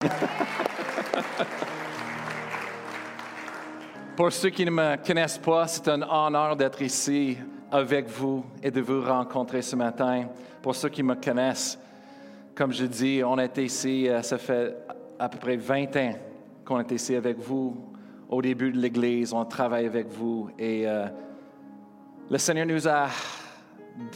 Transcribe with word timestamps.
Pour 4.16 4.30
ceux 4.30 4.50
qui 4.50 4.66
ne 4.66 4.70
me 4.70 4.96
connaissent 5.04 5.38
pas, 5.38 5.66
c'est 5.66 5.88
un 5.88 6.02
honneur 6.02 6.54
d'être 6.56 6.82
ici 6.82 7.38
avec 7.70 8.06
vous 8.08 8.44
et 8.62 8.70
de 8.70 8.82
vous 8.82 9.02
rencontrer 9.02 9.62
ce 9.62 9.74
matin. 9.74 10.26
Pour 10.62 10.74
ceux 10.74 10.90
qui 10.90 11.02
me 11.02 11.14
connaissent, 11.14 11.78
comme 12.54 12.72
je 12.72 12.84
dis, 12.84 13.22
on 13.24 13.38
est 13.38 13.56
ici, 13.58 14.06
euh, 14.08 14.20
ça 14.22 14.38
fait 14.38 14.76
à 15.18 15.28
peu 15.28 15.38
près 15.38 15.56
20 15.56 15.96
ans 15.96 16.12
qu'on 16.64 16.80
est 16.80 16.92
ici 16.92 17.14
avec 17.14 17.38
vous. 17.38 17.76
Au 18.28 18.42
début 18.42 18.72
de 18.72 18.78
l'Église, 18.78 19.32
on 19.32 19.46
travaille 19.46 19.86
avec 19.86 20.08
vous 20.08 20.50
et 20.58 20.86
euh, 20.86 21.06
le 22.28 22.38
Seigneur 22.38 22.66
nous 22.66 22.86
a 22.88 23.06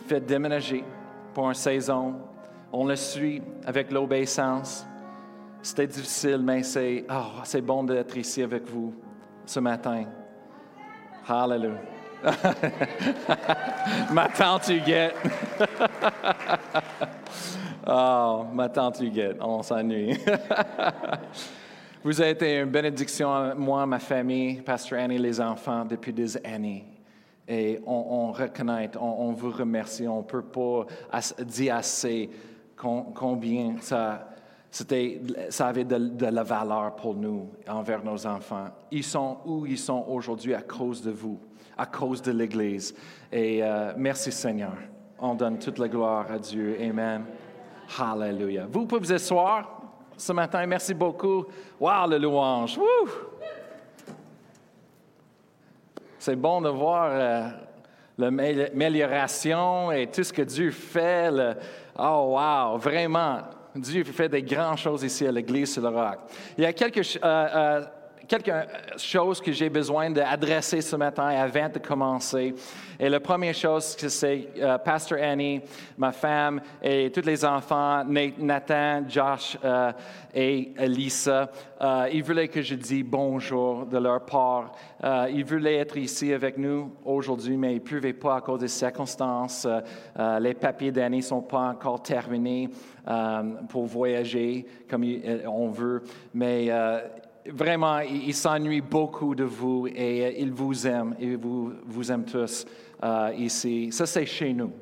fait 0.09 0.21
déménager 0.21 0.85
pour 1.33 1.49
une 1.49 1.55
saison. 1.55 2.17
On 2.73 2.85
le 2.87 2.97
suit 2.97 3.41
avec 3.65 3.91
l'obéissance. 3.91 4.87
C'était 5.63 5.87
difficile, 5.87 6.41
mais 6.43 6.63
c'est 6.63 7.05
oh, 7.11 7.41
c'est 7.45 7.61
bon 7.61 7.85
d'être 7.85 8.17
ici 8.17 8.43
avec 8.43 8.67
vous 8.69 8.95
ce 9.45 9.61
matin. 9.61 10.05
Hallelujah. 11.29 11.81
ma 14.13 14.29
tante 14.29 14.69
Huguette. 14.69 15.15
oh, 17.87 18.45
ma 18.53 18.69
tante 18.69 19.01
Huguette, 19.01 19.37
on 19.41 19.63
s'ennuie. 19.63 20.19
Vous 22.03 22.19
avez 22.21 22.31
été 22.31 22.59
une 22.61 22.71
bénédiction 22.71 23.31
à 23.31 23.55
moi, 23.55 23.85
ma 23.85 23.99
famille, 23.99 24.63
Pasteur 24.63 25.01
Annie, 25.01 25.19
les 25.19 25.39
enfants, 25.39 25.85
depuis 25.85 26.15
des 26.15 26.35
années. 26.47 26.87
Et 27.47 27.79
on, 27.85 28.33
reconnaît, 28.33 28.91
on, 28.99 29.33
vous 29.33 29.51
remercie. 29.51 30.09
On 30.09 30.19
ne 30.19 30.23
peut 30.23 30.43
pas 30.43 30.87
dire 31.45 31.77
assez 31.77 32.31
combien 32.77 33.75
ça, 33.81 34.30
ça 34.71 35.67
avait 35.67 35.85
de, 35.85 36.27
la 36.27 36.43
valeur 36.43 36.95
pour 36.95 37.15
nous, 37.15 37.51
envers 37.69 38.05
nos 38.05 38.27
enfants. 38.27 38.69
Ils 38.91 39.05
sont 39.05 39.39
où 39.45 39.67
ils 39.67 39.79
sont 39.79 40.05
aujourd'hui 40.09 40.55
à 40.55 40.63
cause 40.63 41.03
de 41.03 41.11
vous, 41.11 41.41
à 41.77 41.87
cause 41.87 42.23
de 42.23 42.31
l'Église. 42.31 42.95
Et 43.33 43.63
euh, 43.63 43.93
merci 43.97 44.31
Seigneur. 44.31 44.77
On 45.19 45.35
donne 45.35 45.59
toute 45.59 45.79
la 45.79 45.89
gloire 45.89 46.31
à 46.31 46.39
Dieu. 46.39 46.77
Amen. 46.81 47.25
Hallelujah. 47.99 48.67
Vous 48.71 48.87
pouvez 48.87 49.01
vous 49.01 49.13
asseoir 49.13 49.83
ce 50.17 50.33
matin. 50.33 50.65
Merci 50.67 50.95
beaucoup. 50.95 51.47
Wow, 51.81 52.09
le 52.09 52.19
louange. 52.19 52.79
C'est 56.19 56.37
bon 56.37 56.61
de 56.61 56.69
voir 56.69 57.09
euh, 57.11 57.49
l'amélioration 58.19 59.91
et 59.91 60.07
tout 60.07 60.23
ce 60.23 60.33
que 60.33 60.43
Dieu 60.43 60.71
fait. 60.71 61.31
oh, 61.99 62.37
wow, 62.37 62.79
vraiment. 62.79 63.41
Dieu 63.75 64.05
fait 64.05 64.29
des 64.29 64.43
grandes 64.43 64.79
choses 64.79 65.03
ici 65.05 65.27
à 65.27 65.33
l'Église 65.33 65.73
sur 65.73 65.83
le 65.83 65.89
roc. 65.89 66.19
Il 66.59 66.65
y 66.65 66.67
a 66.67 66.73
quelque, 66.73 67.01
euh, 67.01 67.21
euh, 67.25 67.85
quelque 68.31 68.53
chose 68.97 69.41
que 69.41 69.51
j'ai 69.51 69.69
besoin 69.69 70.09
d'adresser 70.09 70.81
ce 70.81 70.95
matin 70.95 71.27
avant 71.27 71.69
de 71.69 71.81
commencer. 71.81 72.55
Et 72.97 73.09
la 73.09 73.19
première 73.19 73.55
chose, 73.55 73.97
c'est 73.99 74.49
euh, 74.57 74.79
Pastor 74.79 75.19
Annie, 75.21 75.61
ma 75.99 76.13
femme 76.13 76.61
et 76.81 77.11
tous 77.11 77.27
les 77.27 77.45
enfants, 77.45 78.05
Nathan, 78.39 79.03
Josh 79.09 79.59
euh, 79.65 79.91
et 80.33 80.71
Lisa, 80.79 81.51
euh, 81.81 82.09
ils 82.13 82.23
voulaient 82.23 82.47
que 82.47 82.63
je 82.63 82.77
dise 82.77 83.05
bonjour 83.05 83.85
de 83.87 83.99
leur 83.99 84.25
part. 84.25 84.73
ils 85.29 85.45
voulaient 85.45 85.79
être 85.79 85.97
ici 85.97 86.33
avec 86.33 86.57
nous 86.57 86.93
aujourd'hui, 87.05 87.57
mais 87.57 87.73
ils 87.73 87.83
ne 87.83 87.89
pouvaient 87.89 88.13
pas 88.13 88.37
à 88.37 88.41
cause 88.43 88.61
des 88.61 88.69
circonstances. 88.69 89.67
les 90.39 90.55
papiers 90.55 90.93
d'Annie 90.93 91.17
ne 91.17 91.23
sont 91.23 91.43
pas 91.43 91.71
encore 91.71 92.01
terminés 92.01 92.69
pour 93.69 93.87
voyager 93.87 94.67
comme 94.89 95.05
on 95.47 95.69
veut. 95.71 96.05
Mais 96.33 96.71
vraiment, 97.47 98.01
il, 98.01 98.35
s'ennuie 98.35 98.81
beaucoup 98.81 99.35
de 99.35 99.45
vous 99.45 99.87
et 99.87 100.25
euh, 100.25 100.33
il 100.39 100.53
vous 100.53 100.87
aime 100.87 101.15
et 101.19 101.37
vous, 101.37 101.73
vous 101.85 102.13
aime 102.13 102.25
tous 102.25 102.67
euh, 103.03 103.33
ici. 103.37 103.91
Ça, 103.93 104.07
c'est 104.07 104.27
chez 104.27 104.53
nous. 104.53 104.73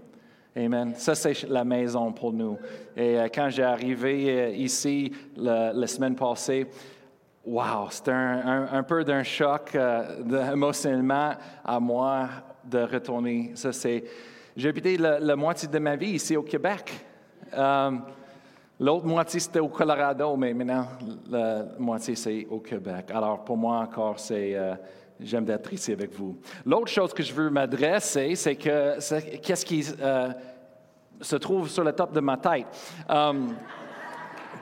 Amen. 0.57 0.93
Ça, 0.97 1.15
c'est 1.15 1.49
la 1.49 1.65
maison 1.65 2.13
pour 2.13 2.33
nous. 2.33 2.59
Et 2.97 3.19
euh, 3.19 3.29
quand 3.33 3.49
j'ai 3.51 3.63
arrivé 3.63 4.57
ici 4.57 5.13
la, 5.37 5.87
semaine 5.87 6.17
passée, 6.17 6.67
wow, 7.45 7.89
c'était 7.91 8.11
un, 8.13 8.83
peu 8.83 9.05
d'un 9.05 9.23
choc 9.23 9.77
émotionnellement 10.53 11.35
à 11.65 11.79
moi 11.79 12.29
de 12.65 12.81
retourner. 12.81 13.53
Ça, 13.55 13.73
c'est. 13.73 14.05
J'ai 14.57 14.71
habité 14.71 14.97
la, 14.97 15.37
moitié 15.37 15.69
de 15.69 15.79
ma 15.79 15.95
vie 15.95 16.15
ici 16.15 16.37
au 16.37 16.43
Québec. 16.43 16.93
L'autre 18.81 19.07
moitié, 19.07 19.41
c'était 19.41 19.59
au 19.59 19.69
Colorado, 19.69 20.37
mais 20.37 20.55
maintenant, 20.55 20.87
la 21.29 21.65
moitié, 21.79 22.15
c'est 22.15 22.47
au 22.49 22.61
Québec. 22.61 23.11
Alors, 23.13 23.43
pour 23.45 23.57
moi, 23.57 23.79
encore, 23.79 24.21
c'est. 24.21 24.55
Euh, 24.55 24.75
j'aime 25.21 25.45
d'être 25.45 25.73
ici 25.73 25.93
avec 25.93 26.15
vous. 26.15 26.39
L'autre 26.65 26.89
chose 26.89 27.13
que 27.13 27.23
je 27.23 27.33
veux 27.33 27.51
m'adresser, 27.51 28.37
c'est 28.37 28.55
que 28.55 28.97
qu'est-ce 29.39 29.65
qui 29.65 29.85
euh, 30.01 30.31
se 31.21 31.37
trouve 31.37 31.69
sur 31.69 31.83
le 31.83 31.93
top 31.93 32.13
de 32.13 32.21
ma 32.21 32.37
tête? 32.37 32.67
Um, 33.09 33.57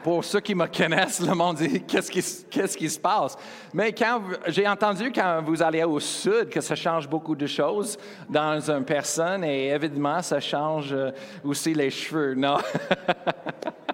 pour 0.02 0.24
ceux 0.24 0.40
qui 0.40 0.54
me 0.54 0.66
connaissent, 0.66 1.20
le 1.20 1.34
monde 1.34 1.56
dit 1.56 1.82
qu'est-ce 1.82 2.10
qui, 2.10 2.22
qu'est-ce 2.48 2.76
qui 2.76 2.88
se 2.88 2.98
passe? 2.98 3.36
Mais 3.74 3.92
quand 3.92 4.22
j'ai 4.46 4.66
entendu 4.66 5.10
quand 5.12 5.42
vous 5.44 5.60
allez 5.60 5.82
au 5.82 5.98
sud 5.98 6.48
que 6.48 6.60
ça 6.60 6.76
change 6.76 7.08
beaucoup 7.08 7.34
de 7.34 7.46
choses 7.46 7.98
dans 8.28 8.70
une 8.70 8.84
personne 8.84 9.42
et 9.44 9.68
évidemment 9.68 10.22
ça 10.22 10.38
change 10.38 10.92
euh, 10.92 11.10
aussi 11.44 11.74
les 11.74 11.90
cheveux. 11.90 12.34
Non? 12.34 12.58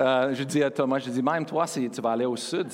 Euh, 0.00 0.34
je 0.34 0.44
dis 0.44 0.62
à 0.62 0.70
Thomas, 0.70 0.98
je 0.98 1.10
dis, 1.10 1.22
même 1.22 1.44
toi, 1.44 1.66
si 1.66 1.88
tu 1.90 2.00
vas 2.00 2.12
aller 2.12 2.24
au 2.24 2.36
sud, 2.36 2.68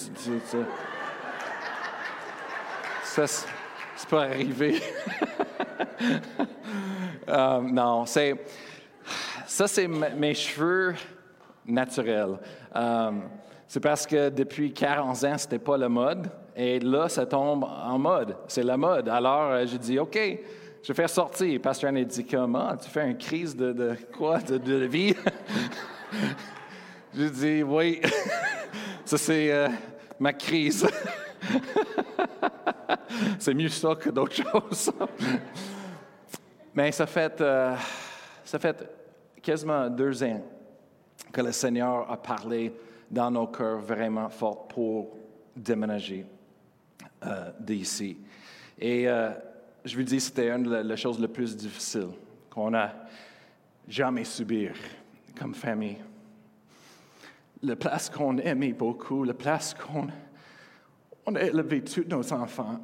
ça, 3.02 3.26
c'est 3.26 4.08
pas 4.08 4.22
arrivé. 4.22 4.80
Euh, 7.26 7.60
non, 7.62 8.04
c'est, 8.04 8.34
ça, 9.46 9.66
c'est 9.66 9.88
mes 9.88 10.34
cheveux 10.34 10.94
naturels. 11.64 12.38
Euh, 12.76 13.12
c'est 13.66 13.80
parce 13.80 14.06
que 14.06 14.28
depuis 14.28 14.74
40 14.74 15.24
ans, 15.24 15.38
c'était 15.38 15.58
pas 15.58 15.78
la 15.78 15.88
mode. 15.88 16.28
Et 16.54 16.78
là, 16.80 17.08
ça 17.08 17.24
tombe 17.24 17.64
en 17.64 17.98
mode. 17.98 18.36
C'est 18.46 18.62
la 18.62 18.76
mode. 18.76 19.08
Alors, 19.08 19.66
je 19.66 19.78
dis, 19.78 19.98
OK, 19.98 20.18
je 20.82 20.88
vais 20.88 20.94
faire 20.94 21.08
sortir. 21.08 21.58
Pasteur 21.62 21.88
Anne 21.88 22.04
dit, 22.04 22.26
comment? 22.26 22.76
Tu 22.76 22.90
fais 22.90 23.08
une 23.10 23.16
crise 23.16 23.56
de, 23.56 23.96
quoi? 24.16 24.38
De 24.40 24.84
vie? 24.84 25.16
J'ai 27.16 27.30
dit, 27.30 27.62
oui, 27.62 28.00
ça 29.04 29.16
c'est 29.16 29.52
euh, 29.52 29.68
ma 30.18 30.32
crise. 30.32 30.84
c'est 33.38 33.54
mieux 33.54 33.68
ça 33.68 33.94
que 33.94 34.10
d'autres 34.10 34.34
choses. 34.52 34.90
Mais 36.74 36.90
ça 36.90 37.06
fait, 37.06 37.40
euh, 37.40 37.76
ça 38.44 38.58
fait 38.58 38.84
quasiment 39.40 39.88
deux 39.88 40.24
ans 40.24 40.42
que 41.30 41.40
le 41.40 41.52
Seigneur 41.52 42.10
a 42.10 42.16
parlé 42.16 42.72
dans 43.08 43.30
nos 43.30 43.46
cœurs 43.46 43.78
vraiment 43.78 44.28
fort 44.28 44.66
pour 44.66 45.16
déménager 45.54 46.26
euh, 47.24 47.50
d'ici. 47.60 48.18
Et 48.76 49.06
je 49.84 49.96
lui 49.96 50.04
dis, 50.04 50.20
c'était 50.20 50.50
une 50.50 50.82
des 50.82 50.96
choses 50.96 51.20
les 51.20 51.28
plus 51.28 51.56
difficiles 51.56 52.10
qu'on 52.50 52.74
a 52.74 52.90
jamais 53.86 54.24
subir 54.24 54.74
comme 55.38 55.54
famille 55.54 55.98
la 57.62 57.76
place 57.76 58.10
qu'on 58.10 58.36
aimait 58.38 58.72
beaucoup, 58.72 59.24
la 59.24 59.34
place 59.34 59.74
qu'on 59.74 60.08
on 61.26 61.34
a 61.34 61.42
élevé 61.42 61.82
tous 61.82 62.04
nos 62.06 62.32
enfants, 62.32 62.80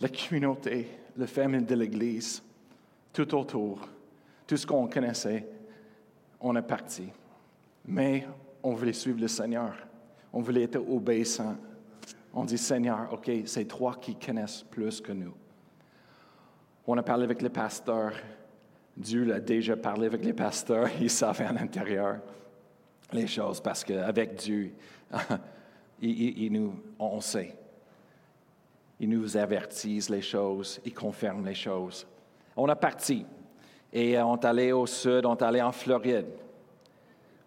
la 0.00 0.08
communauté, 0.08 0.88
la 1.16 1.26
famille 1.26 1.62
de 1.62 1.74
l'Église, 1.74 2.42
tout 3.12 3.34
autour, 3.34 3.88
tout 4.46 4.56
ce 4.56 4.66
qu'on 4.66 4.88
connaissait, 4.88 5.46
on 6.40 6.56
est 6.56 6.62
parti. 6.62 7.08
Mais 7.86 8.26
on 8.62 8.74
voulait 8.74 8.92
suivre 8.92 9.20
le 9.20 9.28
Seigneur. 9.28 9.74
On 10.32 10.40
voulait 10.40 10.64
être 10.64 10.76
obéissant. 10.76 11.56
On 12.32 12.44
dit, 12.44 12.58
Seigneur, 12.58 13.12
OK, 13.12 13.30
c'est 13.46 13.64
toi 13.64 13.96
qui 14.00 14.14
connaissent 14.16 14.62
plus 14.62 15.00
que 15.00 15.12
nous. 15.12 15.34
On 16.86 16.96
a 16.98 17.02
parlé 17.02 17.24
avec 17.24 17.40
les 17.42 17.48
pasteurs. 17.48 18.12
Dieu 18.96 19.24
l'a 19.24 19.40
déjà 19.40 19.76
parlé 19.76 20.06
avec 20.06 20.24
les 20.24 20.32
pasteurs. 20.32 20.88
Ils 21.00 21.10
savaient 21.10 21.46
à 21.46 21.52
l'intérieur 21.52 22.20
les 23.12 23.26
choses 23.26 23.60
parce 23.60 23.84
qu'avec 23.84 24.34
Dieu, 24.34 24.72
il, 26.00 26.52
nous, 26.52 26.74
on 26.98 27.20
sait. 27.20 27.54
Il 28.98 29.10
nous 29.10 29.36
avertise 29.36 30.08
les 30.08 30.22
choses, 30.22 30.80
il 30.84 30.94
confirme 30.94 31.44
les 31.44 31.54
choses. 31.54 32.06
On 32.56 32.68
a 32.68 32.76
parti 32.76 33.26
et 33.92 34.18
on 34.18 34.36
est 34.36 34.44
allé 34.44 34.72
au 34.72 34.86
sud, 34.86 35.26
on 35.26 35.36
est 35.36 35.42
allé 35.42 35.60
en 35.62 35.72
Floride. 35.72 36.26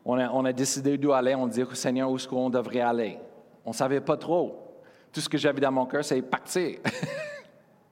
On 0.06 0.18
a, 0.18 0.30
on 0.32 0.46
a 0.46 0.54
décidé 0.54 0.98
d'où 0.98 1.12
aller, 1.12 1.36
on 1.36 1.48
dit 1.48 1.64
au 1.64 1.74
Seigneur 1.74 2.10
où 2.10 2.16
est-ce 2.16 2.28
qu'on 2.28 2.50
devrait 2.50 2.80
aller? 2.80 3.18
On 3.66 3.72
ne 3.72 3.76
savait 3.76 4.02
pas 4.02 4.18
trop. 4.18 4.70
Tout 5.12 5.22
ce 5.22 5.30
que 5.30 5.38
j'avais 5.38 5.60
dans 5.60 5.72
mon 5.72 5.86
cœur, 5.86 6.06
c'est 6.06 6.22
partir. 6.22 6.80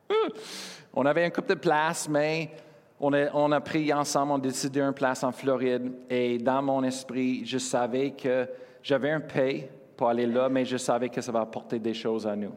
on 0.94 1.06
avait 1.06 1.26
un 1.26 1.30
couple 1.30 1.50
de 1.50 1.60
places, 1.60 2.08
mais 2.08 2.52
on 3.00 3.52
a, 3.52 3.62
pris 3.62 3.94
ensemble, 3.94 4.32
on 4.32 4.36
a 4.36 4.40
décidé 4.40 4.82
une 4.82 4.94
place 4.94 5.24
en 5.24 5.32
Floride. 5.32 5.92
Et 6.10 6.38
dans 6.38 6.62
mon 6.62 6.84
esprit, 6.84 7.46
je 7.46 7.58
savais 7.58 8.12
que 8.12 8.48
j'avais 8.82 9.12
un 9.12 9.20
paye 9.20 9.70
pour 9.96 10.10
aller 10.10 10.26
là, 10.26 10.50
mais 10.50 10.66
je 10.66 10.78
savais 10.78 11.10
que 11.10 11.22
ça 11.22 11.32
va 11.32 11.42
apporter 11.42 11.80
des 11.80 11.94
choses 11.94 12.26
à 12.26 12.36
nous. 12.36 12.54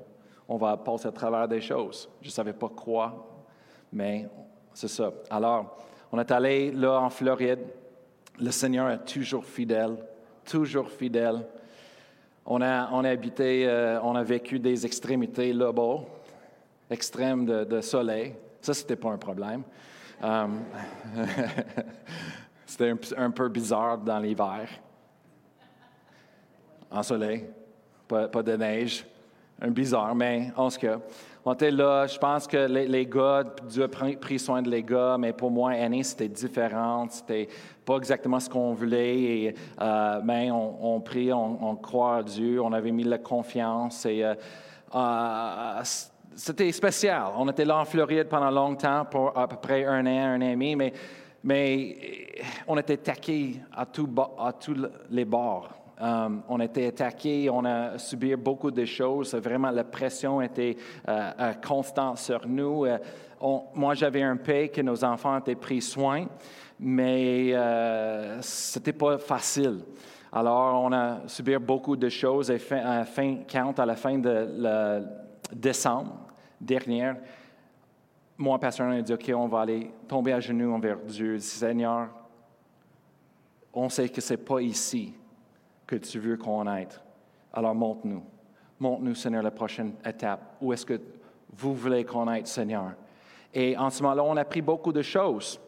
On 0.48 0.56
va 0.56 0.76
passer 0.76 1.08
à 1.08 1.12
travers 1.12 1.46
des 1.46 1.60
choses. 1.60 2.08
Je 2.20 2.28
ne 2.28 2.32
savais 2.32 2.52
pas 2.52 2.68
quoi, 2.68 3.26
mais 3.92 4.28
c'est 4.74 4.88
ça. 4.88 5.12
Alors, 5.30 5.78
on 6.12 6.18
est 6.18 6.30
allé 6.30 6.72
là 6.72 7.00
en 7.00 7.10
Floride. 7.10 7.60
Le 8.40 8.50
Seigneur 8.50 8.90
est 8.90 9.04
toujours 9.04 9.44
fidèle, 9.44 9.96
toujours 10.44 10.90
fidèle. 10.90 11.46
On 12.46 12.62
a, 12.62 12.90
on 12.92 13.04
a 13.04 13.10
habité, 13.10 13.66
euh, 13.68 14.00
on 14.02 14.16
a 14.16 14.22
vécu 14.22 14.58
des 14.58 14.84
extrémités 14.86 15.52
là-bas, 15.52 16.00
extrêmes 16.90 17.44
de, 17.44 17.80
soleil. 17.80 18.34
Ça, 18.60 18.74
ce 18.74 18.82
n'était 18.82 18.96
pas 18.96 19.10
un 19.10 19.18
problème. 19.18 19.62
Euh, 20.22 20.46
c'était 22.66 22.92
un, 23.16 23.30
peu 23.30 23.48
bizarre 23.48 23.98
dans 23.98 24.18
l'hiver. 24.18 24.68
En 26.90 27.02
soleil, 27.02 27.46
pas, 28.06 28.28
pas 28.28 28.42
de 28.42 28.56
neige. 28.56 29.06
Un 29.62 29.70
bizarre, 29.70 30.14
mais 30.14 30.52
en 30.56 30.70
ce 30.70 30.78
cas. 30.78 30.98
On 31.44 31.54
était 31.54 31.70
là, 31.70 32.06
je 32.06 32.18
pense 32.18 32.46
que 32.46 32.66
les, 32.66 33.06
gars, 33.06 33.44
Dieu 33.66 33.84
a 33.84 33.88
pris 33.88 34.38
soin 34.38 34.60
de 34.60 34.68
les 34.68 34.82
gars, 34.82 35.16
mais 35.18 35.32
pour 35.32 35.50
moi, 35.50 35.70
Annie, 35.70 36.04
c'était 36.04 36.28
différent. 36.28 37.06
C'était 37.08 37.48
pas 37.84 37.96
exactement 37.96 38.38
ce 38.38 38.50
qu'on 38.50 38.74
voulait. 38.74 39.54
Euh, 39.80 40.20
mais 40.22 40.50
on, 40.50 40.96
on 40.96 41.00
prie, 41.00 41.32
on, 41.32 41.76
croit 41.76 42.16
à 42.16 42.22
Dieu, 42.22 42.60
on 42.60 42.72
avait 42.74 42.90
mis 42.90 43.04
la 43.04 43.16
confiance. 43.16 44.04
Et 44.04 44.22
euh, 44.22 44.34
euh, 44.94 45.82
c'était 46.40 46.72
spécial. 46.72 47.24
On 47.36 47.46
était 47.50 47.66
là 47.66 47.78
en 47.78 47.84
Floride 47.84 48.26
pendant 48.28 48.50
longtemps, 48.50 49.04
pour 49.04 49.36
à 49.36 49.46
peu 49.46 49.56
près 49.56 49.84
un 49.84 50.06
an, 50.06 50.34
un 50.34 50.36
an 50.38 50.40
et 50.40 50.52
demi, 50.52 50.74
mais, 50.74 50.92
mais 51.44 51.96
on 52.66 52.78
était 52.78 52.96
taqués 52.96 53.60
à, 53.72 53.82
à 53.82 54.52
tous 54.54 54.88
les 55.10 55.24
bords. 55.26 55.68
Euh, 56.00 56.28
on 56.48 56.58
été 56.60 56.86
attaqué, 56.86 57.50
on 57.50 57.62
a 57.66 57.98
subi 57.98 58.34
beaucoup 58.36 58.70
de 58.70 58.86
choses. 58.86 59.34
Vraiment, 59.34 59.70
la 59.70 59.84
pression 59.84 60.40
était 60.40 60.78
euh, 61.06 61.30
euh, 61.38 61.52
constante 61.66 62.16
sur 62.16 62.48
nous. 62.48 62.86
moi, 63.74 63.92
j'avais 63.92 64.22
un 64.22 64.38
paix 64.38 64.70
que 64.70 64.80
nos 64.80 65.04
enfants 65.04 65.36
étaient 65.36 65.54
pris 65.54 65.82
soin, 65.82 66.24
mais 66.78 67.52
ce 68.40 68.78
n'était 68.78 68.94
pas 68.94 69.18
facile. 69.18 69.80
Alors, 70.32 70.84
on 70.84 70.92
a 70.94 71.18
subi 71.26 71.54
beaucoup 71.58 71.96
de 71.96 72.08
choses. 72.08 72.50
Et 72.50 72.58
fin, 72.58 73.04
fin, 73.04 73.40
quand 73.50 73.78
à 73.78 73.84
la 73.84 73.96
fin 73.96 74.16
de 74.16 75.02
décembre 75.52 76.29
dernier, 76.60 77.12
moi, 78.36 78.58
pasteur, 78.58 78.88
on 78.88 78.92
a 78.92 79.02
dit, 79.02 79.12
OK, 79.12 79.30
on 79.34 79.48
va 79.48 79.60
aller 79.60 79.90
tomber 80.08 80.32
à 80.32 80.40
genoux 80.40 80.72
envers 80.72 80.98
Dieu. 80.98 81.38
Seigneur, 81.38 82.08
on 83.72 83.88
sait 83.88 84.08
que 84.08 84.20
ce 84.20 84.32
n'est 84.32 84.38
pas 84.38 84.60
ici 84.60 85.12
que 85.86 85.96
tu 85.96 86.18
veux 86.18 86.36
qu'on 86.36 86.66
aille. 86.66 86.88
Alors 87.52 87.74
montre-nous. 87.74 88.22
Montre-nous, 88.78 89.14
Seigneur, 89.14 89.42
la 89.42 89.50
prochaine 89.50 89.92
étape. 90.04 90.56
Où 90.60 90.72
est-ce 90.72 90.86
que 90.86 90.98
vous 91.52 91.74
voulez 91.74 92.04
qu'on 92.04 92.28
aille, 92.28 92.46
Seigneur? 92.46 92.92
Et 93.52 93.76
en 93.76 93.90
ce 93.90 94.02
moment-là, 94.02 94.22
on 94.24 94.36
a 94.36 94.44
pris 94.44 94.62
beaucoup 94.62 94.92
de 94.92 95.02
choses 95.02 95.60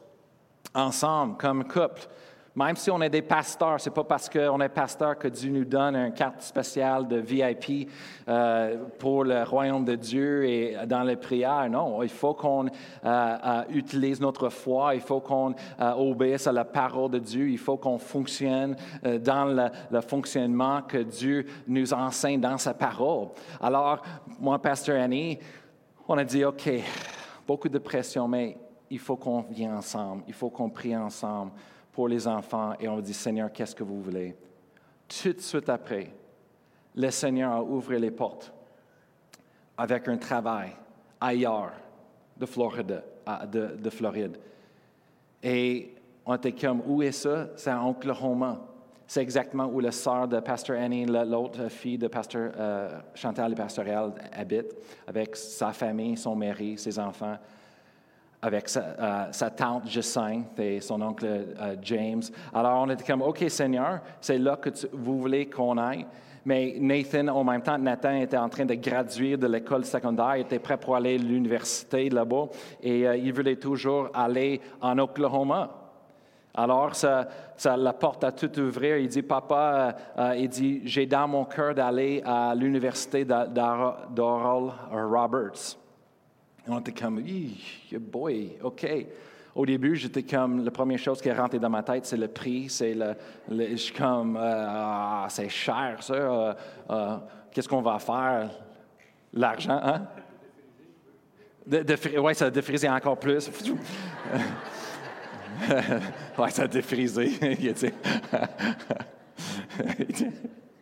ensemble, 0.74 1.36
comme 1.36 1.64
couple. 1.64 2.06
Même 2.54 2.76
si 2.76 2.90
on 2.90 3.00
est 3.00 3.08
des 3.08 3.22
pasteurs, 3.22 3.80
ce 3.80 3.88
n'est 3.88 3.94
pas 3.94 4.04
parce 4.04 4.28
qu'on 4.28 4.60
est 4.60 4.68
pasteur 4.68 5.18
que 5.18 5.28
Dieu 5.28 5.50
nous 5.50 5.64
donne 5.64 5.96
une 5.96 6.12
carte 6.12 6.42
spéciale 6.42 7.08
de 7.08 7.16
VIP 7.16 7.88
euh, 8.28 8.76
pour 8.98 9.24
le 9.24 9.42
royaume 9.42 9.86
de 9.86 9.94
Dieu 9.94 10.44
et 10.44 10.76
dans 10.86 11.02
les 11.02 11.16
prières. 11.16 11.70
Non, 11.70 12.02
il 12.02 12.10
faut 12.10 12.34
qu'on 12.34 12.66
euh, 12.66 12.68
euh, 13.04 13.62
utilise 13.70 14.20
notre 14.20 14.50
foi, 14.50 14.94
il 14.94 15.00
faut 15.00 15.20
qu'on 15.20 15.54
obéisse 15.78 16.46
à 16.46 16.52
la 16.52 16.66
parole 16.66 17.10
de 17.12 17.18
Dieu, 17.18 17.48
il 17.48 17.58
faut 17.58 17.78
qu'on 17.78 17.98
fonctionne 17.98 18.76
dans 19.02 19.70
le, 19.90 20.00
fonctionnement 20.02 20.82
que 20.82 20.98
Dieu 20.98 21.46
nous 21.66 21.94
enseigne 21.94 22.40
dans 22.40 22.58
sa 22.58 22.74
parole. 22.74 23.28
Alors, 23.60 24.02
moi, 24.38 24.60
Pasteur 24.60 25.00
Annie, 25.00 25.38
on 26.06 26.18
a 26.18 26.24
dit, 26.24 26.44
OK, 26.44 26.68
beaucoup 27.46 27.68
de 27.68 27.78
pression, 27.78 28.28
mais 28.28 28.58
il 28.90 28.98
faut 28.98 29.16
qu'on 29.16 29.42
vienne 29.42 29.72
ensemble, 29.72 30.24
il 30.28 30.34
faut 30.34 30.50
qu'on 30.50 30.68
prie 30.68 30.94
ensemble 30.94 31.52
pour 31.92 32.08
les 32.08 32.26
enfants 32.26 32.72
et 32.80 32.88
on 32.88 33.00
dit, 33.00 33.14
Seigneur, 33.14 33.52
qu'est-ce 33.52 33.74
que 33.74 33.84
vous 33.84 34.00
voulez? 34.00 34.34
Tout 35.06 35.34
de 35.34 35.40
suite 35.40 35.68
après, 35.68 36.10
le 36.94 37.10
Seigneur 37.10 37.52
a 37.52 37.62
ouvert 37.62 37.98
les 37.98 38.10
portes 38.10 38.52
avec 39.76 40.08
un 40.08 40.16
travail 40.16 40.70
ailleurs 41.20 41.72
de 42.36 42.46
Floride. 42.46 43.02
De, 43.52 43.90
Floride. 43.90 44.36
Et 45.42 45.94
on 46.26 46.34
était 46.34 46.52
comme, 46.52 46.82
où 46.86 47.02
est 47.02 47.12
ça? 47.12 47.48
C'est 47.56 47.70
à 47.70 47.84
Oklahoma. 47.84 48.60
C'est 49.06 49.22
exactement 49.22 49.66
où 49.66 49.78
la 49.78 49.92
sœur 49.92 50.26
de 50.26 50.40
Pasteur 50.40 50.80
Annie, 50.80 51.06
l'autre 51.06 51.68
fille 51.68 51.98
de 51.98 52.08
Pasteur 52.08 52.52
Chantal 53.14 53.52
et 53.52 53.54
Pastoral 53.54 54.14
habite, 54.32 54.74
avec 55.06 55.36
sa 55.36 55.72
famille, 55.72 56.16
son 56.16 56.34
mari, 56.34 56.78
ses 56.78 56.98
enfants 56.98 57.36
avec 58.42 58.66
euh, 58.76 59.26
sa, 59.30 59.50
tante 59.50 59.88
Jacinthe 59.88 60.58
et 60.58 60.80
son 60.80 61.00
oncle 61.00 61.24
euh, 61.24 61.76
James. 61.82 62.22
Alors 62.52 62.82
on 62.82 62.90
était 62.90 63.04
comme, 63.04 63.22
OK 63.22 63.44
Seigneur, 63.48 64.00
c'est 64.20 64.38
là 64.38 64.56
que 64.56 64.70
vous 64.92 65.20
voulez 65.20 65.46
qu'on 65.46 65.78
aille. 65.78 66.04
Mais 66.44 66.74
Nathan, 66.80 67.28
en 67.28 67.44
même 67.44 67.62
temps, 67.62 67.78
Nathan 67.78 68.16
était 68.16 68.36
en 68.36 68.48
train 68.48 68.64
de 68.64 68.74
graduer 68.74 69.36
de 69.36 69.46
l'école 69.46 69.84
secondaire, 69.84 70.36
il 70.36 70.40
était 70.40 70.58
prêt 70.58 70.76
pour 70.76 70.96
aller 70.96 71.14
à 71.14 71.18
l'université 71.18 72.10
là-bas 72.10 72.48
et 72.82 73.06
euh, 73.06 73.16
il 73.16 73.32
voulait 73.32 73.54
toujours 73.54 74.10
aller 74.12 74.60
en 74.80 74.98
Oklahoma. 74.98 75.78
Alors, 76.54 76.94
ça, 76.96 77.28
la 77.64 77.92
porte 77.94 78.24
a 78.24 78.32
tout 78.32 78.58
ouvert. 78.58 78.98
Il 78.98 79.08
dit, 79.08 79.22
Papa, 79.22 79.96
il 80.36 80.50
dit, 80.50 80.82
j'ai 80.84 81.06
dans 81.06 81.26
mon 81.26 81.46
cœur 81.46 81.74
d'aller 81.74 82.22
à 82.26 82.54
l'université 82.54 83.24
d'Oral 83.24 84.72
Roberts. 84.92 85.78
On 86.68 86.78
était 86.78 86.92
comme, 86.92 87.22
boy, 87.98 88.56
OK. 88.62 88.86
Au 89.54 89.66
début, 89.66 89.96
j'étais 89.96 90.22
comme, 90.22 90.64
la 90.64 90.70
première 90.70 90.98
chose 90.98 91.20
qui 91.20 91.28
est 91.28 91.34
rentrée 91.34 91.58
dans 91.58 91.68
ma 91.68 91.82
tête, 91.82 92.06
c'est 92.06 92.16
le 92.16 92.28
prix, 92.28 92.70
c'est 92.70 92.94
le, 92.94 93.14
je 93.50 93.76
suis 93.76 93.92
comme, 93.94 94.38
euh, 94.40 95.28
c'est 95.28 95.50
cher 95.50 95.98
ça, 96.00 96.14
euh, 96.14 96.54
euh, 96.90 97.16
qu'est-ce 97.50 97.68
qu'on 97.68 97.82
va 97.82 97.98
faire? 97.98 98.48
L'argent, 99.34 99.80
hein? 99.82 100.06
oui, 102.18 102.34
ça 102.34 102.46
a 102.46 102.50
défrisé 102.50 102.88
encore 102.88 103.18
plus. 103.18 103.50
oui, 106.38 106.50
ça 106.50 106.62
a 106.62 106.68
défrisé. 106.68 107.32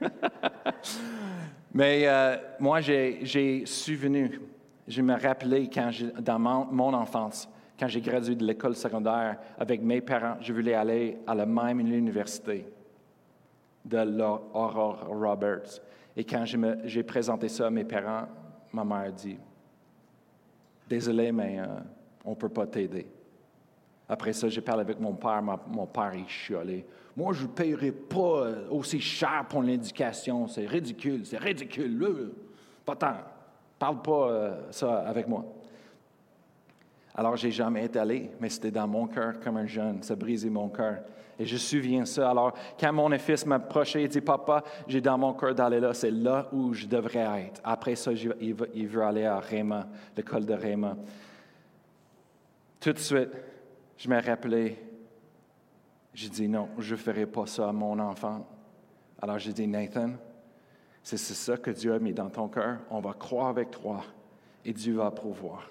Mais 1.75 2.07
moi, 2.59 2.81
j'ai 2.81 3.65
souvenu 3.67 4.41
je 4.91 5.03
me 5.03 5.15
rappelais 5.15 5.69
quand 5.73 5.91
dans 6.21 6.39
mon, 6.39 6.93
enfance, 6.95 7.49
quand 7.79 7.87
j'ai 7.87 8.01
gradué 8.01 8.35
de 8.35 8.45
l'école 8.45 8.75
secondaire 8.75 9.39
avec 9.57 9.81
mes 9.83 10.01
parents, 10.01 10.37
je 10.41 10.53
voulais 10.53 10.75
aller 10.75 11.19
à 11.27 11.35
la 11.35 11.47
même 11.47 11.79
université 11.81 12.67
de 13.85 13.99
l'Aurore 13.99 15.07
Roberts. 15.09 15.81
Et 16.17 16.25
quand 16.25 16.45
j'ai 16.85 17.03
présenté 17.05 17.49
ça 17.49 17.69
à 17.69 17.71
mes 17.71 17.85
parents, 17.85 18.27
ma 18.73 18.85
mère 18.85 19.13
dit 19.13 19.39
Désolé, 20.89 21.31
mais 21.31 21.61
euh, 21.61 21.67
on 22.25 22.31
ne 22.31 22.35
peut 22.35 22.49
pas 22.49 22.67
t'aider. 22.67 23.07
Après 24.09 24.33
ça, 24.33 24.49
j'ai 24.49 24.61
parlé 24.61 24.81
avec 24.81 24.99
mon 24.99 25.15
père. 25.15 25.41
mon 25.41 25.87
père, 25.87 26.13
il 26.17 26.27
chialait. 26.29 26.85
Moi, 27.17 27.33
je 27.33 27.45
ne 27.45 27.49
paierai 27.49 27.93
pas 27.93 28.49
aussi 28.69 29.01
cher 29.01 29.47
pour 29.49 29.63
l'éducation. 29.63 30.49
C'est 30.49 30.67
ridicule, 30.67 31.25
c'est 31.25 31.39
ridicule. 31.39 32.33
Pas 32.85 32.97
tant. 32.97 33.15
Parle 33.81 34.01
pas 34.01 34.29
euh, 34.29 34.61
ça 34.71 34.99
avec 35.01 35.27
moi. 35.27 35.45
Alors, 37.15 37.37
j'ai 37.37 37.51
jamais 37.51 37.87
été 37.87 37.99
allé, 37.99 38.31
mais 38.39 38.49
c'était 38.49 38.71
dans 38.71 38.87
mon 38.87 39.09
cœur 39.09 39.41
comme 39.41 39.57
un 39.57 39.67
jeune. 39.67 40.05
Ça 40.05 40.15
brisait 40.15 40.49
mon 40.49 40.69
cœur. 40.69 40.99
Et 41.39 41.47
je 41.47 41.55
me 41.55 41.59
souviens 41.59 42.05
ça. 42.05 42.31
Alors, 42.31 42.53
quand 42.79 42.93
mon 42.93 43.11
fils 43.19 43.45
m'approchait, 43.45 44.05
il 44.05 44.09
dit 44.09 44.21
Papa, 44.21 44.63
j'ai 44.87 45.01
dans 45.01 45.19
mon 45.19 45.33
cœur 45.33 45.55
d'aller 45.55 45.81
là. 45.81 45.93
C'est 45.95 46.11
là 46.13 46.47
où 46.53 46.73
je 46.73 46.87
devrais 46.87 47.47
être. 47.47 47.61
Après 47.65 47.97
ça, 47.97 48.13
il 48.13 48.55
veut, 48.55 49.03
aller 49.03 49.25
à 49.25 49.41
Réma, 49.41 49.89
l'école 50.17 50.47
de 50.47 50.55
Réma. 50.55 50.97
Tout 52.79 52.93
de 52.93 52.99
suite, 52.99 53.31
je 53.97 54.09
me 54.09 54.23
rappelais 54.23 54.77
j'ai 56.15 56.29
dit 56.29 56.49
non, 56.49 56.69
je 56.79 56.95
ne 56.95 57.01
ferai 57.01 57.27
pas 57.27 57.47
ça 57.47 57.69
à 57.69 57.73
mon 57.73 57.99
enfant. 57.99 58.47
Alors 59.23 59.39
j'ai 59.39 59.53
dit, 59.53 59.67
Nathan, 59.67 60.11
c'est 61.03 61.17
ça 61.19 61.57
que 61.57 61.71
Dieu 61.71 61.95
a 61.95 61.99
mis 61.99 62.13
dans 62.13 62.29
ton 62.29 62.49
cœur. 62.49 62.79
On 62.91 63.01
va 63.01 63.13
croire 63.13 63.49
avec 63.49 63.71
toi 63.71 64.03
et 64.65 64.73
Dieu 64.73 64.95
va 64.95 65.11
pouvoir. 65.11 65.71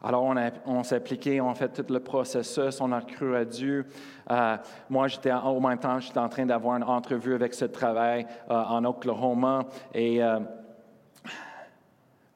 Alors, 0.00 0.32
on, 0.64 0.84
s'est 0.84 0.94
appliqué, 0.94 1.40
on 1.40 1.50
a 1.50 1.54
fait 1.54 1.70
tout 1.70 1.92
le 1.92 1.98
processus, 1.98 2.80
on 2.80 2.92
a 2.92 3.00
cru 3.00 3.34
à 3.34 3.44
Dieu. 3.44 3.84
Euh, 4.30 4.56
moi, 4.88 5.08
j'étais 5.08 5.32
au 5.32 5.58
même 5.58 5.78
temps, 5.78 5.98
j'étais 5.98 6.20
en 6.20 6.28
train 6.28 6.46
d'avoir 6.46 6.76
une 6.76 6.84
entrevue 6.84 7.34
avec 7.34 7.52
ce 7.52 7.64
travail 7.64 8.24
euh, 8.48 8.54
en 8.54 8.84
Oklahoma. 8.84 9.66
Et 9.92 10.22
euh, 10.22 10.38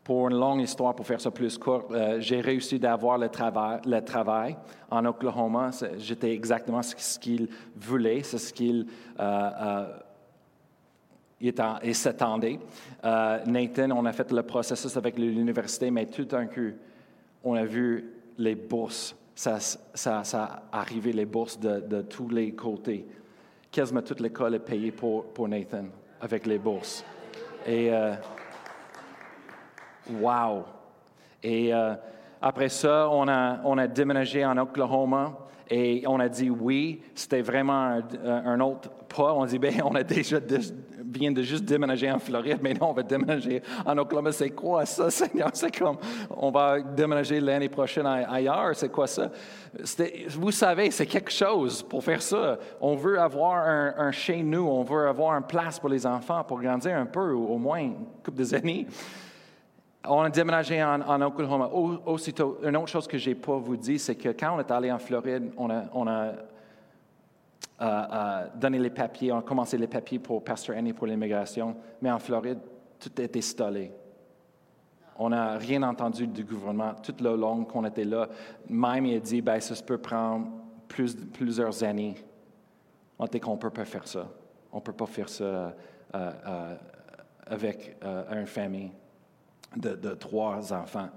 Pour 0.05 0.29
une 0.29 0.37
longue 0.37 0.61
histoire, 0.61 0.97
pour 0.97 1.07
faire 1.07 1.21
ça 1.21 1.31
plus 1.31 1.57
court, 1.57 1.87
euh, 1.93 2.19
j'ai 2.19 2.41
réussi 2.41 2.81
d'avoir 2.81 3.19
le 3.19 3.29
travail, 3.29 3.81
le 3.87 4.01
travail 4.01 4.57
en 4.91 5.05
Oklahoma. 5.05 5.71
J'étais 5.97 6.33
exactement 6.33 6.83
ce 6.83 7.19
qu'il 7.21 7.49
voulait, 7.77 8.25
c'est 8.25 8.39
ce 8.39 8.53
qu'il 8.53 8.87
euh, 9.21 9.87
euh, 11.41 11.93
s'attendait. 11.93 12.59
Nathan, 13.47 13.93
on 13.93 14.05
a 14.05 14.13
fait 14.13 14.33
le 14.33 14.43
processus 14.43 14.97
avec 14.97 15.17
l'université, 15.17 15.89
mais 15.93 16.07
tout 16.07 16.25
d'un 16.25 16.47
coup, 16.47 16.73
on 17.45 17.55
a 17.55 17.65
vu 17.65 18.13
les 18.39 18.57
bourses. 18.57 19.15
Ça, 19.37 19.61
ça, 19.61 20.25
ça 20.25 20.65
a 20.73 20.81
arrivé, 20.81 21.13
les 21.13 21.27
bourses 21.27 21.61
de, 21.61 22.03
tous 22.03 22.29
les 22.29 22.53
côtés. 22.53 23.07
Quasiment 23.71 24.03
toute 24.03 24.21
l'école 24.21 24.57
est 24.57 24.59
payée 24.59 24.91
pour, 24.91 25.27
pour 25.27 25.47
Nathan 25.47 25.85
avec 26.21 26.45
les 26.45 26.59
bourses. 26.59 27.05
Et 27.67 27.91
Wow! 30.11 30.65
Et 31.43 31.75
euh, 31.75 31.95
après 32.41 32.69
ça, 32.69 33.09
on 33.11 33.29
a, 33.29 33.87
déménagé 33.87 34.45
en 34.45 34.57
Oklahoma 34.59 35.39
et 35.71 36.05
on 36.07 36.21
a 36.21 36.29
dit 36.29 36.51
oui. 36.51 37.03
C'était 37.15 37.43
vraiment 37.43 38.01
un, 38.25 38.61
autre 38.61 38.91
pas. 39.09 39.33
On 39.33 39.45
dit, 39.45 39.59
bien, 39.59 39.73
on 39.85 39.95
a 39.95 40.03
déjà 40.03 40.39
vient 41.13 41.33
de 41.33 41.43
juste 41.43 41.65
déménager 41.65 42.11
en 42.11 42.19
Floride, 42.19 42.59
mais 42.63 42.73
non, 42.73 42.91
on 42.91 42.93
va 42.93 43.03
déménager 43.03 43.63
en 43.85 43.97
Oklahoma. 43.99 44.33
C'est 44.33 44.51
quoi 44.51 44.87
ça, 44.87 45.11
Seigneur? 45.11 45.51
C'est 45.53 45.77
comme, 45.77 45.99
on 46.31 46.51
va 46.51 46.81
déménager 46.81 47.41
l'année 47.41 47.69
prochaine 47.69 48.07
ailleurs. 48.07 48.75
C'est 48.75 48.89
quoi 48.89 49.07
ça? 49.07 49.31
Vous 50.31 50.51
savez, 50.51 50.91
c'est 50.91 51.07
quelque 51.07 51.31
chose 51.31 51.83
pour 51.83 52.03
faire 52.03 52.23
ça. 52.23 52.59
On 52.81 52.97
veut 52.97 53.21
avoir 53.21 53.67
un, 53.67 54.11
chez 54.11 54.43
nous, 54.43 54.67
on 54.67 54.83
veut 54.83 55.07
avoir 55.07 55.37
une 55.37 55.47
place 55.47 55.79
pour 55.79 55.89
les 55.89 56.07
enfants 56.07 56.43
pour 56.45 56.61
grandir 56.61 56.97
un 56.97 57.07
peu, 57.07 57.33
au 57.33 57.59
moins 57.59 57.79
une 57.79 57.97
couple 58.25 58.45
d'années. 58.45 58.87
On 60.09 60.23
a 60.23 60.31
déménagé 60.31 60.83
en, 60.83 61.21
Oklahoma. 61.23 61.69
Aussitôt, 61.69 62.59
une 62.65 62.77
autre 62.77 62.89
chose 62.89 63.07
que 63.07 63.19
je 63.19 63.31
n'ai 63.31 63.37
pas 63.37 63.57
vous 63.57 63.77
dit, 63.77 63.99
c'est 63.99 64.17
que 64.17 64.31
quand 64.31 64.57
on 64.57 64.61
est 64.61 64.71
allé 64.71 64.91
en 64.91 64.99
Floride, 64.99 65.53
on 65.57 65.71
a, 65.71 66.11
euh, 66.11 66.33
euh, 67.81 68.47
donné 68.57 68.79
les 68.81 68.91
papiers, 68.91 69.31
on 69.31 69.39
a 69.39 69.43
commencé 69.43 69.79
les 69.79 69.87
papiers 69.87 70.19
pour 70.19 70.43
Pastor 70.43 70.77
Annie 70.77 70.93
pour 70.93 71.07
l'immigration, 71.07 71.77
mais 72.01 72.11
en 72.11 72.19
Floride, 72.19 72.59
tout 72.99 73.21
était 73.21 73.41
stallé. 73.41 73.93
On 75.19 75.29
n'a 75.29 75.57
rien 75.57 75.83
entendu 75.85 76.27
du 76.27 76.43
gouvernement 76.43 76.95
toute 77.01 77.21
le 77.21 77.37
long 77.37 77.65
qu'on 77.65 77.85
était 77.85 78.05
là. 78.05 78.29
Même, 78.69 79.07
il 79.07 79.17
a 79.17 79.21
dit, 79.21 79.41
ben, 79.41 79.61
ça 79.61 79.75
peut 79.85 79.99
prendre 79.99 80.49
plusieurs 81.33 81.85
années. 81.85 82.17
On 83.19 83.27
dit 83.27 83.39
qu'on 83.39 83.53
ne 83.53 83.59
peut 83.59 83.71
pas 83.71 83.85
faire 83.85 84.09
ça. 84.09 84.27
On 84.73 84.79
ne 84.79 84.83
peut 84.83 84.93
pas 84.93 85.07
faire 85.07 85.29
ça 85.29 85.75
euh, 86.15 86.77
avec 87.47 87.97
une 88.33 88.47
famille 88.47 88.91
de, 89.77 90.15
trois 90.15 90.73
enfants. 90.73 91.09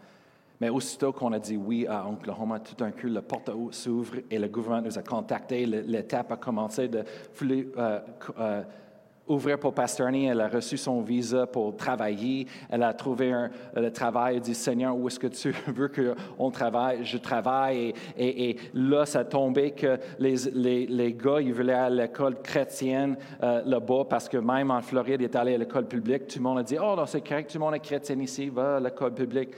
Mais 0.61 0.69
aussitôt 0.69 1.11
qu'on 1.11 1.33
a 1.33 1.39
dit 1.39 1.57
oui 1.57 1.85
à 1.85 2.07
Oklahoma, 2.07 2.59
tout 2.59 2.75
d'un 2.75 2.91
coup, 2.91 3.07
la 3.07 3.21
porte 3.21 3.49
s'ouvre 3.71 4.15
et 4.29 4.39
le 4.39 4.47
gouvernement 4.47 4.87
nous 4.87 4.97
a 4.97 5.01
contactés. 5.01 5.65
L'étape 5.65 6.31
a 6.31 6.37
commencé 6.37 6.87
de 6.87 7.03
euh, 7.43 7.99
euh, 8.39 8.63
ouvrir 9.27 9.59
pour 9.59 9.73
Pastorny. 9.73 10.25
Elle 10.25 10.41
a 10.41 10.47
reçu 10.47 10.77
son 10.77 11.01
visa 11.01 11.47
pour 11.47 11.75
travailler. 11.75 12.47
Elle 12.69 12.83
a 12.83 12.93
trouvé 12.93 13.31
un, 13.31 13.49
le 13.75 13.91
travail. 13.91 14.35
Elle 14.35 14.41
dit 14.41 14.55
Seigneur, 14.55 14.95
où 14.95 15.07
est-ce 15.07 15.19
que 15.19 15.27
tu 15.27 15.51
veux 15.67 15.89
qu'on 15.89 16.51
travaille? 16.51 17.03
Je 17.05 17.17
travaille. 17.17 17.93
Et, 18.17 18.57
là, 18.73 19.05
ça 19.05 19.23
tombé 19.25 19.71
que 19.71 19.97
les, 20.19 20.35
les, 20.53 20.85
les 20.87 21.13
gars, 21.13 21.41
ils 21.41 21.53
voulaient 21.53 21.73
aller 21.73 22.01
à 22.01 22.05
l'école 22.07 22.41
chrétienne 22.41 23.17
euh, 23.41 23.61
là-bas 23.65 24.05
parce 24.09 24.29
que 24.29 24.37
même 24.37 24.71
en 24.71 24.81
Floride, 24.81 25.21
ils 25.21 25.25
étaient 25.25 25.37
allés 25.37 25.55
à 25.55 25.59
l'école 25.59 25.87
publique. 25.87 26.27
Tout 26.27 26.39
le 26.39 26.43
monde 26.43 26.59
a 26.59 26.63
dit 26.63 26.77
Oh, 26.79 26.95
non, 26.95 27.05
c'est 27.05 27.27
correct, 27.27 27.51
tout 27.51 27.57
le 27.57 27.65
monde 27.65 27.75
est 27.75 27.79
chrétien 27.79 28.19
ici, 28.19 28.49
va 28.49 28.77
à 28.77 28.79
l'école 28.79 29.13
publique. 29.13 29.49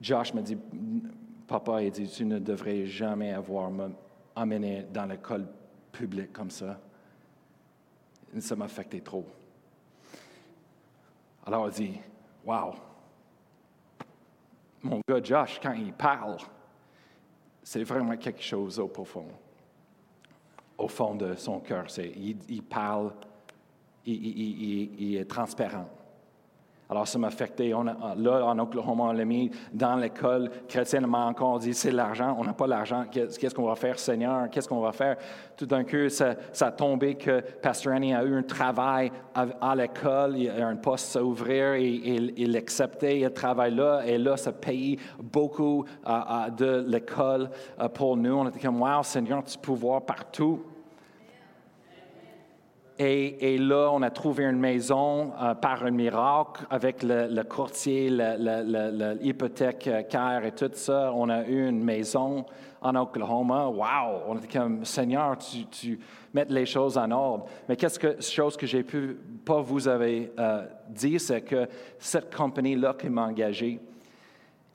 Josh 0.00 0.32
m'a 0.34 0.42
dit 0.42 0.56
Papa, 1.46 1.82
il 1.82 1.90
dit 1.90 2.08
Tu 2.08 2.24
ne 2.24 2.38
devrais 2.38 2.86
jamais 2.86 3.32
avoir 3.32 3.70
amené 4.34 4.86
dans 4.92 5.06
l'école 5.06 5.46
publique 5.92 6.32
comme 6.32 6.50
ça 6.50 6.78
ça 8.40 8.56
m'a 8.56 8.66
affecté 8.66 9.00
trop. 9.00 9.26
Alors 11.46 11.64
on 11.64 11.68
dit, 11.68 11.98
wow, 12.44 12.74
mon 14.82 15.00
gars 15.08 15.22
Josh, 15.22 15.58
quand 15.60 15.72
il 15.72 15.92
parle, 15.92 16.36
c'est 17.62 17.82
vraiment 17.82 18.16
quelque 18.16 18.42
chose 18.42 18.78
au 18.78 18.88
profond. 18.88 19.26
Au 20.76 20.88
fond 20.88 21.14
de 21.14 21.34
son 21.34 21.58
cœur, 21.60 21.86
il, 21.98 22.36
il, 22.48 22.62
parle, 22.62 23.12
il 24.06 25.16
est 25.16 25.24
transparent. 25.24 25.88
Alors, 26.90 27.06
ça 27.06 27.18
m'a 27.18 27.26
affecté. 27.26 27.74
On 27.74 27.82
là, 27.82 27.94
en 28.16 28.58
Oklahoma, 28.58 29.04
on 29.04 29.12
l'a 29.12 29.24
mis 29.26 29.50
dans 29.74 29.96
l'école 29.96 30.50
chrétienne, 30.66 31.06
mais 31.06 31.18
encore, 31.18 31.58
dit 31.58 31.74
c'est 31.74 31.90
l'argent. 31.90 32.34
On 32.38 32.44
n'a 32.44 32.54
pas 32.54 32.66
l'argent. 32.66 33.04
Qu'est-ce 33.10 33.54
qu'on 33.54 33.66
va 33.66 33.74
faire, 33.74 33.98
Seigneur? 33.98 34.48
Qu'est-ce 34.50 34.68
qu'on 34.68 34.80
va 34.80 34.92
faire? 34.92 35.16
Tout 35.54 35.66
d'un 35.66 35.84
coup, 35.84 36.08
ça, 36.08 36.34
a 36.58 36.70
tombé 36.70 37.16
que 37.16 37.40
Pastor 37.60 37.92
Annie 37.92 38.14
a 38.14 38.24
eu 38.24 38.34
un 38.34 38.42
travail 38.42 39.12
à, 39.34 39.74
l'école. 39.76 40.38
Il 40.38 40.48
a 40.48 40.66
un 40.66 40.76
poste 40.76 41.16
à 41.16 41.22
ouvrir 41.22 41.74
et, 41.74 41.90
il 42.36 42.56
acceptait 42.56 43.20
le 43.20 43.30
travail 43.30 43.74
là. 43.74 44.02
Et 44.06 44.16
là, 44.16 44.38
ça 44.38 44.52
payait 44.52 44.98
beaucoup 45.22 45.84
de 46.06 46.84
l'école 46.86 47.50
pour 47.92 48.16
nous. 48.16 48.32
On 48.32 48.48
était 48.48 48.60
comme, 48.60 48.80
wow, 48.80 49.02
Seigneur, 49.02 49.44
tu 49.44 49.58
peux 49.58 49.72
voir 49.72 50.00
partout. 50.00 50.64
Et, 53.00 53.58
là, 53.58 53.90
on 53.92 54.02
a 54.02 54.10
trouvé 54.10 54.44
une 54.44 54.58
maison 54.58 55.32
euh, 55.40 55.54
par 55.54 55.84
un 55.84 55.92
miracle 55.92 56.66
avec 56.68 57.04
le, 57.04 57.42
courtier, 57.44 58.10
l'hypothèque 58.10 59.86
euh, 59.86 60.02
CARE 60.02 60.46
et 60.46 60.52
tout 60.52 60.70
ça. 60.72 61.12
On 61.14 61.28
a 61.28 61.46
eu 61.46 61.68
une 61.68 61.84
maison 61.84 62.44
en 62.80 62.96
Oklahoma. 62.96 63.68
Wow! 63.68 64.22
On 64.26 64.36
était 64.36 64.58
comme, 64.58 64.84
Seigneur, 64.84 65.38
tu, 65.38 66.00
mets 66.34 66.46
les 66.48 66.66
choses 66.66 66.98
en 66.98 67.08
ordre. 67.12 67.46
Mais 67.68 67.76
qu'est-ce 67.76 68.00
que 68.00 68.20
chose 68.20 68.56
que 68.56 68.66
j'ai 68.66 68.82
pu 68.82 69.16
pas 69.44 69.60
vous 69.60 69.86
avez 69.86 70.32
euh, 70.36 70.66
dit, 70.88 71.20
c'est 71.20 71.42
que 71.42 71.68
cette 72.00 72.34
compagnie-là 72.34 72.94
qui 72.98 73.08
m'a 73.08 73.26
engagé, 73.26 73.78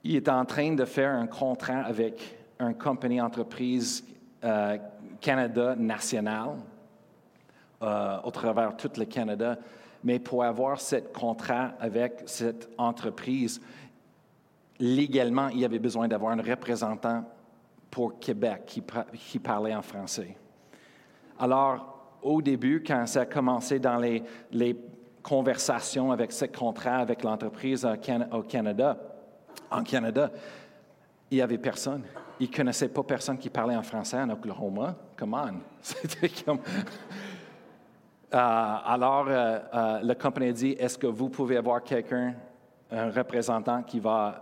il 0.01 0.15
est 0.15 0.29
en 0.29 0.45
train 0.45 0.73
de 0.73 0.85
faire 0.85 1.11
un 1.11 1.27
contrat 1.27 1.81
avec 1.81 2.37
une 2.57 2.75
compagnie 2.75 3.19
entreprise 3.19 4.05
Canada 5.21 5.75
nationale 5.77 6.55
euh, 7.83 8.17
au 8.23 8.31
travers 8.31 8.77
tout 8.77 8.91
le 8.97 9.05
Canada. 9.05 9.57
Mais 10.03 10.19
pour 10.19 10.43
avoir 10.43 10.79
ce 10.79 10.95
contrat 10.95 11.73
avec 11.79 12.23
cette 12.25 12.69
entreprise, 12.77 13.61
légalement, 14.79 15.49
il 15.49 15.59
y 15.59 15.65
avait 15.65 15.79
besoin 15.79 16.07
d'avoir 16.07 16.31
un 16.33 16.41
représentant 16.41 17.23
pour 17.91 18.19
Québec 18.19 18.63
qui, 18.65 19.39
parlait 19.39 19.75
en 19.75 19.81
français. 19.81 20.35
Alors, 21.39 22.17
au 22.21 22.41
début, 22.41 22.83
quand 22.85 23.05
ça 23.05 23.21
a 23.21 23.25
commencé 23.25 23.79
dans 23.79 23.97
les, 23.97 24.23
conversations 25.21 26.11
avec 26.11 26.33
ce 26.33 26.45
contrat 26.45 26.97
avec 26.97 27.23
l'entreprise 27.23 27.85
au 27.85 28.41
Canada, 28.41 28.97
en 29.71 29.83
Canada, 29.83 30.31
il 31.31 31.37
n'y 31.37 31.41
avait 31.41 31.57
personne. 31.57 32.03
Ils 32.39 32.49
ne 32.49 32.55
connaissaient 32.55 32.89
pas 32.89 33.03
personne 33.03 33.37
qui 33.37 33.49
parlait 33.49 33.75
en 33.75 33.83
français 33.83 34.17
en 34.17 34.29
Oklahoma. 34.29 34.95
Come 35.15 35.33
on. 35.33 35.53
C'était 35.81 36.29
comme. 36.29 36.59
Euh, 38.33 38.37
alors, 38.37 39.27
euh, 39.27 39.59
euh, 39.73 39.99
la 40.01 40.15
compagnie 40.15 40.51
dit, 40.53 40.71
est-ce 40.79 40.97
que 40.97 41.05
vous 41.05 41.29
pouvez 41.29 41.57
avoir 41.57 41.83
quelqu'un, 41.83 42.33
un 42.89 43.11
représentant 43.11 43.83
qui 43.83 43.99
va 43.99 44.41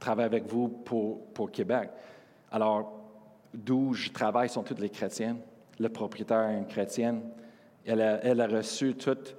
travailler 0.00 0.26
avec 0.26 0.46
vous 0.48 0.68
pour, 0.68 1.26
pour 1.32 1.50
Québec? 1.52 1.90
Alors, 2.50 2.92
d'où 3.54 3.92
je 3.94 4.10
travaille 4.10 4.48
sont 4.48 4.64
toutes 4.64 4.80
les 4.80 4.90
chrétiennes. 4.90 5.38
Le 5.78 5.88
propriétaire 5.88 6.50
est 6.50 6.58
une 6.58 6.66
chrétienne. 6.66 7.22
Elle 7.84 8.00
a, 8.00 8.46
reçu 8.46 8.94
toutes 8.94 9.36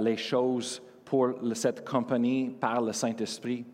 les 0.00 0.16
choses 0.16 0.80
pour 1.04 1.34
cette 1.54 1.86
compagnie 1.86 2.48
par 2.48 2.80
le 2.80 2.92
Saint-Esprit. 2.92 3.64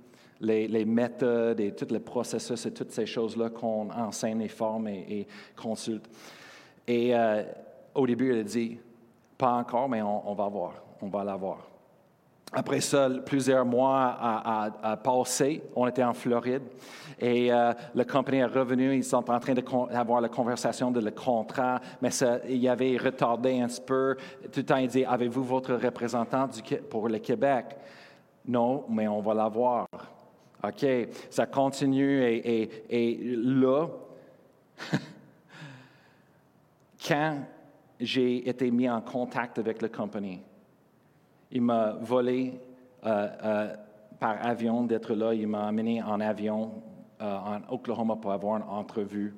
Les, 0.40 0.84
méthodes 0.86 1.60
et 1.60 1.72
tous 1.72 1.92
les 1.92 2.00
processus 2.00 2.64
et 2.66 2.72
toutes 2.72 2.90
ces 2.90 3.06
choses-là 3.06 3.50
qu'on 3.50 3.90
enseigne 3.90 4.40
et 4.40 4.48
forme 4.48 4.88
et, 4.88 5.04
et 5.08 5.26
consulte. 5.54 6.10
Et 6.88 7.14
au 7.94 8.06
début, 8.06 8.32
elle 8.32 8.40
a 8.40 8.44
dit, 8.44 8.78
pas 9.40 9.52
encore, 9.52 9.88
mais 9.88 10.02
on, 10.02 10.34
va 10.34 10.48
voir. 10.48 10.74
On 11.00 11.08
va 11.08 11.24
l'avoir. 11.24 11.66
Après 12.52 12.80
ça, 12.80 13.08
plusieurs 13.24 13.64
mois 13.64 14.18
à, 14.82 14.96
passer. 14.98 15.62
On 15.74 15.86
était 15.86 16.04
en 16.04 16.12
Floride 16.12 16.64
et 17.18 17.50
euh, 17.50 17.72
la 17.94 18.04
compagnie 18.04 18.40
est 18.40 18.44
revenue. 18.44 18.94
Ils 18.94 19.04
sont 19.04 19.30
en 19.30 19.40
train 19.40 19.54
d'avoir 19.54 20.20
la 20.20 20.28
conversation 20.28 20.90
de 20.90 21.00
le 21.00 21.12
contrat, 21.12 21.80
mais 22.02 22.10
ça, 22.10 22.40
il 22.46 22.58
y 22.58 22.68
avait 22.68 22.98
retardé 22.98 23.60
un 23.60 23.68
peu. 23.86 24.16
Tout 24.52 24.60
le 24.60 24.64
temps, 24.64 24.76
il 24.76 24.88
dit 24.88 25.04
Avez-vous 25.06 25.44
votre 25.44 25.74
représentant 25.74 26.48
pour 26.90 27.08
le 27.08 27.18
Québec? 27.18 27.76
Non, 28.46 28.84
mais 28.90 29.08
on 29.08 29.20
va 29.20 29.32
l'avoir. 29.32 29.86
OK, 30.62 30.86
ça 31.30 31.46
continue 31.46 32.22
et 32.22 33.38
là, 33.42 33.86
quand 37.08 37.38
j'ai 38.00 38.48
été 38.48 38.70
mis 38.70 38.88
en 38.88 39.00
contact 39.00 39.58
avec 39.58 39.82
la 39.82 39.88
compagnie. 39.88 40.40
Il 41.50 41.62
m'a 41.62 41.92
volé 42.00 42.58
euh, 43.04 43.28
euh, 43.44 43.76
par 44.18 44.44
avion 44.44 44.84
d'être 44.84 45.14
là. 45.14 45.34
Il 45.34 45.46
m'a 45.46 45.66
amené 45.66 46.02
en 46.02 46.20
avion 46.20 46.82
euh, 47.20 47.36
en 47.36 47.60
Oklahoma 47.72 48.16
pour 48.16 48.32
avoir 48.32 48.56
une 48.56 48.68
entrevue. 48.68 49.34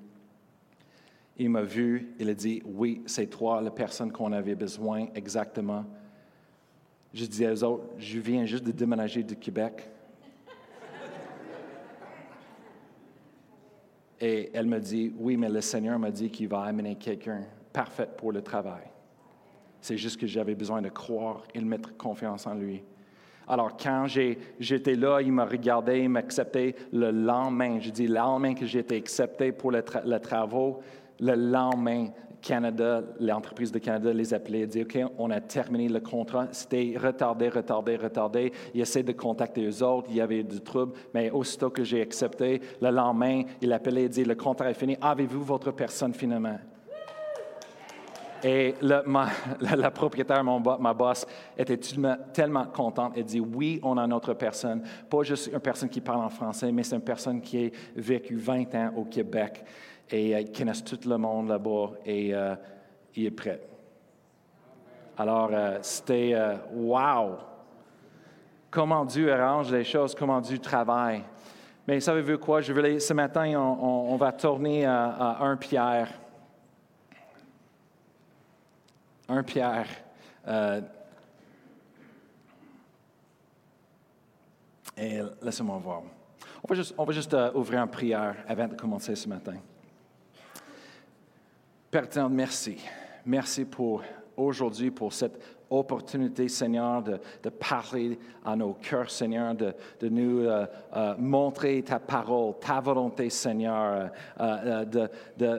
Il 1.39 1.51
m'a 1.51 1.63
vu, 1.63 2.15
il 2.19 2.29
a 2.29 2.35
dit, 2.35 2.63
oui, 2.65 3.03
c'est 3.07 3.27
toi 3.27 3.61
la 3.61 3.71
personne 3.71 4.13
qu'on 4.13 4.33
avait 4.33 4.55
besoin 4.55 5.09
exactement. 5.15 5.85
Je 7.13 7.27
dis 7.27 7.47
aux 7.47 7.65
autres, 7.65 7.85
je 7.99 8.21
viens 8.21 8.45
juste 8.45 8.65
de 8.65 8.71
déménager 8.71 9.23
du 9.23 9.37
Québec. 9.37 9.89
Et 14.21 14.51
elle 14.55 14.67
me 14.67 14.79
dit, 14.79 15.13
oui, 15.19 15.37
mais 15.37 15.49
le 15.49 15.61
Seigneur 15.61 15.99
m'a 15.99 16.13
dit 16.13 16.31
qu'il 16.31 16.47
va 16.47 16.63
amener 16.63 16.95
quelqu'un 16.95 17.43
parfait 17.73 18.09
pour 18.17 18.33
le 18.33 18.43
travail. 18.43 18.85
C'est 19.81 19.97
juste 19.97 20.21
que 20.21 20.27
j'avais 20.27 20.55
besoin 20.55 20.81
de 20.81 20.89
croire 20.89 21.43
et 21.55 21.59
de 21.59 21.65
mettre 21.65 21.97
confiance 21.97 22.47
en 22.47 22.55
lui. 22.55 22.83
Alors, 23.49 23.77
quand 23.77 24.07
j'étais 24.61 24.95
là, 24.95 25.21
il 25.21 25.33
m'a 25.33 25.45
regardé, 25.45 25.99
il 25.99 26.09
m'a 26.09 26.21
accepté 26.21 26.77
le 26.93 27.11
lendemain. 27.11 27.81
Je 27.81 27.91
dis 27.91 28.07
le 28.07 28.15
lendemain 28.15 28.55
que 28.55 28.67
j'ai 28.67 28.79
été 28.79 28.97
accepté 28.97 29.51
pour 29.51 29.73
le, 29.73 29.83
travaux, 29.83 30.81
le 31.19 31.35
lendemain, 31.35 32.09
Canada, 32.41 33.03
l'entreprise 33.21 33.71
de 33.73 33.79
Canada 33.79 34.13
les 34.13 34.35
appelait 34.35 34.61
et 34.61 34.67
dit 34.67 34.83
OK, 34.83 34.99
on 35.19 35.31
a 35.31 35.41
terminé 35.41 35.89
le 35.89 36.01
contrat. 36.01 36.49
C'était 36.53 36.95
retardé, 36.97 37.49
retardé, 37.49 37.97
retardé. 37.97 38.53
Il 38.75 38.81
essaie 38.81 39.03
de 39.03 39.13
contacter 39.13 39.67
eux 39.67 39.83
autres. 39.83 40.09
Il 40.11 40.17
y 40.17 40.21
avait 40.21 40.43
du 40.43 40.61
trouble. 40.61 40.93
Mais 41.15 41.31
aussitôt 41.31 41.71
que 41.71 41.85
j'ai 41.85 42.03
accepté, 42.03 42.61
le 42.81 42.91
lendemain, 42.91 43.43
il 43.61 43.73
appelait 43.73 44.05
et 44.05 44.09
dit 44.09 44.25
Le 44.25 44.35
contrat 44.35 44.71
est 44.71 44.75
fini. 44.75 44.97
Avez-vous 45.01 45.43
votre 45.43 45.73
personne 45.73 46.15
finalement? 46.15 46.59
Et 48.43 48.75
la, 48.83 49.91
propriétaire, 49.91 50.43
mon, 50.43 50.61
ma 50.61 50.95
boss, 50.95 51.27
était 51.57 51.79
tellement, 51.79 52.67
contente. 52.67 53.13
Elle 53.17 53.25
dit 53.25 53.41
Oui, 53.41 53.81
on 53.83 53.97
a 53.97 54.07
notre 54.07 54.35
personne. 54.35 54.83
Pas 55.09 55.23
juste 55.23 55.51
une 55.53 55.61
personne 55.61 55.89
qui 55.89 56.01
parle 56.01 56.25
en 56.25 56.29
français, 56.29 56.73
mais 56.73 56.83
c'est 56.83 56.97
une 56.97 57.03
personne 57.03 57.41
qui 57.41 57.67
a 57.67 57.71
vécu 57.95 58.37
20 58.37 58.75
ans 58.75 58.93
au 58.97 59.05
Québec 59.05 59.65
et 60.11 60.35
euh, 60.35 60.43
connaît 60.57 60.73
tout 60.73 61.09
le 61.09 61.17
monde 61.17 61.49
là-bas 61.49 61.93
et 62.05 62.35
euh, 62.35 62.55
il 63.15 63.27
est 63.27 63.31
prêt. 63.31 63.61
Alors, 65.17 65.51
euh, 65.53 65.79
c'était 65.83 66.35
wow! 66.73 67.37
Comment 68.71 69.05
Dieu 69.05 69.31
arrange 69.31 69.71
les 69.71 69.85
choses, 69.85 70.15
comment 70.15 70.41
Dieu 70.41 70.59
travaille. 70.59 71.23
Mais 71.87 72.01
savez-vous 72.01 72.39
quoi? 72.39 72.63
Je 72.63 72.99
ce 72.99 73.13
matin, 73.13 73.55
on, 73.55 74.17
va 74.17 74.33
tourner 74.33 74.87
à, 74.87 75.05
à 75.09 75.45
1 75.45 75.57
Pierre. 75.57 76.09
Un 79.29 79.43
Pierre. 79.43 79.87
Euh, 80.47 80.81
et 84.97 85.21
laissez-moi 85.41 85.79
voir. 85.79 86.03
On 86.63 86.69
va 86.69 86.75
juste, 86.75 86.95
on 86.97 87.05
va 87.05 87.13
juste 87.13 87.35
euh, 87.35 87.53
ouvrir 87.55 87.81
une 87.83 87.91
prière 87.91 88.37
avant 88.47 88.69
de 88.69 88.75
commencer 88.75 89.15
ce 89.15 89.29
matin. 89.29 89.57
Père 91.91 92.31
merci. 92.31 92.79
Merci 93.25 93.65
pour 93.65 94.03
aujourd'hui, 94.37 94.91
pour 94.91 95.13
cette 95.13 95.62
opportunité, 95.73 96.49
Seigneur, 96.49 97.03
de, 97.03 97.19
parler 97.49 98.19
à 98.45 98.57
nos 98.57 98.75
cœurs, 98.75 99.11
Seigneur, 99.11 99.55
de, 99.55 99.75
nous 100.09 100.41
euh, 100.41 100.67
euh, 100.97 101.15
montrer 101.19 101.83
ta 101.83 101.99
parole, 101.99 102.55
ta 102.61 102.81
volonté, 102.81 103.31
Seigneur, 103.31 104.11
euh, 104.41 104.85
de, 104.85 105.09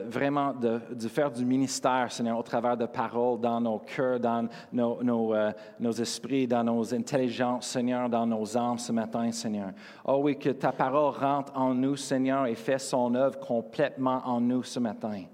vraiment 0.08 0.52
de, 0.52 1.08
faire 1.08 1.30
du 1.30 1.44
ministère, 1.44 2.10
Seigneur, 2.10 2.38
au 2.38 2.42
travers 2.42 2.76
de 2.76 2.86
paroles 2.86 3.40
dans 3.40 3.60
nos 3.60 3.78
cœurs, 3.78 4.20
dans 4.20 4.48
nos, 4.72 5.02
nos, 5.02 5.92
esprits, 5.92 6.46
dans 6.46 6.64
nos 6.64 6.94
intelligences, 6.94 7.68
Seigneur, 7.68 8.08
dans 8.08 8.26
nos 8.26 8.56
âmes 8.56 8.78
ce 8.78 8.92
matin, 8.92 9.30
Seigneur. 9.32 9.70
Oh 10.04 10.20
oui, 10.22 10.38
que 10.38 10.50
ta 10.50 10.72
parole 10.72 11.14
rentre 11.14 11.52
en 11.56 11.74
nous, 11.74 11.96
Seigneur, 11.96 12.46
et 12.46 12.54
fait 12.54 12.78
son 12.78 13.14
œuvre 13.14 13.38
complètement 13.38 14.22
en 14.24 14.40
nous 14.40 14.62
ce 14.62 14.78
matin. 14.78 15.24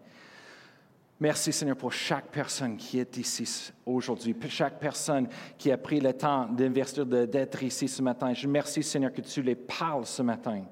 Merci 1.21 1.53
Seigneur 1.53 1.77
pour 1.77 1.93
chaque 1.93 2.29
personne 2.29 2.79
qui 2.79 2.99
est 2.99 3.19
ici 3.19 3.71
aujourd'hui, 3.85 4.33
pour 4.33 4.51
chaque 4.51 4.81
personne 4.81 5.29
qui 5.59 5.71
a 5.71 5.77
pris 5.77 6.01
le 6.01 6.15
temps 6.15 6.47
d'investir, 6.47 7.05
d'être 7.05 7.63
ici 7.63 7.89
ce 7.89 8.01
matin. 8.01 8.33
Je 8.33 8.47
remercie 8.47 8.83
Seigneur 8.83 9.13
que 9.13 9.21
tu 9.21 9.43
les 9.43 9.55
parles 9.55 10.07
ce 10.07 10.23
matin. 10.23 10.63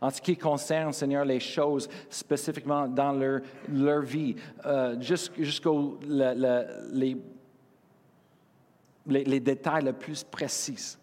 En 0.00 0.10
ce 0.10 0.20
qui 0.20 0.36
concerne, 0.36 0.92
Seigneur, 0.92 1.24
les 1.24 1.38
choses 1.38 1.88
spécifiquement 2.10 2.88
dans 2.88 3.12
leur, 3.12 4.02
vie, 4.02 4.34
euh, 4.66 5.00
jusqu'aux 5.00 6.00
les, 6.04 7.16
les, 9.06 9.40
détails 9.40 9.84
les 9.84 9.92
plus 9.92 10.24
précis 10.24 10.98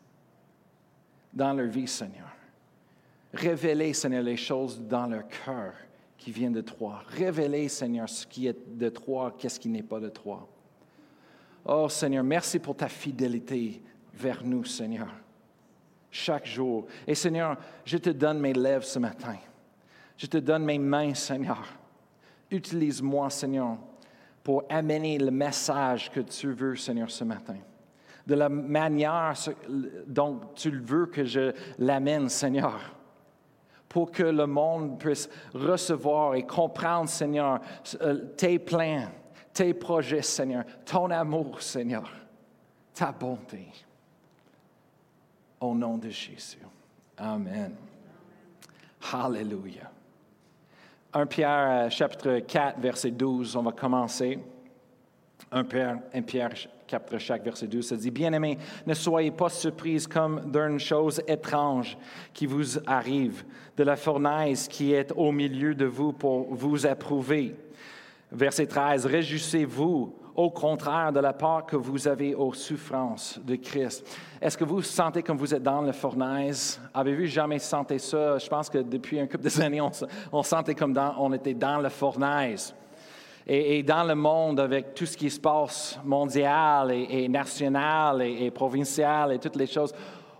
dans 1.33 1.53
leur 1.53 1.67
vie, 1.67 1.87
Seigneur. 1.87 2.27
Révélez, 3.33 3.93
Seigneur, 3.93 4.23
les 4.23 4.35
choses 4.35 4.81
dans 4.81 5.07
leur 5.07 5.25
cœur 5.45 5.71
qui 6.19 6.31
vient 6.31 6.51
de 6.51 6.61
toi. 6.61 7.01
Révélez, 7.07 7.69
Seigneur, 7.69 8.09
ce 8.09 8.27
qui 8.27 8.47
est 8.47 8.77
de 8.77 8.89
toi, 8.89 9.33
qu'est-ce 9.37 9.59
qui 9.59 9.69
n'est 9.69 9.81
pas 9.81 10.01
de 10.01 10.09
toi. 10.09 10.47
Oh 11.65 11.87
Seigneur, 11.87 12.23
merci 12.23 12.59
pour 12.59 12.75
ta 12.75 12.89
fidélité 12.89 13.81
vers 14.13 14.43
nous, 14.43 14.65
Seigneur, 14.65 15.07
chaque 16.11 16.45
jour. 16.45 16.87
Et 17.07 17.15
Seigneur, 17.15 17.57
je 17.85 17.97
te 17.97 18.09
donne 18.09 18.39
mes 18.39 18.53
lèvres 18.53 18.83
ce 18.83 18.99
matin. 18.99 19.37
Je 20.17 20.27
te 20.27 20.37
donne 20.37 20.65
mes 20.65 20.77
mains, 20.77 21.13
Seigneur. 21.13 21.63
Utilise-moi, 22.51 23.29
Seigneur, 23.29 23.77
pour 24.43 24.63
amener 24.69 25.17
le 25.17 25.31
message 25.31 26.11
que 26.11 26.19
tu 26.19 26.51
veux, 26.51 26.75
Seigneur, 26.75 27.09
ce 27.09 27.23
matin. 27.23 27.57
De 28.27 28.35
la 28.35 28.49
manière 28.49 29.33
dont 30.05 30.41
tu 30.53 30.71
veux 30.71 31.05
que 31.05 31.23
je 31.23 31.53
l'amène, 31.77 32.27
Seigneur 32.27 32.98
pour 33.89 34.11
que 34.11 34.23
le 34.23 34.45
monde 34.45 34.99
puisse 34.99 35.27
recevoir 35.53 36.35
et 36.35 36.43
comprendre, 36.43 37.09
Seigneur, 37.09 37.59
euh, 38.01 38.25
tes 38.37 38.59
plans, 38.59 39.07
tes 39.51 39.73
projets, 39.73 40.21
Seigneur, 40.21 40.63
ton 40.85 41.09
amour, 41.09 41.61
Seigneur, 41.61 42.09
ta 42.93 43.11
bonté. 43.11 43.67
Au 45.59 45.73
nom 45.73 45.97
de 45.97 46.09
Jésus. 46.09 46.59
Amen. 47.17 47.75
Hallelujah. 49.11 49.91
1 51.11 51.25
Pierre, 51.25 51.69
euh, 51.69 51.89
chapitre 51.89 52.39
4, 52.39 52.79
verset 52.79 53.11
12, 53.11 53.55
on 53.55 53.63
va 53.63 53.71
commencer. 53.71 54.39
1 55.51 55.63
Pierre, 55.63 55.99
1 56.13 56.21
Pierre 56.21 56.53
chaque 57.17 57.43
verset 57.43 57.67
12, 57.67 57.87
ça 57.87 57.95
dit, 57.95 58.11
Bien-aimés, 58.11 58.57
ne 58.85 58.93
soyez 58.93 59.31
pas 59.31 59.49
surpris 59.49 60.05
comme 60.05 60.51
d'une 60.51 60.79
chose 60.79 61.21
étrange 61.27 61.97
qui 62.33 62.45
vous 62.45 62.79
arrive, 62.85 63.43
de 63.77 63.83
la 63.83 63.95
fournaise 63.95 64.67
qui 64.67 64.93
est 64.93 65.11
au 65.15 65.31
milieu 65.31 65.75
de 65.75 65.85
vous 65.85 66.13
pour 66.13 66.53
vous 66.53 66.85
approuver. 66.85 67.55
Verset 68.31 68.67
13, 68.67 69.05
Réjouissez-vous 69.05 70.13
au 70.35 70.49
contraire 70.49 71.11
de 71.11 71.19
la 71.19 71.33
part 71.33 71.65
que 71.65 71.75
vous 71.75 72.07
avez 72.07 72.33
aux 72.33 72.53
souffrances 72.53 73.39
de 73.43 73.55
Christ. 73.55 74.05
Est-ce 74.41 74.57
que 74.57 74.63
vous 74.63 74.81
sentez 74.81 75.21
comme 75.21 75.37
vous 75.37 75.53
êtes 75.53 75.63
dans 75.63 75.81
la 75.81 75.91
fournaise? 75.91 76.79
Avez-vous 76.93 77.25
jamais 77.25 77.59
senti 77.59 77.99
ça? 77.99 78.37
Je 78.37 78.47
pense 78.47 78.69
que 78.69 78.77
depuis 78.77 79.19
un 79.19 79.27
couple 79.27 79.49
d'années, 79.49 79.81
on, 79.81 79.91
on 80.31 80.43
sentait 80.43 80.75
comme 80.75 80.97
on 81.17 81.33
était 81.33 81.53
dans 81.53 81.79
la 81.79 81.89
fournaise 81.89 82.73
et, 83.51 83.81
dans 83.81 84.03
le 84.03 84.13
monde, 84.13 84.59
avec 84.59 84.93
tout 84.93 85.07
ce 85.07 85.17
qui 85.17 85.27
se 85.31 85.39
passe 85.39 85.99
mondial 86.05 86.91
et, 86.91 87.27
national 87.27 88.21
et, 88.21 88.51
provincial 88.51 89.33
et 89.33 89.39
toutes 89.39 89.55
les 89.55 89.65
choses, 89.65 89.91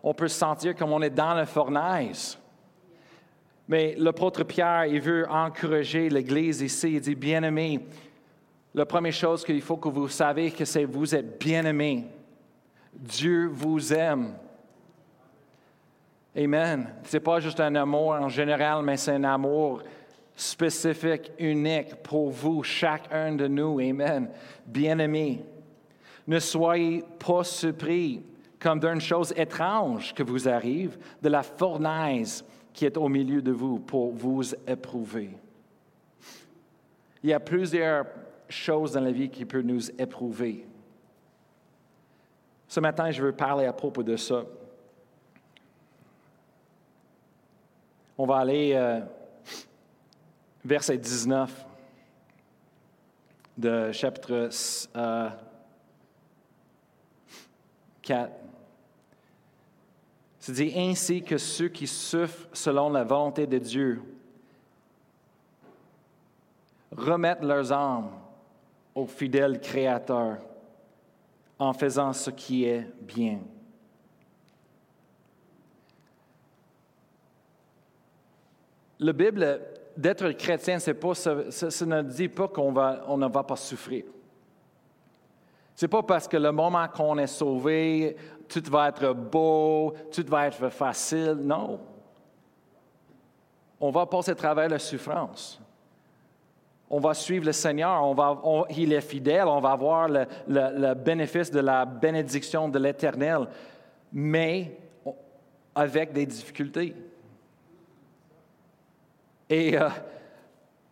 on 0.03 0.13
peut 0.13 0.27
se 0.27 0.37
sentir 0.37 0.75
comme 0.75 0.91
on 0.91 1.01
est 1.01 1.09
dans 1.09 1.33
la 1.33 1.47
fournaise. 1.47 2.37
Mais 3.67 3.95
l'apôtre 3.97 4.43
Pierre, 4.43 4.85
il 4.85 5.01
veut 5.01 5.27
encourager 5.27 6.07
l'Église 6.07 6.61
ici. 6.61 6.93
Il 6.93 7.01
dit, 7.01 7.15
bien-aimés, 7.15 7.83
la 8.75 8.85
première 8.85 9.13
chose 9.13 9.43
qu'il 9.43 9.61
faut 9.61 9.77
que 9.77 9.89
vous 9.89 10.07
savez, 10.07 10.51
que 10.51 10.65
c'est 10.65 10.85
vous 10.85 11.15
êtes 11.15 11.39
bien-aimés. 11.39 12.05
Dieu 12.93 13.47
vous 13.51 13.91
aime. 13.91 14.35
Amen. 16.37 16.93
Ce 17.05 17.17
n'est 17.17 17.21
pas 17.21 17.39
juste 17.39 17.59
un 17.59 17.73
amour 17.73 18.11
en 18.11 18.29
général, 18.29 18.83
mais 18.83 18.97
c'est 18.97 19.13
un 19.13 19.23
amour 19.23 19.81
spécifique, 20.39 21.33
unique 21.37 21.95
pour 21.95 22.29
vous, 22.29 22.63
chacun 22.63 23.35
de 23.35 23.47
nous. 23.47 23.79
Amen. 23.79 24.29
Bien-aimés, 24.65 25.43
ne 26.25 26.39
soyez 26.39 27.03
pas 27.19 27.43
surpris 27.43 28.23
comme 28.57 28.79
d'une 28.79 29.01
chose 29.01 29.33
étrange 29.35 30.13
que 30.13 30.23
vous 30.23 30.47
arrive, 30.47 30.97
de 31.21 31.27
la 31.27 31.43
fournaise 31.43 32.45
qui 32.71 32.85
est 32.85 32.95
au 32.95 33.09
milieu 33.09 33.41
de 33.41 33.51
vous 33.51 33.79
pour 33.79 34.13
vous 34.13 34.53
éprouver. 34.65 35.31
Il 37.21 37.29
y 37.29 37.33
a 37.33 37.39
plusieurs 37.41 38.05
choses 38.47 38.93
dans 38.93 39.01
la 39.01 39.11
vie 39.11 39.29
qui 39.29 39.43
peuvent 39.43 39.65
nous 39.65 39.91
éprouver. 39.99 40.65
Ce 42.65 42.79
matin, 42.79 43.11
je 43.11 43.21
veux 43.21 43.33
parler 43.33 43.65
à 43.65 43.73
propos 43.73 44.03
de 44.03 44.15
ça. 44.15 44.43
On 48.17 48.25
va 48.25 48.37
aller 48.37 48.71
euh, 48.73 49.01
verset 50.63 50.97
19 50.97 51.65
de 53.57 53.91
chapitre 53.91 54.49
4. 58.01 58.31
C'est 60.39 60.53
dit 60.53 60.73
ainsi 60.75 61.21
que 61.21 61.37
ceux 61.37 61.67
qui 61.67 61.85
souffrent 61.85 62.47
selon 62.53 62.89
la 62.89 63.03
volonté 63.03 63.45
de 63.45 63.57
Dieu 63.57 64.01
remettent 66.91 67.43
leurs 67.43 67.71
âmes 67.71 68.11
au 68.95 69.05
fidèle 69.05 69.59
Créateur 69.59 70.37
en 71.59 71.73
faisant 71.73 72.13
ce 72.13 72.31
qui 72.31 72.65
est 72.65 72.87
bien. 73.01 73.39
La 78.99 79.13
Bible, 79.13 79.61
d'être 79.95 80.31
chrétien, 80.31 80.79
c'est 80.79 80.93
pas, 80.93 81.13
ça, 81.13 81.35
ne 81.85 82.01
dit 82.01 82.29
pas 82.29 82.47
qu'on 82.47 82.71
va, 82.71 83.03
on 83.07 83.17
ne 83.17 83.27
va 83.27 83.43
pas 83.43 83.55
souffrir. 83.55 84.05
C'est 85.75 85.87
pas 85.87 86.03
parce 86.03 86.27
que 86.27 86.37
le 86.37 86.51
moment 86.51 86.87
qu'on 86.89 87.17
est 87.17 87.27
sauvé, 87.27 88.15
tout 88.47 88.63
va 88.69 88.89
être 88.89 89.13
beau, 89.13 89.93
tout 90.11 90.25
va 90.27 90.47
être 90.47 90.69
facile. 90.69 91.37
Non. 91.41 91.79
On 93.79 93.89
va 93.89 94.05
passer 94.05 94.31
à 94.31 94.35
travers 94.35 94.67
la 94.67 94.79
souffrance. 94.79 95.61
On 96.89 96.99
va 96.99 97.13
suivre 97.13 97.45
le 97.45 97.51
Seigneur, 97.51 98.03
on 98.03 98.13
va, 98.13 98.41
il 98.75 98.91
est 98.91 99.01
fidèle, 99.01 99.47
on 99.47 99.59
va 99.59 99.71
avoir 99.71 100.09
le, 100.09 100.25
le 100.47 100.93
bénéfice 100.95 101.51
de 101.51 101.59
la 101.59 101.85
bénédiction 101.85 102.67
de 102.67 102.79
l'Éternel, 102.79 103.47
mais 104.11 104.75
avec 105.75 106.11
des 106.11 106.25
difficultés. 106.25 106.95
Et 109.49 109.77
euh, 109.77 109.89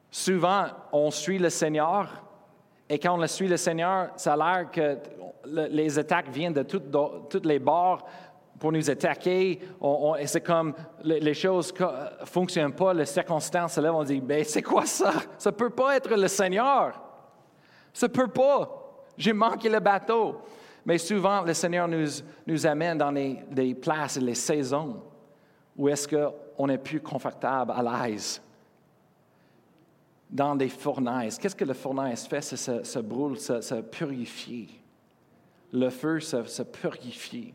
souvent, 0.10 0.66
on 0.92 1.12
suit 1.12 1.38
le 1.38 1.50
Seigneur, 1.50 2.24
et 2.90 2.98
quand 2.98 3.20
on 3.22 3.28
suit 3.28 3.48
le 3.48 3.58
Seigneur, 3.58 4.12
ça 4.16 4.34
a 4.34 4.38
l'air 4.38 4.72
que 4.72 4.98
les 5.46 6.00
attaques 6.00 6.30
viennent 6.30 6.54
de 6.54 6.64
toutes 6.64 7.46
les 7.46 7.60
bords 7.60 8.08
pour 8.60 8.72
nous 8.72 8.90
attaquer. 8.90 9.60
et 10.20 10.28
c'est 10.28 10.42
comme 10.42 10.74
les, 11.04 11.34
choses 11.34 11.74
ne 11.80 12.26
fonctionnent 12.26 12.74
pas, 12.74 12.94
les 12.94 13.06
circonstances 13.06 13.74
se 13.74 13.82
lèvent, 13.82 13.94
on 13.94 14.04
dit, 14.04 14.20
ben 14.20 14.44
c'est 14.44 14.64
quoi 14.64 14.86
ça? 14.86 15.14
Ça 15.38 15.52
ne 15.52 15.56
peut 15.56 15.70
pas 15.70 15.98
être 15.98 16.16
le 16.16 16.28
Seigneur. 16.28 17.00
Ça 17.94 18.08
ne 18.08 18.12
peut 18.12 18.28
pas. 18.28 19.04
J'ai 19.18 19.34
manqué 19.34 19.70
le 19.70 19.80
bateau. 19.80 20.42
Mais 20.86 20.98
souvent, 20.98 21.42
le 21.42 21.54
Seigneur 21.54 21.88
nous, 21.88 22.66
amène 22.66 22.98
dans 22.98 23.12
des 23.12 23.76
places, 23.76 24.18
les 24.18 24.36
saisons 24.36 25.02
où 25.78 25.88
est-ce 25.90 26.08
qu'on 26.08 26.70
est 26.70 26.78
plus 26.78 27.02
confortable, 27.02 27.74
à 27.76 28.08
l'aise 28.08 28.42
dans 30.30 30.56
des 30.56 30.70
fournaises. 30.70 31.38
Qu'est-ce 31.38 31.56
que 31.56 31.66
le 31.66 31.74
fournaise 31.74 32.26
fait? 32.26 32.42
C'est 32.42 32.84
se, 32.84 33.00
brûle, 33.00 33.40
se, 33.40 33.82
purifier. 33.82 34.70
Le 35.72 35.90
feu 35.90 36.20
se, 36.20 36.64
purifie. 36.64 37.54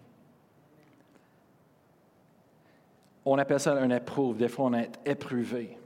On 3.25 3.39
appelle 3.39 3.61
ça 3.61 3.79
une 3.83 3.93
éprouve. 3.93 4.37
Des 4.37 4.49
fois, 4.49 4.67
on 4.67 4.75
est 4.75 4.91
éprouvé. 5.05 5.79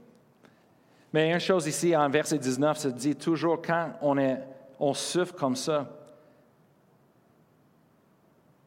Mais 1.13 1.31
une 1.31 1.39
chose 1.39 1.67
ici, 1.67 1.95
en 1.95 2.09
verset 2.09 2.37
19, 2.37 2.77
ça 2.77 2.89
dit 2.89 3.15
toujours 3.15 3.61
quand 3.61 3.93
on, 4.01 4.17
est, 4.17 4.41
on 4.79 4.93
souffre 4.93 5.35
comme 5.35 5.55
ça, 5.55 5.89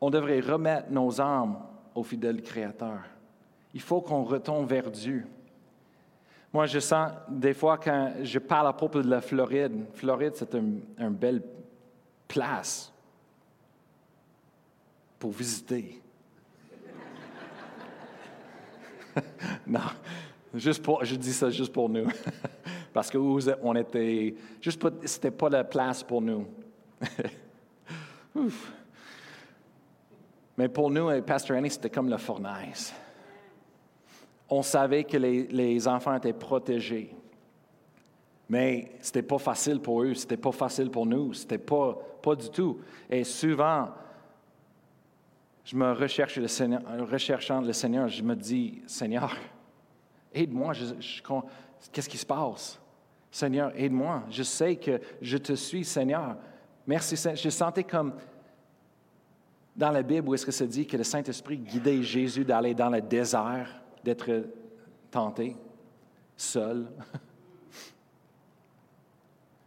on 0.01 0.09
devrait 0.09 0.41
remettre 0.41 0.91
nos 0.91 1.21
âmes 1.21 1.59
au 1.95 2.03
fidèle 2.03 2.41
Créateur. 2.43 3.01
Il 3.75 3.81
faut 3.81 4.01
qu'on 4.01 4.25
retourne 4.25 4.67
vers 4.67 4.91
Dieu. 4.91 5.27
Moi, 6.53 6.67
je 6.67 6.81
sens 6.81 7.13
des 7.29 7.55
fois 7.55 7.79
quand 7.79 8.15
je 8.23 8.41
parle 8.41 8.67
à 8.67 8.73
propos 8.73 9.01
de 9.03 9.09
la 9.09 9.21
Floride, 9.21 9.87
Floride, 9.95 10.33
c'est 10.35 10.53
une, 10.55 10.81
belle 11.11 11.43
place 12.27 12.93
pour 15.19 15.31
visiter. 15.31 16.03
non, 19.67 19.81
juste 20.55 20.83
pour, 20.83 21.05
je 21.05 21.15
dis 21.15 21.33
ça 21.33 21.51
juste 21.51 21.73
pour 21.73 21.89
nous. 21.89 22.09
Parce 22.93 23.09
que 23.09 23.19
on 23.63 23.77
était, 23.77 24.35
juste 24.61 24.85
c'était 25.07 25.31
pas 25.31 25.49
la 25.49 25.63
place 25.63 26.03
pour 26.03 26.21
nous. 26.21 26.49
Mais 30.57 30.69
pour 30.69 30.91
nous, 30.91 31.23
Pastor 31.23 31.57
Annie, 31.57 31.71
c'était 31.71 31.91
comme 31.91 32.09
la 32.09 32.19
fournaise 32.19 32.93
on 34.51 34.63
savait 34.63 35.05
que 35.05 35.17
les, 35.17 35.89
enfants 35.89 36.17
étaient 36.17 36.33
protégés. 36.33 37.15
Mais 38.49 38.91
ce 39.01 39.09
n'était 39.09 39.23
pas 39.23 39.39
facile 39.39 39.81
pour 39.81 40.03
eux, 40.03 40.15
ce 40.15 40.23
n'était 40.23 40.37
pas 40.37 40.51
facile 40.51 40.91
pour 40.91 41.07
nous, 41.07 41.33
ce 41.33 41.43
n'était 41.43 41.59
pas, 41.59 41.97
pas 42.21 42.35
du 42.35 42.51
tout. 42.51 42.79
Et 43.09 43.23
souvent, 43.23 43.89
je 45.65 45.77
me 45.77 45.93
recherche 45.93 46.37
le 46.37 46.49
Seigneur, 46.49 46.83
recherchant 47.09 47.61
le 47.61 47.73
Seigneur, 47.73 48.09
je 48.09 48.23
me 48.25 48.35
dis, 48.35 48.83
Seigneur, 48.87 49.37
aide-moi, 50.35 50.73
qu'est-ce 51.93 52.09
qui 52.09 52.19
se 52.19 52.27
passe? 52.27 52.81
Seigneur, 53.31 53.73
aide-moi. 53.77 54.25
Je 54.31 54.43
sais 54.43 54.75
que 54.75 55.01
je 55.23 55.37
te 55.37 55.53
suis, 55.53 55.85
Seigneur. 55.85 56.37
Merci, 56.85 57.17
Seigneur. 57.17 57.37
Je 57.37 57.51
sentais 57.51 57.85
comme 57.85 58.15
dans 59.77 59.91
la 59.91 60.03
Bible 60.03 60.29
où 60.29 60.35
est-ce 60.35 60.45
que 60.45 60.51
ça 60.51 60.67
dit 60.67 60.87
que 60.87 60.97
le 60.97 61.05
Saint-Esprit 61.05 61.59
guidait 61.59 62.03
Jésus 62.03 62.45
d'aller 62.45 62.75
dans 62.75 62.91
le 62.91 63.01
désert 63.01 63.81
d'être 64.05 64.45
tenté, 65.11 65.57
seul. 66.37 66.87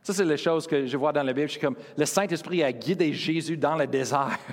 Ça, 0.04 0.14
c'est 0.14 0.26
les 0.26 0.38
choses 0.38 0.68
que 0.68 0.86
je 0.86 0.98
vois 0.98 1.14
dans 1.14 1.24
la 1.24 1.32
Bible. 1.32 1.48
Je 1.48 1.54
suis 1.54 1.62
comme, 1.62 1.78
le 1.98 2.06
Saint-Esprit 2.06 2.62
a 2.62 2.74
guidé 2.74 3.14
Jésus 3.14 3.56
dans 3.56 3.76
le 3.76 3.88
désert. 3.88 4.38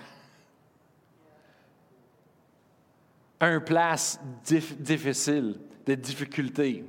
Un 3.40 3.58
place 3.60 4.20
difficile, 4.44 5.58
de 5.84 5.94
difficultés, 5.94 6.84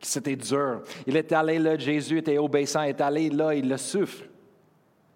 c'était 0.00 0.36
dur. 0.36 0.82
Il 1.06 1.16
est 1.16 1.32
allé 1.32 1.58
là, 1.58 1.76
Jésus 1.76 2.18
était 2.18 2.38
obéissant, 2.38 2.82
il 2.82 2.90
est 2.90 3.00
allé 3.00 3.28
là, 3.28 3.52
il 3.54 3.68
le 3.68 3.76
souffre. 3.76 4.22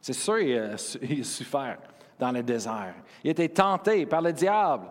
C'est 0.00 0.12
sûr 0.12 0.40
il 0.40 0.58
a 0.58 0.76
souffert 0.76 1.78
dans 2.18 2.32
le 2.32 2.42
désert. 2.42 2.94
Il 3.22 3.30
était 3.30 3.48
tenté 3.48 4.04
par 4.04 4.20
le 4.20 4.32
diable 4.32 4.86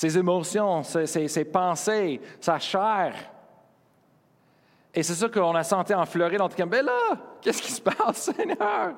ses 0.00 0.16
émotions, 0.16 0.82
ses, 0.82 1.44
pensées, 1.44 2.22
sa 2.40 2.58
chair. 2.58 3.14
Et 4.94 5.02
c'est 5.02 5.12
ça 5.12 5.28
qu'on 5.28 5.54
a 5.54 5.62
senti 5.62 5.92
en 5.92 6.06
Floride. 6.06 6.40
On 6.40 6.46
était 6.46 6.62
comme, 6.62 6.70
ben 6.70 6.86
là, 6.86 7.18
qu'est-ce 7.42 7.60
qui 7.60 7.70
se 7.70 7.82
passe, 7.82 8.32
Seigneur? 8.34 8.94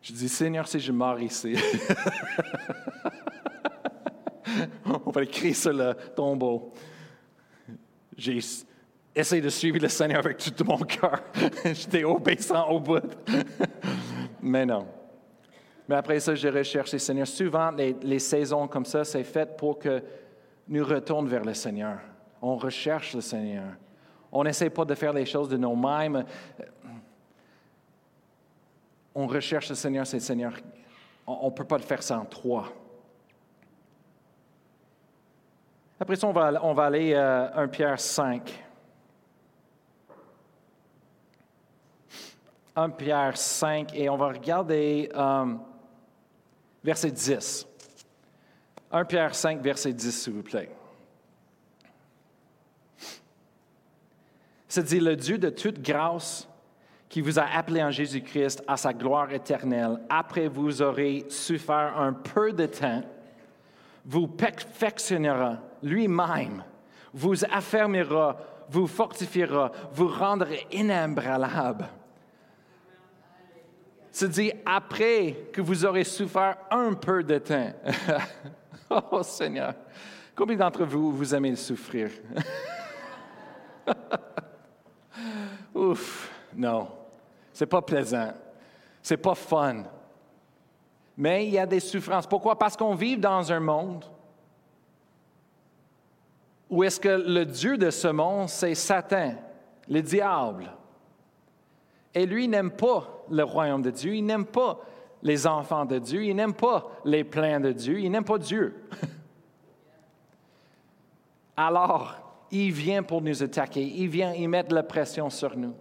Je 0.00 0.14
dis, 0.14 0.30
Seigneur, 0.30 0.66
si 0.66 0.80
je 0.80 0.92
meurs 0.92 1.20
ici. 1.20 1.56
On 5.04 5.10
va 5.10 5.22
écrire 5.22 5.54
sur 5.54 5.74
le 5.74 5.92
tombeau. 6.16 6.72
J'ai 8.16 8.40
essayé 9.14 9.42
de 9.42 9.50
suivre 9.50 9.78
le 9.78 9.90
Seigneur 9.90 10.20
avec 10.20 10.38
tout 10.38 10.64
mon 10.64 10.78
cœur. 10.78 11.22
J'étais 11.66 12.04
obéissant 12.04 12.66
au 12.70 12.80
bout. 12.80 13.02
Mais 14.40 14.64
non. 14.64 14.86
Mais 15.88 15.94
après 15.96 16.18
ça, 16.18 16.34
j'ai 16.34 16.50
recherché 16.50 16.98
Seigneur. 16.98 17.26
Souvent, 17.26 17.70
les, 17.70 18.18
saisons 18.18 18.66
comme 18.66 18.84
ça, 18.84 19.04
c'est 19.04 19.22
fait 19.24 19.56
pour 19.56 19.78
que 19.78 20.02
nous 20.68 20.84
retournions 20.84 21.28
vers 21.28 21.44
le 21.44 21.54
Seigneur. 21.54 21.98
On 22.42 22.56
recherche 22.56 23.14
le 23.14 23.20
Seigneur. 23.20 23.74
On 24.32 24.42
n'essaie 24.42 24.70
pas 24.70 24.84
de 24.84 24.94
faire 24.94 25.12
les 25.12 25.24
choses 25.24 25.48
de 25.48 25.56
nous-mêmes. 25.56 26.24
On 29.14 29.26
recherche 29.26 29.68
le 29.68 29.76
Seigneur, 29.76 30.06
c'est 30.06 30.16
le 30.16 30.22
Seigneur. 30.22 30.52
On 31.26 31.46
ne 31.46 31.50
peut 31.50 31.64
pas 31.64 31.78
le 31.78 31.84
faire 31.84 32.02
sans 32.02 32.24
toi. 32.24 32.72
Après 35.98 36.16
ça, 36.16 36.26
on 36.26 36.32
va, 36.32 36.52
on 36.62 36.74
va 36.74 36.84
aller 36.84 37.14
à 37.14 37.56
euh, 37.58 37.64
1 37.64 37.68
Pierre 37.68 37.98
5. 37.98 38.64
1 42.76 42.90
Pierre 42.90 43.36
5 43.36 43.94
et 43.94 44.10
on 44.10 44.16
va 44.16 44.28
regarder 44.28 45.10
euh, 45.14 45.54
verset 46.82 47.10
10. 47.10 47.66
1 48.92 49.04
Pierre 49.04 49.34
5, 49.34 49.60
verset 49.60 49.92
10, 49.92 50.10
s'il 50.10 50.32
vous 50.32 50.42
plaît. 50.42 50.70
C'est 54.68 54.84
dit, 54.84 55.00
le 55.00 55.16
Dieu 55.16 55.38
de 55.38 55.50
toute 55.50 55.80
grâce 55.80 56.48
qui 57.08 57.20
vous 57.20 57.38
a 57.38 57.44
appelé 57.44 57.82
en 57.82 57.90
Jésus-Christ 57.90 58.62
à 58.66 58.76
sa 58.76 58.92
gloire 58.92 59.32
éternelle, 59.32 60.00
après 60.08 60.48
vous 60.48 60.82
aurez 60.82 61.24
souffert 61.28 61.98
un 61.98 62.12
peu 62.12 62.52
de 62.52 62.66
temps, 62.66 63.02
vous 64.04 64.28
perfectionnera 64.28 65.58
lui-même, 65.82 66.62
vous 67.12 67.44
affermira, 67.44 68.36
vous 68.68 68.86
fortifiera, 68.86 69.72
vous 69.92 70.08
rendra 70.08 70.48
inébranlable 70.70 71.88
se 74.16 74.24
dit 74.24 74.50
après 74.64 75.50
que 75.52 75.60
vous 75.60 75.84
aurez 75.84 76.04
souffert 76.04 76.56
un 76.70 76.94
peu 76.94 77.22
de 77.22 77.36
temps. 77.36 77.70
oh 79.12 79.22
Seigneur, 79.22 79.74
combien 80.34 80.56
d'entre 80.56 80.84
vous 80.84 81.12
vous 81.12 81.34
aimez 81.34 81.54
souffrir? 81.54 82.10
Ouf, 85.74 86.30
non, 86.54 86.88
c'est 87.52 87.66
pas 87.66 87.82
plaisant, 87.82 88.32
c'est 89.02 89.18
pas 89.18 89.34
fun. 89.34 89.82
Mais 91.14 91.46
il 91.46 91.52
y 91.52 91.58
a 91.58 91.66
des 91.66 91.80
souffrances. 91.80 92.26
Pourquoi? 92.26 92.58
Parce 92.58 92.74
qu'on 92.74 92.94
vit 92.94 93.18
dans 93.18 93.52
un 93.52 93.60
monde 93.60 94.06
où 96.70 96.84
est-ce 96.84 96.98
que 96.98 97.08
le 97.08 97.44
Dieu 97.44 97.76
de 97.76 97.90
ce 97.90 98.08
monde, 98.08 98.48
c'est 98.48 98.74
Satan, 98.74 99.34
le 99.86 100.00
diable. 100.00 100.72
Et 102.16 102.24
lui, 102.24 102.48
n'aime 102.48 102.70
pas 102.70 103.26
le 103.30 103.44
royaume 103.44 103.82
de 103.82 103.90
Dieu, 103.90 104.14
il 104.14 104.24
n'aime 104.24 104.46
pas 104.46 104.80
les 105.22 105.46
enfants 105.46 105.84
de 105.84 105.98
Dieu, 105.98 106.24
il 106.24 106.34
n'aime 106.34 106.54
pas 106.54 106.90
les 107.04 107.24
plans 107.24 107.60
de 107.60 107.72
Dieu, 107.72 108.00
il 108.00 108.10
n'aime 108.10 108.24
pas 108.24 108.38
Dieu. 108.38 108.88
Alors, 111.58 112.46
il 112.50 112.72
vient 112.72 113.02
pour 113.02 113.20
nous 113.20 113.42
attaquer, 113.42 113.82
il 113.82 114.08
vient 114.08 114.32
y 114.32 114.48
mettre 114.48 114.74
la 114.74 114.82
pression 114.82 115.28
sur 115.28 115.58
nous. 115.58 115.74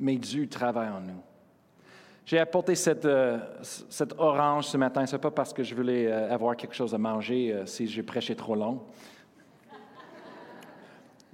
Mais 0.00 0.16
Dieu 0.16 0.48
travaille 0.48 0.88
en 0.88 1.02
nous. 1.02 1.22
J'ai 2.26 2.40
apporté 2.40 2.74
cette, 2.74 3.04
euh, 3.04 3.38
cette, 3.62 4.14
orange 4.18 4.66
ce 4.66 4.76
matin. 4.76 5.06
Ce 5.06 5.14
n'est 5.14 5.20
pas 5.20 5.30
parce 5.30 5.52
que 5.52 5.62
je 5.62 5.76
voulais 5.76 6.08
euh, 6.08 6.34
avoir 6.34 6.56
quelque 6.56 6.74
chose 6.74 6.94
à 6.94 6.98
manger 6.98 7.52
euh, 7.52 7.64
si 7.64 7.86
j'ai 7.86 8.02
prêché 8.02 8.34
trop 8.34 8.56
long. 8.56 8.82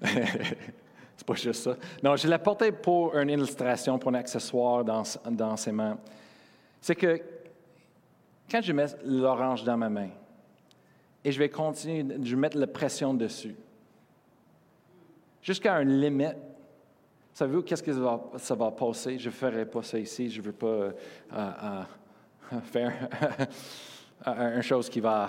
Pas 1.29 1.35
juste 1.35 1.65
ça. 1.65 1.77
Non, 2.03 2.17
je 2.17 2.27
l'ai 2.27 2.33
apporté 2.33 2.73
pour 2.73 3.15
une 3.15 3.29
illustration, 3.29 3.99
pour 3.99 4.11
un 4.13 4.15
accessoire 4.15 4.83
dans, 4.83 5.03
dans 5.31 5.59
ses 5.59 5.73
mains. 5.73 5.99
C'est 6.81 6.95
que 6.95 7.21
quand 8.51 8.63
je 8.63 8.73
mets 8.73 8.87
l'orange 9.05 9.63
dans 9.63 9.77
ma 9.77 9.91
main, 9.91 10.09
et 11.23 11.31
je 11.31 11.39
vais 11.39 11.51
continuer, 11.51 12.03
vais 12.03 12.37
mettre 12.37 12.57
la 12.57 12.67
pression 12.67 13.13
dessus, 13.13 13.55
jusqu'à 15.43 15.75
une 15.83 16.01
limite, 16.01 16.37
Savez-vous 17.35 17.63
qu'est-ce 17.63 17.85
que 17.85 17.93
ça 18.39 18.55
va, 18.57 18.71
passer? 18.73 19.17
Je 19.17 19.29
ne 19.29 19.33
ferai 19.33 19.65
pas 19.65 19.83
ça 19.85 19.97
ici. 19.97 20.29
Je 20.29 20.41
ne 20.41 20.47
veux 20.47 20.53
pas 20.53 20.67
euh, 20.67 20.93
euh, 21.35 21.83
faire 22.63 23.09
une 24.27 24.63
chose 24.63 24.89
qui 24.89 24.99
va, 24.99 25.29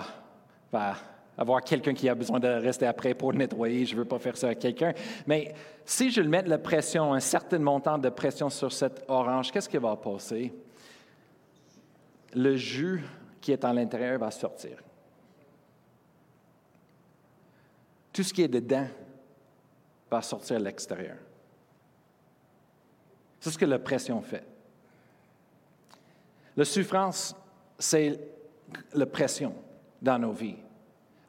avoir 1.36 1.62
quelqu'un 1.62 1.94
qui 1.94 2.08
a 2.08 2.14
besoin 2.14 2.38
de 2.38 2.48
rester 2.48 2.86
après 2.86 3.14
pour 3.14 3.32
nettoyer. 3.32 3.86
Je 3.86 3.94
ne 3.94 4.00
veux 4.00 4.04
pas 4.04 4.18
faire 4.18 4.36
ça 4.36 4.48
à 4.48 4.54
quelqu'un. 4.54 4.92
Mais 5.26 5.54
si 5.84 6.10
je 6.10 6.20
mets 6.20 6.42
la 6.42 6.58
pression, 6.58 7.14
un 7.14 7.20
certain 7.20 7.58
montant 7.58 7.98
de 7.98 8.08
pression 8.10 8.50
sur 8.50 8.72
cette 8.72 9.04
orange, 9.08 9.50
qu'est-ce 9.50 9.68
qui 9.68 9.78
va 9.78 9.96
passer? 9.96 10.52
Le 12.34 12.56
jus 12.56 13.02
qui 13.40 13.52
est 13.52 13.64
à 13.64 13.72
l'intérieur 13.72 14.18
va 14.18 14.30
sortir. 14.30 14.78
Tout 18.12 18.22
ce 18.22 18.34
qui 18.34 18.42
est 18.42 18.48
dedans 18.48 18.86
va 20.10 20.20
sortir 20.20 20.56
à 20.56 20.60
l'extérieur. 20.60 21.16
C'est 23.40 23.50
ce 23.50 23.58
que 23.58 23.64
la 23.64 23.78
pression 23.78 24.20
fait. 24.20 24.44
La 26.56 26.64
souffrance, 26.64 27.34
c'est 27.78 28.20
la 28.92 29.06
pression 29.06 29.54
dans 30.02 30.18
nos 30.18 30.32
vies. 30.32 30.56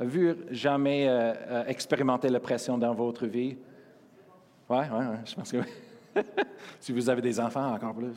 Avez-vous 0.02 0.36
jamais 0.50 1.08
euh, 1.08 1.34
euh, 1.48 1.66
expérimenté 1.68 2.28
la 2.28 2.40
pression 2.40 2.76
dans 2.76 2.92
votre 2.92 3.28
vie? 3.28 3.56
Oui, 4.68 4.78
oui, 4.80 5.06
ouais, 5.06 5.18
je 5.24 5.36
pense 5.36 5.52
que 5.52 5.58
oui. 5.58 6.24
si 6.80 6.92
vous 6.92 7.08
avez 7.08 7.22
des 7.22 7.40
enfants, 7.40 7.72
encore 7.72 7.94
plus. 7.94 8.16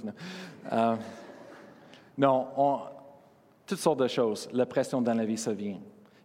Non, 2.16 2.46
euh, 2.56 2.72
toutes 3.66 3.80
sortes 3.80 4.00
de 4.00 4.08
choses. 4.08 4.48
La 4.54 4.64
pression 4.64 5.02
dans 5.02 5.12
la 5.12 5.26
vie, 5.26 5.36
ça 5.36 5.52
vient. 5.52 5.76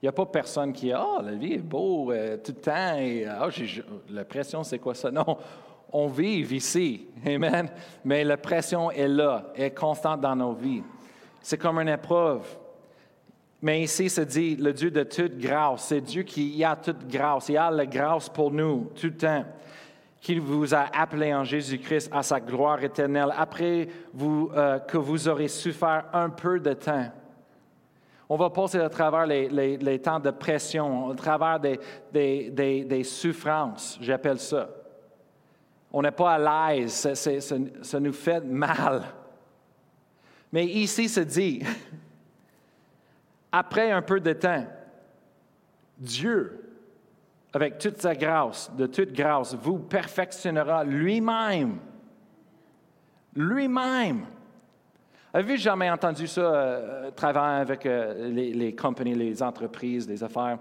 Il 0.01 0.05
n'y 0.05 0.07
a 0.07 0.13
pas 0.13 0.25
personne 0.27 0.71
qui 0.71 0.93
a, 0.93 1.05
oh, 1.05 1.21
la 1.21 1.33
vie 1.33 1.55
est 1.55 1.57
beau 1.57 2.13
tout 2.41 2.53
le 2.55 2.61
temps, 2.61 2.95
et 2.95 3.27
oh, 3.27 3.49
la 4.11 4.23
pression, 4.23 4.63
c'est 4.63 4.79
quoi 4.79 4.95
ça? 4.95 5.11
Non, 5.11 5.37
on 5.91 6.07
vit 6.07 6.39
ici. 6.39 7.05
Amen. 7.25 7.69
Mais 8.05 8.23
la 8.23 8.37
pression 8.37 8.91
est 8.91 9.09
là, 9.09 9.51
est 9.55 9.71
constante 9.71 10.21
dans 10.21 10.37
nos 10.37 10.53
vies. 10.53 10.83
C'est 11.41 11.57
comme 11.57 11.79
une 11.79 11.89
épreuve. 11.89 12.47
Mais 13.61 13.81
ici, 13.81 14.09
se 14.09 14.21
dit 14.21 14.55
le 14.55 14.71
Dieu 14.71 14.89
de 14.89 15.03
toute 15.03 15.37
grâce. 15.37 15.87
C'est 15.87 16.01
Dieu 16.01 16.23
qui 16.23 16.63
a 16.63 16.75
toute 16.75 17.07
grâce. 17.07 17.49
Il 17.49 17.57
a 17.57 17.69
la 17.69 17.85
grâce 17.85 18.29
pour 18.29 18.51
nous 18.51 18.91
tout 18.95 19.07
le 19.07 19.17
temps. 19.17 19.45
Qu'il 20.21 20.41
vous 20.41 20.73
a 20.73 20.85
appelé 20.93 21.33
en 21.33 21.43
Jésus-Christ 21.43 22.09
à 22.11 22.23
sa 22.23 22.39
gloire 22.39 22.83
éternelle 22.83 23.33
après 23.37 23.87
euh, 24.21 24.79
que 24.79 24.97
vous 24.97 25.27
aurez 25.29 25.47
souffert 25.47 26.05
un 26.11 26.29
peu 26.29 26.59
de 26.59 26.73
temps. 26.73 27.09
On 28.27 28.35
va 28.35 28.49
passer 28.49 28.79
à 28.79 28.89
travers 28.89 29.25
les, 29.25 29.99
temps 29.99 30.19
de 30.19 30.29
pression, 30.29 31.09
à 31.09 31.15
travers 31.15 31.59
des, 31.59 32.49
des 32.51 33.03
souffrances, 33.03 33.97
j'appelle 34.01 34.39
ça. 34.39 34.69
On 35.91 36.03
n'est 36.03 36.11
pas 36.11 36.33
à 36.33 36.73
l'aise, 36.75 37.13
ça, 37.13 37.99
nous 37.99 38.13
fait 38.13 38.41
mal. 38.41 39.03
Mais 40.51 40.65
ici, 40.65 41.09
se 41.09 41.21
dit, 41.21 41.63
après 43.51 43.91
un 43.91 44.01
peu 44.01 44.19
de 44.19 44.33
temps, 44.33 44.65
Dieu, 45.97 46.77
avec 47.53 47.77
toute 47.77 47.99
sa 47.99 48.15
grâce, 48.15 48.71
de 48.75 48.85
toute 48.85 49.11
grâce, 49.11 49.55
vous 49.55 49.79
perfectionnera 49.79 50.83
lui-même. 50.83 51.79
Lui-même. 53.35 54.25
Avez-vous 55.33 55.57
jamais 55.57 55.89
entendu 55.89 56.27
ça, 56.27 56.41
euh, 56.41 57.11
travailler 57.11 57.61
avec 57.61 57.85
euh, 57.85 58.29
les, 58.29 58.53
les 58.53 58.75
compagnies, 58.75 59.13
les 59.13 59.43
entreprises, 59.43 60.07
les 60.07 60.23
affaires? 60.23 60.57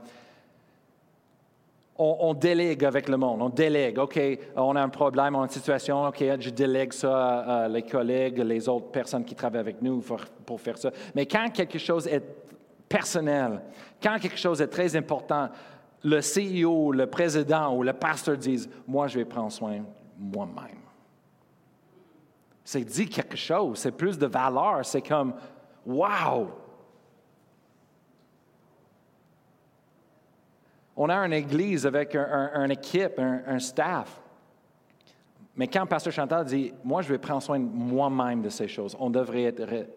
on, 1.98 2.32
délègue 2.32 2.84
avec 2.84 3.08
le 3.08 3.16
monde. 3.16 3.42
On 3.42 3.48
délègue. 3.48 3.98
OK, 3.98 4.20
on 4.56 4.76
a 4.76 4.82
un 4.82 4.88
problème, 4.88 5.34
on 5.34 5.40
a 5.40 5.44
une 5.44 5.50
situation. 5.50 6.06
OK, 6.06 6.22
je 6.38 6.50
délègue 6.50 6.92
ça 6.92 7.40
à, 7.40 7.68
les 7.68 7.82
collègues, 7.82 8.38
les 8.38 8.68
autres 8.68 8.90
personnes 8.90 9.24
qui 9.24 9.34
travaillent 9.34 9.60
avec 9.60 9.82
nous 9.82 10.00
pour, 10.46 10.60
faire 10.60 10.78
ça. 10.78 10.90
Mais 11.14 11.26
quand 11.26 11.48
quelque 11.52 11.78
chose 11.78 12.06
est 12.06 12.22
personnel, 12.88 13.62
quand 14.02 14.18
quelque 14.18 14.38
chose 14.38 14.60
est 14.60 14.68
très 14.68 14.96
important, 14.96 15.48
le 16.02 16.20
CEO, 16.20 16.92
le 16.92 17.06
président 17.06 17.74
ou 17.74 17.82
le 17.82 17.92
pasteur 17.92 18.36
disent 18.36 18.68
Moi, 18.86 19.08
je 19.08 19.18
vais 19.18 19.24
prendre 19.24 19.52
soin 19.52 19.80
moi-même. 20.16 20.78
C'est 22.64 22.84
dit 22.84 23.08
quelque 23.08 23.36
chose, 23.36 23.78
c'est 23.78 23.92
plus 23.92 24.18
de 24.18 24.26
valeur, 24.26 24.84
c'est 24.84 25.02
comme 25.02 25.34
Wow! 25.86 26.50
On 31.00 31.08
a 31.08 31.14
une 31.14 31.32
église 31.32 31.86
avec 31.86 32.16
une 32.16 32.72
équipe, 32.72 33.20
un, 33.20 33.58
staff. 33.60 34.20
Mais 35.54 35.68
quand 35.68 35.86
Pasteur 35.86 36.12
Chantal 36.12 36.44
dit, 36.44 36.74
moi, 36.82 37.02
je 37.02 37.08
vais 37.08 37.18
prendre 37.18 37.40
soin 37.40 37.58
moi-même 37.60 38.42
de 38.42 38.48
ces 38.48 38.66
choses, 38.66 38.96
on 38.98 39.08
devrait 39.08 39.44
être 39.44 39.88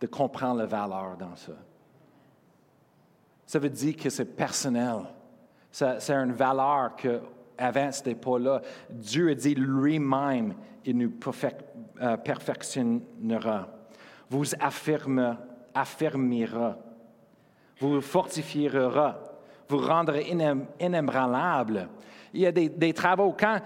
de 0.00 0.06
comprendre 0.06 0.60
la 0.60 0.66
valeur 0.66 1.18
dans 1.18 1.36
ça. 1.36 1.52
Ça 3.50 3.58
veut 3.58 3.68
dire 3.68 3.96
que 3.96 4.08
c'est 4.08 4.36
personnel. 4.36 4.98
C'est 5.72 6.10
une 6.10 6.34
valeur 6.34 6.94
que 6.94 7.20
avant, 7.58 7.90
ce 7.90 7.98
n'était 7.98 8.14
pas 8.14 8.38
là. 8.38 8.62
Dieu 8.88 9.28
a 9.28 9.34
dit 9.34 9.56
lui-même, 9.56 10.54
il 10.84 10.96
nous 10.96 11.12
euh, 12.00 12.16
perfectionnera, 12.18 13.66
vous 14.28 14.44
affirmera, 14.60 16.78
vous 17.80 18.00
fortifiera, 18.00 19.18
vous 19.68 19.78
rendre 19.78 20.14
inébranlable. 20.78 21.88
Il 22.32 22.42
y 22.42 22.46
a 22.46 22.52
des, 22.52 22.94
travaux. 22.94 23.34
Quand, 23.36 23.58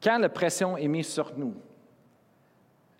quand 0.00 0.18
la 0.18 0.28
pression 0.28 0.76
est 0.76 0.86
mise 0.86 1.08
sur 1.08 1.32
nous, 1.36 1.54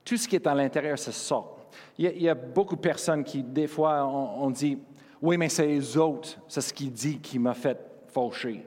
tout 0.04 0.16
ce 0.16 0.26
qui 0.26 0.35
est 0.35 0.48
à 0.48 0.54
l'intérieur 0.56 0.98
se 0.98 1.12
sort. 1.12 1.62
Il 1.96 2.22
y, 2.22 2.28
a, 2.28 2.35
beaucoup 2.35 2.76
de 2.76 2.80
personnes 2.80 3.22
qui, 3.22 3.42
des 3.42 3.66
fois, 3.66 4.04
on, 4.04 4.50
dit 4.50 4.78
Oui, 5.22 5.38
mais 5.38 5.48
c'est 5.48 5.66
les 5.66 5.96
autres, 5.96 6.37
c'est 6.48 6.61
ce 6.61 6.74
qu'il 6.74 6.92
dit 6.92 7.20
qui 7.20 7.38
m'a 7.38 7.54
fait 7.54 7.78
faucher. 8.08 8.66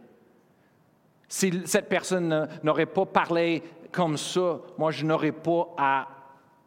Si 1.27 1.51
cette 1.65 1.89
personne 1.89 2.47
n'aurait 2.63 2.85
pas 2.85 3.05
parlé 3.05 3.61
comme 3.91 4.15
ça, 4.15 4.61
moi, 4.77 4.89
je 4.91 5.05
n'aurais 5.05 5.33
pas 5.33 5.73
à 5.77 6.07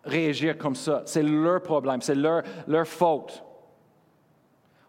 réagir 0.05 0.59
comme 0.59 0.75
ça. 0.75 1.03
C'est 1.07 1.23
leur 1.23 1.63
problème, 1.63 2.03
c'est 2.03 2.15
leur, 2.15 2.43
leur 2.67 2.87
faute. 2.87 3.43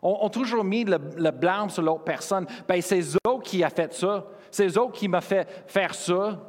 On, 0.01 0.27
a 0.27 0.29
toujours 0.29 0.65
mis 0.65 0.83
le, 0.83 1.31
blâme 1.31 1.69
sur 1.69 1.81
l'autre 1.81 2.03
personne. 2.03 2.45
Ben, 2.67 2.81
c'est 2.81 2.99
eux 2.99 3.39
qui 3.41 3.63
a 3.63 3.69
fait 3.69 3.93
ça. 3.93 4.25
C'est 4.51 4.77
eux 4.77 4.91
qui 4.93 5.07
m'a 5.07 5.21
fait 5.21 5.63
faire 5.67 5.93
ça. 5.93 6.39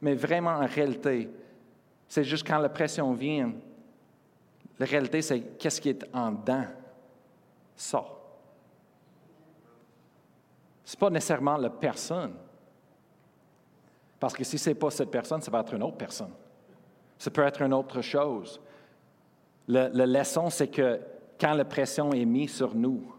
Mais 0.00 0.14
vraiment, 0.14 0.50
en 0.50 0.66
réalité, 0.66 1.30
c'est 2.08 2.24
juste 2.24 2.46
quand 2.46 2.58
la 2.58 2.68
pression 2.68 3.12
vient, 3.12 3.52
la 4.78 4.86
réalité, 4.86 5.22
c'est 5.22 5.40
qu'est-ce 5.58 5.80
qui 5.80 5.90
est 5.90 6.04
en 6.12 6.32
dedans? 6.32 6.66
Ça. 7.76 8.04
Ce 10.84 10.96
n'est 10.96 11.00
pas 11.00 11.10
nécessairement 11.10 11.56
la 11.56 11.70
personne. 11.70 12.34
Parce 14.18 14.34
que 14.34 14.44
si 14.44 14.58
ce 14.58 14.70
n'est 14.70 14.74
pas 14.74 14.90
cette 14.90 15.10
personne, 15.10 15.40
ça 15.40 15.50
va 15.50 15.60
être 15.60 15.74
une 15.74 15.82
autre 15.82 15.96
personne. 15.96 16.32
Ça 17.18 17.30
peut 17.30 17.42
être 17.42 17.62
une 17.62 17.74
autre 17.74 18.00
chose. 18.02 18.60
La, 19.68 19.88
leçon, 19.88 20.50
c'est 20.50 20.68
que 20.68 21.00
quand 21.40 21.54
la 21.54 21.64
pression 21.64 22.12
est 22.12 22.24
mise 22.24 22.54
sur 22.54 22.74
nous, 22.74 23.14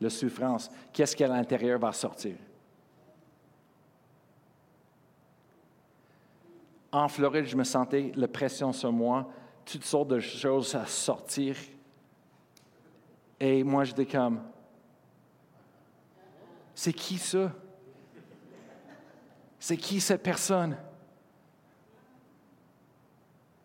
la 0.00 0.10
souffrance, 0.10 0.70
qu'est-ce 0.92 1.14
qui 1.14 1.24
à 1.24 1.28
l'intérieur 1.28 1.78
va 1.78 1.92
sortir? 1.92 2.36
En 6.90 7.08
Floride, 7.08 7.46
je 7.46 7.56
me 7.56 7.64
sentais 7.64 8.12
la 8.14 8.28
pression 8.28 8.72
sur 8.72 8.92
moi, 8.92 9.28
toutes 9.64 9.84
sortes 9.84 10.08
de 10.08 10.20
choses 10.20 10.74
à 10.74 10.86
sortir. 10.86 11.56
Et 13.40 13.64
moi, 13.64 13.84
j'étais 13.84 14.06
comme, 14.06 14.42
c'est 16.74 16.92
qui 16.92 17.18
ça? 17.18 17.52
C'est 19.58 19.76
qui 19.76 20.00
cette 20.00 20.22
personne? 20.22 20.76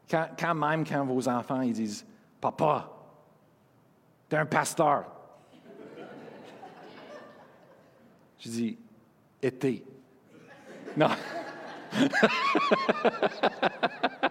Quand, 0.09 0.55
même 0.55 0.87
quand 0.87 1.05
vos 1.05 1.27
enfants 1.27 1.61
ils 1.61 1.73
disent 1.73 2.05
Papa, 2.41 2.89
t'es 4.27 4.37
un 4.37 4.45
pasteur. 4.45 5.05
Je 8.39 8.49
dis 8.49 8.77
Été. 9.41 9.85
Non. 10.97 11.09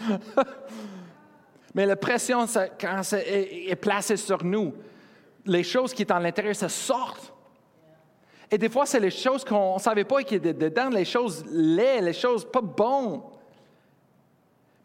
Mais 1.74 1.86
la 1.86 1.96
pression, 1.96 2.44
quand 2.78 3.02
c'est 3.02 3.26
est 3.68 3.76
placée 3.76 4.16
sur 4.16 4.44
nous, 4.44 4.74
les 5.46 5.62
choses 5.62 5.94
qui 5.94 6.02
sont 6.02 6.12
à 6.14 6.20
l'intérieur, 6.20 6.54
ça 6.54 6.68
sortent. 6.68 7.32
Et 8.50 8.58
des 8.58 8.68
fois, 8.68 8.84
c'est 8.84 9.00
les 9.00 9.10
choses 9.10 9.44
qu'on 9.44 9.76
ne 9.76 9.80
savait 9.80 10.04
pas 10.04 10.22
qui 10.22 10.34
étaient 10.34 10.52
dedans, 10.52 10.90
les 10.90 11.06
choses 11.06 11.42
laides, 11.50 12.04
les 12.04 12.12
choses 12.12 12.44
pas 12.44 12.60
bonnes. 12.60 13.22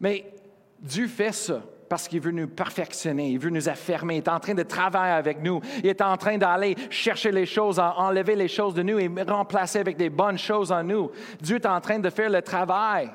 Mais 0.00 0.32
Dieu 0.80 1.06
fait 1.06 1.32
ça 1.32 1.60
parce 1.88 2.08
qu'il 2.08 2.20
veut 2.20 2.30
nous 2.30 2.48
perfectionner, 2.48 3.30
il 3.30 3.38
veut 3.38 3.50
nous 3.50 3.68
affirmer, 3.68 4.16
il 4.16 4.18
est 4.18 4.28
en 4.28 4.40
train 4.40 4.54
de 4.54 4.62
travailler 4.62 5.14
avec 5.14 5.42
nous, 5.42 5.60
il 5.78 5.86
est 5.86 6.02
en 6.02 6.16
train 6.16 6.36
d'aller 6.36 6.76
chercher 6.90 7.30
les 7.30 7.46
choses, 7.46 7.78
enlever 7.78 8.36
les 8.36 8.48
choses 8.48 8.74
de 8.74 8.82
nous 8.82 8.98
et 8.98 9.10
remplacer 9.26 9.78
avec 9.78 9.96
des 9.96 10.10
bonnes 10.10 10.38
choses 10.38 10.70
en 10.70 10.82
nous. 10.82 11.10
Dieu 11.40 11.56
est 11.56 11.66
en 11.66 11.80
train 11.80 11.98
de 11.98 12.10
faire 12.10 12.30
le 12.30 12.42
travail. 12.42 13.10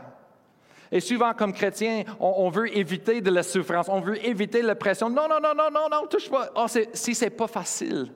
Et 0.93 0.99
souvent, 0.99 1.33
comme 1.33 1.53
chrétien, 1.53 2.03
on, 2.19 2.51
veut 2.51 2.77
éviter 2.77 3.19
de 3.19 3.31
la 3.31 3.41
souffrance, 3.41 3.89
on 3.89 3.99
veut 3.99 4.23
éviter 4.23 4.61
la 4.61 4.75
pression. 4.75 5.09
Non, 5.09 5.27
non, 5.27 5.39
non, 5.41 5.55
non, 5.55 5.71
non, 5.71 5.89
non, 5.89 6.05
touche 6.05 6.29
pas. 6.29 6.51
Oh, 6.55 6.67
si 6.67 7.15
c'est 7.15 7.31
pas 7.31 7.47
facile, 7.47 8.13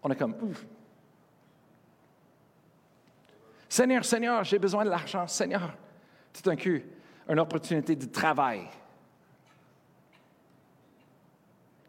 on 0.00 0.08
est 0.12 0.14
comme, 0.14 0.36
ouf. 0.40 0.64
Seigneur, 3.68 4.04
Seigneur, 4.04 4.44
j'ai 4.44 4.60
besoin 4.60 4.84
de 4.84 4.90
l'argent. 4.90 5.26
Seigneur, 5.26 5.76
tout 6.32 6.48
un 6.48 6.54
coup, 6.54 6.78
une 7.28 7.40
opportunité 7.40 7.96
de 7.96 8.06
travail. 8.06 8.68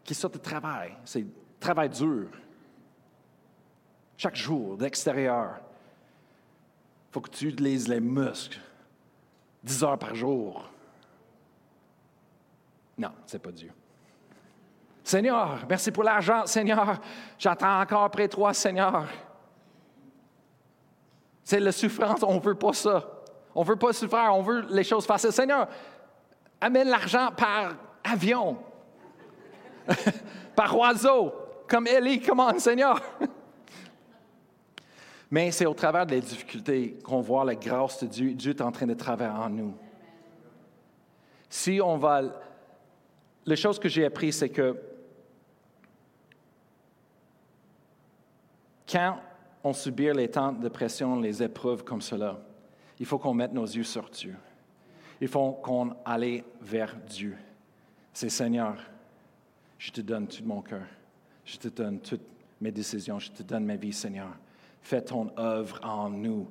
Qui 0.02 0.14
sort 0.14 0.30
de 0.30 0.38
travail? 0.38 0.96
C'est 1.04 1.24
travail 1.60 1.90
dur. 1.90 2.26
Chaque 4.16 4.34
jour, 4.34 4.76
d'extérieur. 4.76 5.60
Il 5.60 7.12
faut 7.12 7.20
que 7.20 7.30
tu 7.30 7.46
utilises 7.50 7.86
les 7.86 8.00
muscles. 8.00 8.58
10 9.62 9.84
heures 9.84 9.98
par 9.98 10.14
jour. 10.14 10.64
Non, 12.96 13.10
ce 13.26 13.36
n'est 13.36 13.40
pas 13.40 13.52
Dieu. 13.52 13.72
Seigneur, 15.04 15.64
merci 15.68 15.90
pour 15.90 16.04
l'argent, 16.04 16.46
Seigneur. 16.46 17.00
J'attends 17.38 17.80
encore 17.80 18.02
après 18.02 18.28
toi, 18.28 18.52
Seigneur. 18.52 19.06
C'est 21.42 21.60
la 21.60 21.72
souffrance, 21.72 22.22
on 22.22 22.34
ne 22.34 22.40
veut 22.40 22.54
pas 22.54 22.74
ça. 22.74 23.08
On 23.54 23.62
ne 23.62 23.66
veut 23.68 23.76
pas 23.76 23.92
souffrir, 23.92 24.34
on 24.34 24.42
veut 24.42 24.66
les 24.68 24.84
choses 24.84 25.06
faciles. 25.06 25.32
Seigneur, 25.32 25.66
amène 26.60 26.88
l'argent 26.88 27.30
par 27.34 27.74
avion, 28.04 28.58
par 30.54 30.76
oiseau, 30.76 31.32
comme 31.66 31.86
Élie 31.86 32.20
commande, 32.20 32.60
Seigneur. 32.60 33.00
Mais 35.30 35.50
c'est 35.50 35.66
au 35.66 35.74
travers 35.74 36.06
des 36.06 36.20
difficultés 36.20 36.98
qu'on 37.04 37.20
voit 37.20 37.44
la 37.44 37.54
grâce 37.54 38.02
de 38.02 38.06
Dieu. 38.06 38.32
Dieu 38.34 38.50
est 38.50 38.62
en 38.62 38.72
train 38.72 38.86
de 38.86 38.94
travailler 38.94 39.30
en 39.30 39.50
nous. 39.50 39.74
Si 41.50 41.80
on 41.82 41.96
va. 41.96 42.22
Les 43.44 43.56
choses 43.56 43.78
que 43.78 43.88
j'ai 43.88 44.04
apprises, 44.04 44.38
c'est 44.38 44.50
que 44.50 44.76
quand 48.90 49.18
on 49.64 49.72
subit 49.72 50.12
les 50.12 50.30
temps 50.30 50.52
de 50.52 50.68
pression, 50.68 51.20
les 51.20 51.42
épreuves 51.42 51.82
comme 51.82 52.02
cela, 52.02 52.38
il 52.98 53.06
faut 53.06 53.18
qu'on 53.18 53.34
mette 53.34 53.52
nos 53.52 53.66
yeux 53.66 53.84
sur 53.84 54.08
Dieu. 54.10 54.36
Il 55.20 55.28
faut 55.28 55.52
qu'on 55.52 55.94
aille 56.04 56.44
vers 56.60 56.96
Dieu. 56.96 57.36
C'est 58.12 58.28
Seigneur, 58.28 58.76
je 59.78 59.90
te 59.90 60.00
donne 60.00 60.26
tout 60.26 60.44
mon 60.44 60.60
cœur. 60.60 60.86
Je 61.44 61.56
te 61.56 61.68
donne 61.68 62.00
toutes 62.00 62.26
mes 62.60 62.70
décisions. 62.70 63.18
Je 63.18 63.30
te 63.30 63.42
donne 63.42 63.64
ma 63.64 63.76
vie, 63.76 63.92
Seigneur. 63.92 64.30
Fais 64.82 65.02
ton 65.02 65.30
œuvre 65.38 65.78
en 65.82 66.08
nous. 66.08 66.48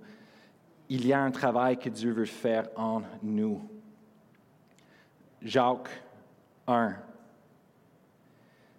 Il 0.90 1.06
y 1.06 1.14
a 1.14 1.22
un 1.22 1.32
travail 1.32 1.78
que 1.78 1.90
Dieu 1.90 2.12
veut 2.12 2.26
faire 2.26 2.68
en 2.76 3.02
nous. 3.22 3.62
Jacques 5.42 5.90
1. 6.68 6.96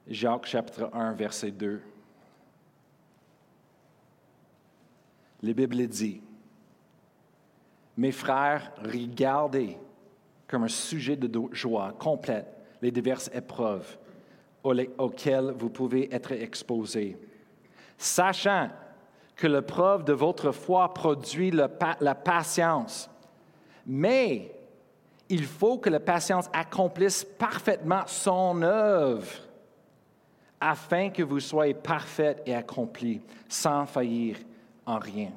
Jacques 0.08 0.46
chapitre 0.46 0.90
1, 0.92 1.12
verset 1.12 1.50
2. 1.50 1.82
La 5.42 5.52
Bible 5.52 5.86
dit, 5.86 6.20
Mes 7.96 8.12
frères, 8.12 8.72
regardez 8.82 9.76
comme 10.48 10.64
un 10.64 10.68
sujet 10.68 11.16
de 11.16 11.30
joie 11.52 11.94
complète 11.98 12.46
les 12.80 12.90
diverses 12.90 13.30
épreuves 13.34 13.98
auxquelles 14.64 15.52
vous 15.52 15.70
pouvez 15.70 16.12
être 16.12 16.32
exposés, 16.32 17.16
sachant 17.96 18.68
que 19.38 19.46
l'épreuve 19.46 20.04
de 20.04 20.12
votre 20.12 20.50
foi 20.50 20.92
produit 20.92 21.52
la 21.52 22.14
patience. 22.14 23.08
Mais 23.86 24.52
il 25.28 25.44
faut 25.44 25.78
que 25.78 25.88
la 25.88 26.00
patience 26.00 26.50
accomplisse 26.52 27.24
parfaitement 27.24 28.02
son 28.06 28.62
œuvre, 28.62 29.30
afin 30.60 31.10
que 31.10 31.22
vous 31.22 31.38
soyez 31.38 31.72
parfaits 31.72 32.42
et 32.46 32.54
accomplis, 32.54 33.22
sans 33.48 33.86
faillir 33.86 34.38
en 34.84 34.98
rien. 34.98 35.30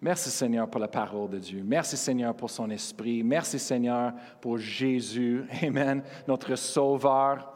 Merci 0.00 0.30
Seigneur 0.30 0.68
pour 0.68 0.80
la 0.80 0.88
parole 0.88 1.30
de 1.30 1.38
Dieu. 1.38 1.62
Merci 1.64 1.96
Seigneur 1.96 2.34
pour 2.34 2.50
son 2.50 2.68
esprit. 2.70 3.22
Merci 3.22 3.60
Seigneur 3.60 4.12
pour 4.40 4.58
Jésus. 4.58 5.44
Amen. 5.62 6.02
Notre 6.26 6.56
Sauveur. 6.56 7.51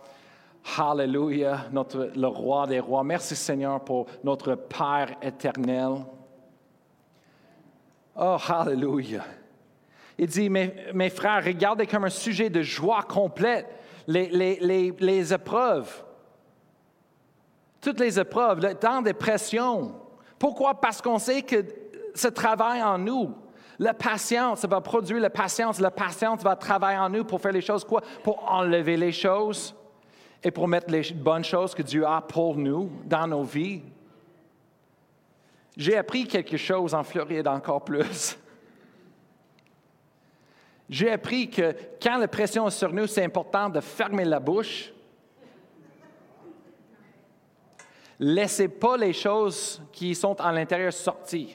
Hallelujah. 0.79 1.66
Notre, 1.72 2.11
le 2.16 2.26
roi 2.26 2.66
des 2.66 2.81
rois. 2.81 3.05
Merci 3.05 3.37
Seigneur 3.37 3.81
pour 3.81 4.07
notre 4.24 4.55
Père 4.55 5.16
éternel. 5.22 6.05
Oh, 8.16 8.37
hallelujah. 8.48 9.24
Il 10.18 10.26
dit, 10.26 10.48
mes, 10.48 11.11
frères, 11.11 11.44
regardez 11.44 11.87
comme 11.87 12.05
un 12.05 12.11
sujet 12.11 12.48
de 12.48 12.62
joie 12.62 13.02
complète 13.02 13.66
les, 14.07 14.29
les, 14.29 14.59
les, 14.61 14.94
les 14.98 15.35
épreuves 15.35 16.05
toutes 17.87 18.00
les 18.00 18.18
épreuves, 18.18 18.61
le 18.61 18.74
temps 18.74 19.00
de 19.00 19.12
pression. 19.12 19.94
Pourquoi? 20.40 20.74
Parce 20.74 21.00
qu'on 21.00 21.20
sait 21.20 21.42
que 21.42 21.64
ce 22.16 22.26
travail 22.26 22.83
en 22.83 22.98
nous, 22.98 23.33
la 23.79 23.94
patience, 23.94 24.61
ça 24.61 24.66
va 24.66 24.81
produire 24.81 25.20
la 25.20 25.31
patience. 25.31 25.79
La 25.79 25.92
patience 25.92 26.42
va 26.42 26.57
travailler 26.57 26.98
en 26.98 27.09
nous 27.09 27.24
pour 27.24 27.40
faire 27.40 27.52
les 27.52 27.61
choses 27.61 27.85
quoi? 27.85 28.02
Pour 28.24 28.50
enlever 28.50 28.96
les 28.96 29.12
choses 29.12 29.72
et 30.42 30.51
pour 30.51 30.68
mettre 30.68 30.90
les 30.90 31.12
bonnes 31.12 31.44
choses 31.44 31.75
que 31.75 31.83
Dieu 31.83 32.07
a 32.07 32.20
pour 32.20 32.57
nous 32.57 32.90
dans 33.05 33.27
nos 33.27 33.42
vies. 33.42 33.83
J'ai 35.77 35.96
appris 35.96 36.27
quelque 36.27 36.57
chose 36.57 36.94
en 36.94 37.05
Floride 37.05 37.49
encore 37.49 37.85
plus. 37.85 38.38
J'ai 40.88 41.11
appris 41.11 41.51
que 41.51 41.75
quand 42.01 42.18
la 42.18 42.29
pression 42.29 42.68
est 42.68 42.70
sur 42.70 42.92
nous, 42.92 43.07
c'est 43.07 43.25
important 43.25 43.68
de 43.68 43.81
fermer 43.81 44.25
la 44.25 44.38
bouche 44.38 44.92
Laissez 48.18 48.68
pas 48.68 48.96
les 48.96 49.12
choses 49.12 49.81
qui 49.92 50.14
sont 50.14 50.40
à 50.40 50.51
l'intérieur 50.51 50.92
sortir. 50.92 51.49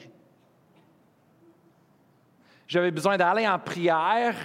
J'avais 2.68 2.90
besoin 2.90 3.16
d'aller 3.16 3.46
en 3.46 3.58
prière 3.58 4.36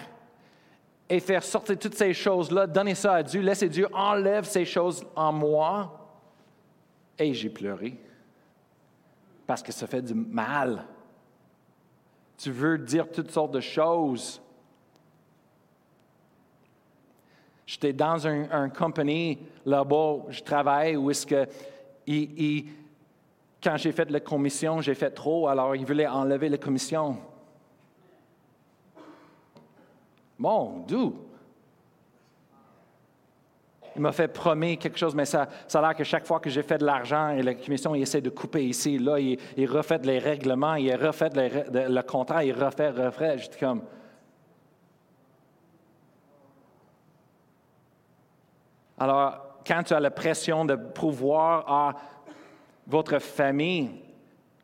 et 1.09 1.19
faire 1.19 1.43
sortir 1.43 1.77
toutes 1.79 1.95
ces 1.95 2.13
choses-là, 2.13 2.67
donner 2.67 2.95
ça 2.95 3.13
à 3.13 3.23
Dieu, 3.23 3.41
laisser 3.41 3.69
Dieu 3.69 3.87
enlève 3.93 4.45
ces 4.45 4.65
choses 4.65 5.05
en 5.15 5.31
moi. 5.31 6.09
Et 7.17 7.33
j'ai 7.33 7.49
pleuré 7.49 7.97
parce 9.45 9.63
que 9.63 9.71
ça 9.71 9.87
fait 9.87 10.01
du 10.01 10.13
mal. 10.13 10.83
Tu 12.37 12.51
veux 12.51 12.77
dire 12.77 13.09
toutes 13.09 13.31
sortes 13.31 13.53
de 13.53 13.61
choses. 13.61 14.41
J'étais 17.65 17.93
dans 17.93 18.27
un, 18.27 18.49
un 18.51 18.69
compagnie 18.69 19.39
là-bas, 19.65 20.17
je 20.29 20.41
travaille, 20.41 20.95
où 20.95 21.09
est-ce 21.09 21.25
que 21.25 21.47
et, 22.07 22.65
quand 23.61 23.75
j'ai 23.75 23.91
fait 23.91 24.09
la 24.09 24.19
commission, 24.19 24.81
j'ai 24.81 24.95
fait 24.95 25.11
trop, 25.11 25.47
alors 25.47 25.75
il 25.75 25.85
voulait 25.85 26.07
enlever 26.07 26.47
la 26.47 26.57
commission. 26.57 27.17
Bon, 30.39 30.83
d'où? 30.87 31.27
il 33.97 34.01
m'a 34.01 34.11
fait 34.11 34.27
promettre 34.27 34.83
quelque 34.83 34.99
chose, 34.99 35.15
mais 35.15 35.25
ça, 35.25 35.47
ça 35.67 35.79
a 35.79 35.81
l'air 35.81 35.95
que 35.95 36.03
chaque 36.03 36.27
fois 36.27 36.39
que 36.39 36.51
j'ai 36.51 36.61
fait 36.61 36.77
de 36.77 36.85
l'argent 36.85 37.29
et 37.29 37.41
la 37.41 37.55
commission, 37.55 37.95
il 37.95 38.03
essaie 38.03 38.21
de 38.21 38.29
couper 38.29 38.63
ici, 38.63 38.99
là, 38.99 39.19
il, 39.19 39.65
refait 39.65 39.97
les 40.03 40.19
règlements, 40.19 40.75
il 40.75 40.93
refait 40.95 41.29
le 41.33 42.01
contrat, 42.03 42.45
il 42.45 42.53
refait, 42.53 42.91
refait. 42.91 43.37
Comme. 43.59 43.81
Alors, 48.99 49.57
quand 49.65 49.81
tu 49.81 49.95
as 49.95 49.99
la 49.99 50.11
pression 50.11 50.63
de 50.63 50.75
pouvoir 50.75 51.67
à 51.67 51.95
votre 52.85 53.17
famille, 53.17 53.89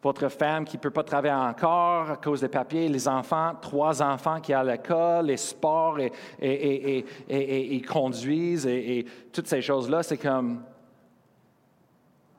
votre 0.03 0.27
femme 0.27 0.65
qui 0.65 0.75
ne 0.75 0.81
peut 0.81 0.91
pas 0.91 1.03
travailler 1.03 1.33
encore 1.33 2.11
à 2.11 2.17
cause 2.17 2.41
des 2.41 2.49
papiers, 2.49 2.89
les 2.89 3.07
enfants, 3.07 3.53
trois 3.61 4.01
enfants 4.03 4.41
qui 4.41 4.51
sont 4.51 4.57
à 4.57 4.63
l'école, 4.65 5.27
les 5.27 5.37
sports 5.37 5.97
et, 5.97 6.11
et, 6.41 7.81
conduisent 7.81 8.67
et, 8.67 9.05
toutes 9.31 9.47
ces 9.47 9.61
choses-là, 9.61 10.03
c'est 10.03 10.17
comme... 10.17 10.61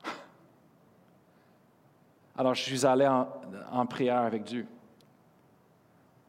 Alors 2.37 2.53
je 2.53 2.61
suis 2.61 2.85
allé 2.85 3.07
en, 3.07 3.85
prière 3.87 4.19
avec 4.19 4.43
Dieu. 4.43 4.67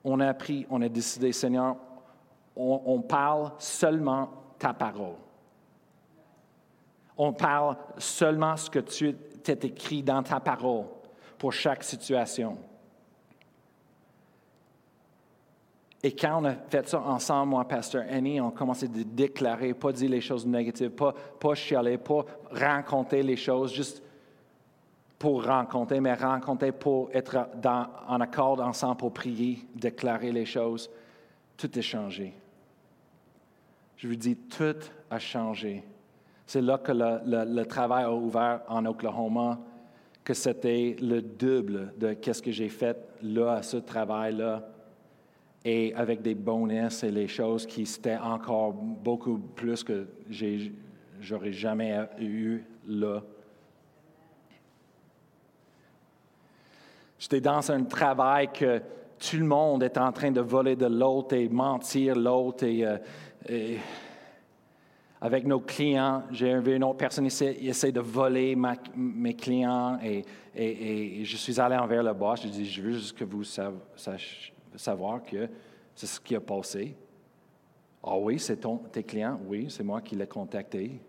On 0.03 0.21
a 0.21 0.29
appris, 0.29 0.67
on 0.71 0.81
a 0.81 0.89
décidé, 0.89 1.33
Seigneur, 1.33 1.77
on 2.57 3.03
parle 3.03 3.53
seulement 3.59 4.31
ta 4.59 4.73
parole. 4.73 5.17
On 7.19 7.35
parle 7.35 7.77
seulement 7.99 8.57
ce 8.57 8.71
que 8.71 8.79
tu 8.79 9.15
t'es 9.43 9.67
écrit 9.67 10.03
dans 10.03 10.23
ta 10.23 10.41
parole 10.41 10.85
pour 11.39 11.53
chaque 11.53 11.85
situation. 11.85 12.57
Et 16.03 16.13
quand 16.13 16.41
on 16.41 16.45
a 16.45 16.55
fait 16.55 16.89
ça 16.89 17.01
ensemble, 17.01 17.51
moi, 17.51 17.67
Pasteur 17.67 18.05
Annie, 18.09 18.41
on 18.41 18.49
a 18.49 18.53
commencé 18.53 18.87
à 18.87 18.89
déclarer, 18.89 19.75
pas 19.75 19.93
dire 19.93 20.11
les 20.11 20.21
choses 20.21 20.47
négatives, 20.47 20.91
pas, 20.91 21.13
pas 21.41 21.55
chialer, 21.55 21.99
pas 21.99 22.25
raconter 22.53 23.23
les 23.23 23.37
choses 23.37 23.73
juste 23.73 24.03
pour 25.19 25.45
rencontrer, 25.45 25.99
mais 26.01 26.15
rencontrer 26.15 26.73
pour 26.73 27.11
être 27.13 27.49
dans, 27.57 27.89
en 28.07 28.21
accord 28.21 28.61
ensemble 28.61 28.99
pour 28.99 29.13
prier, 29.13 29.67
déclarer 29.75 30.31
les 30.31 30.47
choses. 30.47 30.91
Tout 31.57 31.71
a 31.75 31.81
changé. 31.81 32.35
Je 33.97 34.07
vous 34.07 34.15
dis, 34.15 34.37
tout 34.37 34.77
a 35.11 35.19
changé. 35.19 35.83
C'est 36.47 36.61
là 36.61 36.79
que 36.79 36.93
le 36.93 37.65
travail 37.65 38.05
a 38.05 38.13
ouvert 38.13 38.61
en 38.69 38.85
Oklahoma 38.87 39.59
que 40.27 40.35
c'était 40.35 40.97
le 41.01 41.23
double 41.23 41.93
de 41.99 42.13
qu'est-ce 42.15 42.43
que 42.43 42.51
j'ai 42.51 42.69
fait 42.69 42.97
là, 43.23 43.53
à 43.53 43.63
ce 43.63 43.77
travail-là, 43.77 44.69
et 45.65 45.95
avec 45.95 46.21
des 46.21 46.35
bonus 46.35 47.05
et 47.05 47.13
les 47.13 47.29
choses 47.29 47.65
qui 47.65 47.87
c'était 47.87 48.17
encore 48.17 48.73
beaucoup 48.73 49.39
plus 49.39 49.85
que 49.85 50.09
j'aurais 51.21 51.53
jamais 51.53 52.09
eu 52.19 52.65
là. 52.89 53.23
J'étais 57.21 57.41
dans 57.41 57.71
un 57.71 57.85
travail 57.85 58.49
que 58.53 58.83
tout 59.21 59.37
le 59.37 59.47
monde 59.47 59.85
est 59.85 59.97
en 59.97 60.11
train 60.11 60.33
de 60.33 60.41
voler 60.41 60.75
de 60.75 60.87
l'autre 60.87 61.37
et 61.37 61.49
mentir 61.49 62.17
l'autre 62.17 62.65
et 62.65 62.85
euh, 62.85 63.77
avec 65.21 65.47
nos 65.47 65.61
clients. 65.61 66.23
J'ai 66.31 66.59
vu 66.59 66.77
une 66.77 66.85
autre 66.85 66.99
personne 66.99 67.29
qui 67.29 67.69
essaie, 67.69 67.93
de 67.93 68.01
voler 68.01 68.57
mes 68.95 69.35
clients 69.35 69.99
et, 70.03 70.25
je 71.25 71.37
suis 71.37 71.61
allé 71.61 71.77
envers 71.77 72.03
le 72.03 72.15
boss. 72.15 72.43
Je 72.43 72.49
dis, 72.49 72.65
je 72.65 72.83
veux 72.83 72.93
juste 72.93 73.17
que 73.17 73.25
vous 73.25 73.45
sachiez 73.45 74.53
savoir 74.75 75.23
que 75.23 75.49
c'est 75.95 76.07
ce 76.07 76.21
qui 76.21 76.35
a 76.35 76.41
passé. 76.41 76.95
Ah 78.03 78.17
oui, 78.19 78.39
c'est 78.39 78.61
tes 78.93 79.03
clients? 79.03 79.41
Oui, 79.47 79.67
c'est 79.69 79.83
moi 79.83 80.01
qui 80.01 80.15
l'ai 80.15 80.27
contacté. 80.27 81.01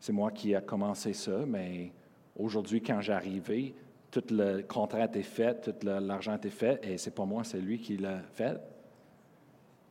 C'est 0.00 0.12
moi 0.12 0.30
qui 0.30 0.52
ai 0.52 0.60
commencé 0.60 1.12
ça, 1.12 1.44
mais 1.46 1.92
aujourd'hui, 2.36 2.82
quand 2.82 3.00
j'arrivais, 3.00 3.74
tout 4.10 4.24
le 4.30 4.62
contrat 4.62 5.04
était 5.04 5.22
fait, 5.22 5.60
tout 5.60 5.86
l'argent 5.86 6.34
était 6.36 6.50
fait, 6.50 6.80
et 6.82 6.98
c'est 6.98 7.14
pas 7.14 7.24
moi, 7.24 7.44
c'est 7.44 7.60
lui 7.60 7.78
qui 7.78 7.96
l'a 7.96 8.20
fait. 8.32 8.58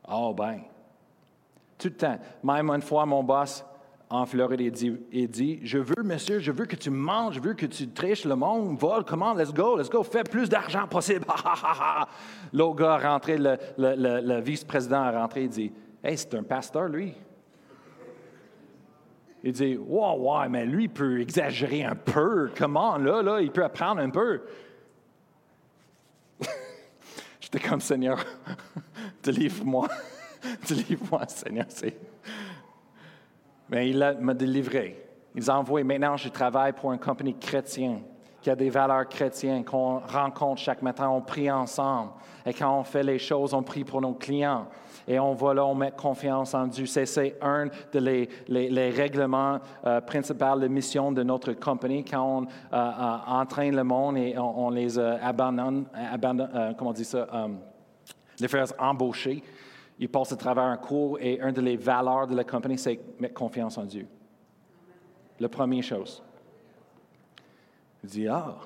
Ah 0.04 0.18
oh, 0.18 0.34
ben, 0.34 0.60
tout 1.78 1.88
le 1.88 1.94
temps. 1.94 2.18
Même 2.42 2.70
une 2.70 2.82
fois, 2.82 3.06
mon 3.06 3.22
boss 3.22 3.64
en 4.08 4.24
Floride 4.24 4.60
il 5.12 5.28
dit, 5.28 5.60
Je 5.64 5.78
veux, 5.78 6.02
monsieur, 6.04 6.38
je 6.38 6.52
veux 6.52 6.66
que 6.66 6.76
tu 6.76 6.90
manges, 6.90 7.34
je 7.34 7.40
veux 7.40 7.54
que 7.54 7.66
tu 7.66 7.88
triches 7.88 8.24
le 8.24 8.36
monde, 8.36 8.78
vole, 8.78 9.04
comment, 9.04 9.34
let's 9.34 9.52
go, 9.52 9.76
let's 9.76 9.90
go, 9.90 10.02
fais 10.02 10.22
plus 10.22 10.48
d'argent 10.48 10.86
possible. 10.86 11.26
L'autre 12.52 12.76
gars 12.76 12.98
rentré, 12.98 13.36
le, 13.38 14.40
vice-président 14.40 15.02
a 15.02 15.10
rentré, 15.10 15.44
il 15.44 15.48
dit 15.48 15.72
Hey, 16.04 16.16
c'est 16.16 16.34
un 16.34 16.42
pasteur, 16.44 16.88
lui. 16.88 17.14
Il 19.42 19.52
dit 19.52 19.76
Ouais, 19.76 20.16
ouais, 20.16 20.48
mais 20.48 20.64
lui, 20.66 20.84
il 20.84 20.90
peut 20.90 21.20
exagérer 21.20 21.84
un 21.84 21.96
peu. 21.96 22.50
Comment, 22.56 22.96
là, 22.98 23.22
là, 23.22 23.40
il 23.40 23.50
peut 23.50 23.64
apprendre 23.64 24.00
un 24.00 24.10
peu. 24.10 24.42
J'étais 27.40 27.58
comme 27.58 27.80
Seigneur, 27.80 28.24
délivre-moi. 29.22 29.88
Délivre-moi, 30.68 31.22
Seigneur. 31.28 31.66
Mais 33.68 33.90
il 33.90 34.16
m'a 34.20 34.34
délivré. 34.34 35.04
Il 35.34 35.50
a 35.50 35.58
envoyé. 35.58 35.84
Maintenant, 35.84 36.16
je 36.16 36.28
travaille 36.28 36.72
pour 36.72 36.92
une 36.92 36.98
compagnie 36.98 37.36
chrétienne 37.38 38.00
qui 38.46 38.50
a 38.50 38.54
des 38.54 38.70
valeurs 38.70 39.08
chrétiennes, 39.08 39.64
qu'on 39.64 39.98
rencontre 39.98 40.60
chaque 40.60 40.80
matin, 40.80 41.08
on 41.08 41.20
prie 41.20 41.50
ensemble. 41.50 42.12
Et 42.46 42.54
quand 42.54 42.78
on 42.78 42.84
fait 42.84 43.02
les 43.02 43.18
choses, 43.18 43.52
on 43.52 43.62
prie 43.64 43.82
pour 43.82 44.00
nos 44.00 44.14
clients. 44.14 44.68
Et 45.08 45.18
on 45.18 45.34
va 45.34 45.52
là, 45.52 45.66
on 45.66 45.74
met 45.74 45.90
confiance 45.90 46.54
en 46.54 46.68
Dieu. 46.68 46.86
C'est 46.86 47.36
un 47.42 47.66
des 47.92 48.28
les, 48.46 48.90
règlements 48.90 49.58
euh, 49.84 50.00
principaux 50.00 50.60
de 50.60 50.68
mission 50.68 51.10
de 51.10 51.24
notre 51.24 51.54
compagnie. 51.54 52.04
Quand 52.04 52.22
on 52.22 52.42
euh, 52.44 52.46
euh, 52.72 53.16
entraîne 53.26 53.74
le 53.74 53.82
monde 53.82 54.16
et 54.16 54.38
on, 54.38 54.70
les 54.70 54.96
abandonne, 54.96 55.86
abandonne 56.12 56.74
comment 56.78 56.90
on 56.90 56.94
dit 56.94 57.04
ça, 57.04 57.26
les 58.38 58.46
faire 58.46 58.66
embaucher, 58.78 59.42
il 59.98 60.08
passe 60.08 60.32
à 60.32 60.36
travers 60.36 60.64
un 60.64 60.76
cours 60.76 61.18
et 61.20 61.40
une 61.40 61.52
des 61.52 61.76
valeurs 61.76 62.26
de 62.26 62.36
la 62.36 62.44
compagnie, 62.44 62.78
c'est 62.78 63.00
mettre 63.18 63.34
confiance 63.34 63.78
en 63.78 63.84
Dieu. 63.84 64.06
La 65.40 65.48
première 65.48 65.82
chose. 65.82 66.22
Je 68.02 68.08
dis, 68.08 68.28
ah. 68.28 68.56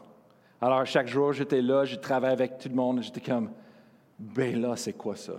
Alors, 0.61 0.85
chaque 0.85 1.07
jour, 1.07 1.33
j'étais 1.33 1.63
là, 1.63 1.85
je 1.85 1.97
travaillais 1.97 2.33
avec 2.33 2.59
tout 2.59 2.69
le 2.69 2.75
monde, 2.75 3.03
j'étais 3.03 3.21
comme, 3.21 3.51
ben 4.19 4.61
là, 4.61 4.77
c'est 4.77 4.93
quoi 4.93 5.17
ça? 5.17 5.33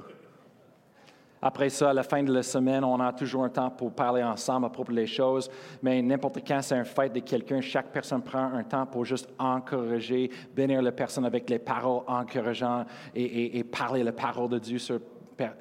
Après 1.44 1.70
ça, 1.70 1.90
à 1.90 1.94
la 1.94 2.04
fin 2.04 2.22
de 2.22 2.32
la 2.32 2.44
semaine, 2.44 2.84
on 2.84 3.00
a 3.00 3.12
toujours 3.14 3.44
un 3.44 3.50
temps 3.50 3.72
pour 3.72 3.92
parler 3.92 4.22
ensemble 4.22 4.68
à 4.68 4.70
propos 4.70 4.94
des 4.94 5.08
choses, 5.08 5.50
mais 5.82 6.00
n'importe 6.02 6.40
quand 6.48 6.62
c'est 6.62 6.76
un 6.76 6.84
fête 6.84 7.14
de 7.14 7.20
quelqu'un, 7.20 7.62
chaque 7.62 7.92
personne 7.92 8.22
prend 8.22 8.54
un 8.54 8.64
temps 8.64 8.86
pour 8.86 9.06
juste 9.06 9.28
encourager, 9.40 10.30
bénir 10.56 10.84
la 10.84 10.92
personne 10.92 11.26
avec 11.26 11.50
les 11.50 11.58
paroles 11.58 12.04
encourageantes 12.08 12.88
et, 13.16 13.58
et 13.58 13.64
parler 13.64 14.04
la 14.04 14.12
parole 14.12 14.50
de 14.50 14.60
Dieu 14.60 14.78
sur 14.78 15.00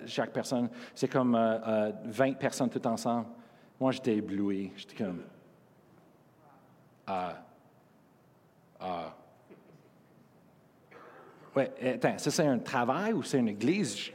chaque 0.06 0.32
personne. 0.32 0.68
C'est 0.94 1.08
comme 1.08 1.32
20 1.32 1.38
euh, 1.38 1.92
euh, 2.06 2.32
personnes 2.34 2.70
tout 2.70 2.86
ensemble. 2.86 3.26
Moi, 3.78 3.92
j'étais 3.92 4.16
ébloui. 4.16 4.72
J'étais 4.76 4.96
comme. 4.96 5.22
Ah. 7.06 7.42
Ah. 8.80 9.16
Oui, 11.56 11.64
attends, 11.84 12.16
ça 12.16 12.30
c'est 12.30 12.46
un 12.46 12.58
travail 12.58 13.12
ou 13.12 13.22
c'est 13.24 13.38
une 13.38 13.48
église? 13.48 13.96
Je, 13.96 14.12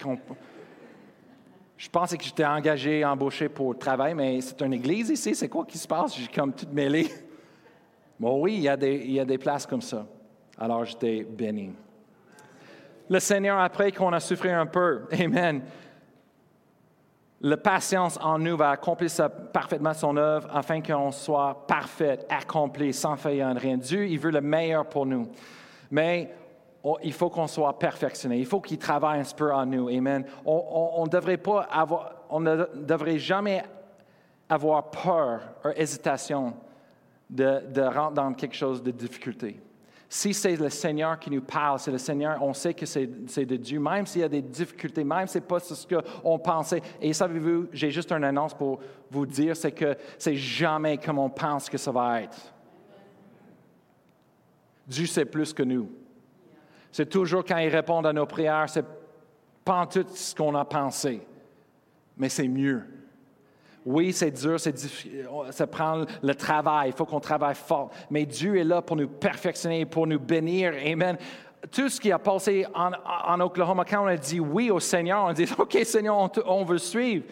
je 1.77 1.89
pensais 1.89 2.17
que 2.17 2.23
j'étais 2.23 2.45
engagé, 2.45 3.03
embauché 3.03 3.49
pour 3.49 3.73
le 3.73 3.77
travail, 3.77 4.13
mais 4.13 4.39
c'est 4.39 4.61
une 4.61 4.73
église 4.73 5.09
ici, 5.09 5.35
c'est 5.35 5.49
quoi 5.49 5.65
qui 5.65 5.77
se 5.77 5.87
passe? 5.87 6.15
J'ai 6.15 6.27
comme 6.27 6.53
tout 6.53 6.67
mêlé. 6.71 7.09
Bon, 8.17 8.41
oui, 8.41 8.53
il 8.55 8.61
y, 8.61 8.69
a 8.69 8.77
des, 8.77 8.95
il 8.95 9.11
y 9.11 9.19
a 9.19 9.25
des 9.25 9.37
places 9.37 9.65
comme 9.65 9.81
ça. 9.81 10.07
Alors 10.57 10.85
j'étais 10.85 11.25
béni 11.25 11.73
le 13.09 13.19
Seigneur, 13.19 13.59
après 13.59 13.91
qu'on 13.91 14.13
a 14.13 14.19
souffert 14.19 14.59
un 14.59 14.65
peu, 14.65 15.03
Amen, 15.11 15.61
la 17.41 17.57
patience 17.57 18.17
en 18.21 18.39
nous 18.39 18.57
va 18.57 18.71
accomplir 18.71 19.09
parfaitement 19.53 19.93
son 19.93 20.17
œuvre 20.17 20.49
afin 20.51 20.81
qu'on 20.81 21.11
soit 21.11 21.67
parfait, 21.67 22.19
accompli, 22.29 22.93
sans 22.93 23.15
faillir 23.17 23.47
en 23.47 23.53
rien. 23.53 23.77
Dieu, 23.77 24.07
il 24.07 24.17
veut 24.17 24.31
le 24.31 24.41
meilleur 24.41 24.87
pour 24.87 25.05
nous. 25.05 25.29
Mais 25.91 26.33
il 27.03 27.13
faut 27.13 27.29
qu'on 27.29 27.47
soit 27.47 27.77
perfectionné. 27.77 28.39
Il 28.39 28.45
faut 28.45 28.61
qu'il 28.61 28.79
travaille 28.79 29.19
un 29.19 29.35
peu 29.35 29.53
en 29.53 29.65
nous. 29.65 29.89
Amen. 29.89 30.25
On, 30.45 31.05
ne 31.05 32.65
devrait 32.75 33.19
jamais 33.19 33.63
avoir 34.49 34.89
peur 34.89 35.41
ou 35.63 35.69
hésitation 35.75 36.53
de, 37.29 37.61
de 37.71 37.81
rentrer 37.81 38.13
dans 38.15 38.33
quelque 38.33 38.55
chose 38.55 38.81
de 38.81 38.91
difficulté. 38.91 39.59
Si 40.07 40.33
c'est 40.33 40.55
le 40.55 40.69
Seigneur 40.69 41.19
qui 41.19 41.31
nous 41.31 41.41
parle, 41.41 41.79
c'est 41.79 41.91
le 41.91 41.97
Seigneur, 41.97 42.41
on 42.41 42.53
sait 42.53 42.73
que 42.73 42.85
c'est 42.85 43.07
de 43.07 43.55
Dieu, 43.55 43.79
même 43.79 44.05
s'il 44.05 44.21
y 44.21 44.23
a 44.23 44.29
des 44.29 44.41
difficultés, 44.41 45.03
même 45.03 45.27
si 45.27 45.33
ce 45.33 45.37
n'est 45.39 45.45
pas 45.45 45.59
ce 45.59 45.87
qu'on 45.87 46.39
pensait. 46.39 46.81
Et 47.01 47.11
savez-vous, 47.11 47.67
j'ai 47.71 47.89
juste 47.89 48.11
une 48.11 48.23
annonce 48.23 48.53
pour 48.53 48.79
vous 49.09 49.25
dire, 49.25 49.57
c'est 49.57 49.71
que 49.71 49.97
c'est 50.17 50.35
jamais 50.35 50.97
comme 50.97 51.17
on 51.17 51.29
pense 51.29 51.69
que 51.69 51.77
ça 51.77 51.91
va 51.91 52.21
être. 52.21 52.53
Dieu 54.87 55.07
sait 55.07 55.25
plus 55.25 55.53
que 55.53 55.63
nous. 55.63 55.89
C'est 56.91 57.09
toujours 57.09 57.43
quand 57.43 57.57
il 57.57 57.69
répond 57.69 58.01
à 58.05 58.13
nos 58.13 58.27
prières, 58.27 58.69
c'est 58.69 58.85
pas 59.65 59.87
tout 59.87 60.05
ce 60.13 60.35
qu'on 60.35 60.53
a 60.55 60.63
pensé, 60.63 61.25
mais 62.15 62.29
c'est 62.29 62.47
mieux. 62.47 62.83
Oui, 63.85 64.11
c'est 64.13 64.31
dur, 64.31 64.59
c'est 64.59 64.75
ça 65.51 65.67
prend 65.67 66.05
le 66.23 66.35
travail, 66.35 66.89
il 66.89 66.95
faut 66.95 67.05
qu'on 67.05 67.19
travaille 67.19 67.53
fort, 67.53 67.91
mais 68.09 68.25
Dieu 68.25 68.57
est 68.57 68.63
là 68.63 68.81
pour 68.81 68.95
nous 68.95 69.07
perfectionner, 69.07 69.85
pour 69.85 70.07
nous 70.07 70.19
bénir. 70.19 70.73
Amen. 70.83 71.17
Tout 71.71 71.89
ce 71.89 72.01
qui 72.01 72.11
a 72.11 72.17
passé 72.17 72.65
en, 72.73 73.39
Oklahoma, 73.39 73.85
quand 73.85 74.03
on 74.03 74.07
a 74.07 74.17
dit 74.17 74.39
oui 74.39 74.71
au 74.71 74.79
Seigneur, 74.79 75.25
on 75.25 75.27
a 75.27 75.33
dit 75.33 75.47
OK, 75.57 75.77
Seigneur, 75.83 76.31
on, 76.47 76.63
veut 76.63 76.79
suivre. 76.79 77.25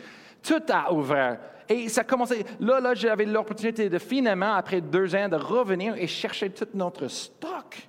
Tout 0.44 0.62
a 0.70 0.94
ouvert. 0.94 1.40
Et 1.68 1.90
ça 1.90 2.02
a 2.02 2.04
commencé. 2.04 2.46
Là, 2.60 2.80
là 2.80 2.94
j'avais 2.94 3.26
l'opportunité 3.26 3.90
de 3.90 3.98
finalement, 3.98 4.54
après 4.54 4.82
deux 4.82 5.16
ans, 5.16 5.28
de 5.28 5.38
revenir 5.38 5.96
et 5.96 6.06
chercher 6.06 6.52
tout 6.52 6.68
notre 6.76 7.08
stock. 7.08 7.88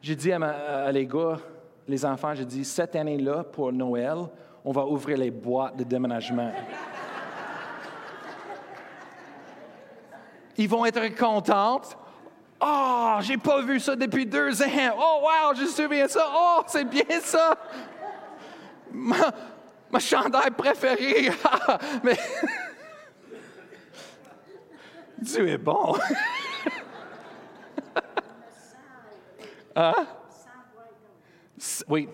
J'ai 0.00 0.16
dit 0.16 0.32
à, 0.32 0.90
les 0.92 1.06
gars, 1.06 1.38
les 1.86 2.04
enfants, 2.06 2.34
j'ai 2.34 2.46
dit, 2.46 2.64
cette 2.64 2.96
année-là, 2.96 3.44
pour 3.44 3.70
Noël, 3.70 4.28
on 4.64 4.72
va 4.72 4.84
ouvrir 4.84 5.18
les 5.18 5.30
boîtes 5.30 5.76
de 5.76 5.84
déménagement. 5.84 6.52
Ils 10.56 10.68
vont 10.68 10.84
être 10.84 11.16
contents. 11.16 11.80
Oh, 12.60 13.16
j'ai 13.20 13.38
pas 13.38 13.62
vu 13.62 13.80
ça 13.80 13.96
depuis 13.96 14.26
deux 14.26 14.60
ans. 14.62 14.94
Oh, 14.98 15.22
wow, 15.22 15.54
je 15.54 15.62
me 15.62 15.66
souviens 15.66 16.08
ça. 16.08 16.26
Oh, 16.30 16.62
c'est 16.66 16.84
bien 16.84 17.20
ça. 17.22 17.56
Ma, 18.92 19.16
ma 19.90 19.98
chandail 19.98 20.50
préférée. 20.50 21.30
Mais 22.02 22.18
Dieu 25.18 25.48
est 25.48 25.58
bon. 25.58 25.96
Hein? 29.76 29.94
Oui. 31.88 32.08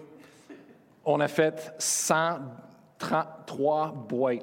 On 1.06 1.20
a 1.20 1.28
fait 1.28 1.72
133 1.78 3.94
boîtes. 4.08 4.42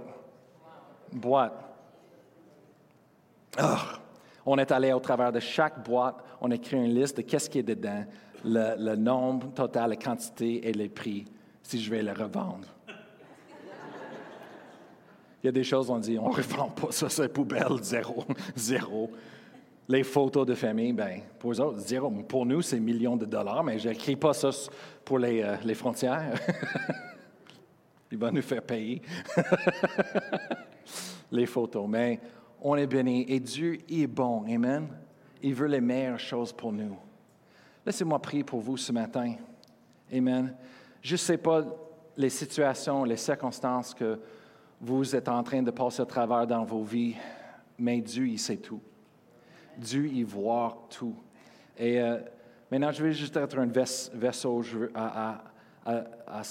Boîtes. 1.12 1.64
Ah. 3.58 4.00
On 4.46 4.58
est 4.58 4.72
allé 4.72 4.94
au 4.94 5.00
travers 5.00 5.32
de 5.32 5.40
chaque 5.40 5.84
boîte, 5.84 6.18
on 6.42 6.52
a 6.52 6.56
écrit 6.56 6.78
une 6.78 6.94
liste 6.94 7.18
de 7.18 7.22
qu'est-ce 7.22 7.50
qui 7.50 7.60
est 7.60 7.64
dedans, 7.64 8.06
le, 8.44 8.96
nombre 8.96 9.54
total, 9.54 9.92
la 9.92 9.96
quantité 9.96 10.68
et 10.68 10.74
les 10.74 10.90
prix, 10.90 11.26
si 11.62 11.82
je 11.82 11.90
vais 11.90 12.02
les 12.02 12.12
revendre. 12.12 12.68
Il 15.42 15.48
y 15.48 15.50
a 15.50 15.52
des 15.52 15.64
choses, 15.64 15.90
on 15.90 16.00
dit, 16.00 16.20
on 16.20 16.30
ne 16.30 16.36
revend 16.36 16.70
pas 16.70 16.92
ça, 16.92 17.10
c'est 17.10 17.30
poubelle, 17.30 17.82
zéro, 17.82 18.26
zéro. 18.56 19.10
Les 19.88 20.04
photos 20.04 20.46
de 20.46 20.56
famille, 20.56 20.94
ben, 20.94 21.22
pour 21.38 21.52
eux 21.52 21.60
autres, 21.60 21.80
zéro. 21.80 22.10
Pour 22.10 22.46
nous, 22.46 22.62
c'est 22.62 22.80
millions 22.80 23.18
de 23.18 23.26
dollars, 23.26 23.64
mais 23.64 23.80
je 23.80 23.90
n'écris 23.90 24.16
pas 24.16 24.34
ça 24.34 24.50
pour 25.04 25.20
les, 25.20 25.42
euh, 25.42 25.58
les 25.64 25.74
frontières. 25.74 26.40
Il 28.12 28.18
va 28.18 28.32
nous 28.32 28.42
faire 28.42 28.62
payer 28.62 29.02
les 31.32 31.46
photos. 31.46 31.88
Mais 31.90 32.20
on 32.62 32.76
est 32.76 32.88
béni 32.88 33.26
et 33.28 33.40
Dieu 33.40 33.80
est 33.90 34.08
bon. 34.08 34.46
Amen. 34.46 34.88
Il 35.42 35.54
veut 35.54 35.68
les 35.68 35.82
meilleures 35.82 36.20
choses 36.20 36.54
pour 36.54 36.72
nous. 36.72 36.96
Laissez-moi 37.86 38.20
prier 38.20 38.44
pour 38.44 38.62
vous 38.62 38.78
ce 38.78 38.92
matin. 38.92 39.34
Amen. 40.14 40.56
Je 41.02 41.14
ne 41.14 41.18
sais 41.18 41.38
pas 41.38 41.66
les 42.16 42.30
situations, 42.30 43.04
les 43.04 43.18
circonstances 43.18 43.94
que 43.94 44.20
vous 44.80 45.16
êtes 45.16 45.28
en 45.28 45.44
train 45.44 45.62
de 45.62 45.72
passer 45.72 46.02
à 46.02 46.06
travers 46.06 46.46
dans 46.46 46.64
vos 46.64 46.84
vies, 46.84 47.16
mais 47.78 48.00
Dieu, 48.00 48.28
il 48.28 48.40
sait 48.40 48.58
tout. 48.58 48.82
Dieu, 49.78 50.08
il 50.08 50.26
voit 50.26 50.88
tout. 50.90 51.16
Et 51.78 52.00
euh, 52.00 52.20
maintenant, 52.72 52.92
je 52.92 53.04
vais 53.04 53.14
juste 53.14 53.36
être 53.38 53.58
un 53.58 53.68
vaisseau 54.14 54.62
à, 54.94 55.44
à, 55.86 56.44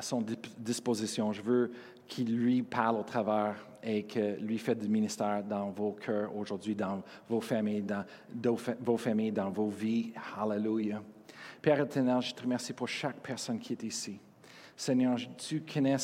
son 0.00 0.24
disposition. 0.58 1.32
Je 1.32 1.42
veux 1.42 1.70
qu'il 2.06 2.36
lui 2.36 2.62
parle 2.62 2.96
au 2.96 3.02
travers 3.02 3.56
et 3.82 4.02
que 4.02 4.38
lui 4.40 4.58
fait 4.58 4.74
du 4.74 4.88
ministère 4.88 5.42
dans 5.42 5.70
vos 5.70 5.92
cœurs 5.92 6.36
aujourd'hui, 6.36 6.74
dans 6.74 7.02
vos 7.28 7.40
familles, 7.40 7.82
dans 7.82 8.56
vos 8.80 8.96
familles, 8.96 9.32
dans 9.32 9.50
vos 9.50 9.68
vies. 9.68 10.12
Hallelujah. 10.36 11.02
Père 11.62 11.80
éternel, 11.80 12.20
je 12.20 12.34
te 12.34 12.42
remercie 12.42 12.72
pour 12.72 12.88
chaque 12.88 13.20
personne 13.20 13.58
qui 13.58 13.72
est 13.72 13.82
ici. 13.82 14.18
Seigneur, 14.76 15.18
tu 15.36 15.60
connais 15.60 15.96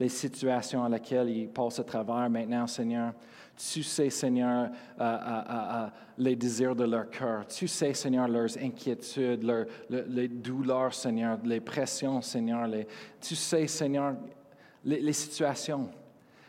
les 0.00 0.08
situations 0.08 0.84
à 0.84 0.88
laquelle 0.88 1.28
ils 1.28 1.48
passent 1.48 1.78
à 1.78 1.84
travers 1.84 2.28
maintenant, 2.28 2.66
Seigneur. 2.66 3.12
Tu 3.56 3.82
sais, 3.82 4.10
Seigneur, 4.10 4.70
euh, 5.00 5.04
euh, 5.04 5.42
euh, 5.48 5.86
les 6.18 6.34
désirs 6.34 6.74
de 6.74 6.84
leur 6.84 7.08
cœur. 7.08 7.46
Tu 7.46 7.68
sais, 7.68 7.94
Seigneur, 7.94 8.26
leurs 8.26 8.58
inquiétudes, 8.58 9.44
leurs, 9.44 9.66
les 9.88 10.28
douleurs, 10.28 10.92
Seigneur, 10.92 11.38
les 11.44 11.60
pressions, 11.60 12.20
Seigneur. 12.20 12.66
Les, 12.66 12.86
tu 13.20 13.36
sais, 13.36 13.66
Seigneur, 13.68 14.16
les, 14.84 15.12
situations. 15.12 15.88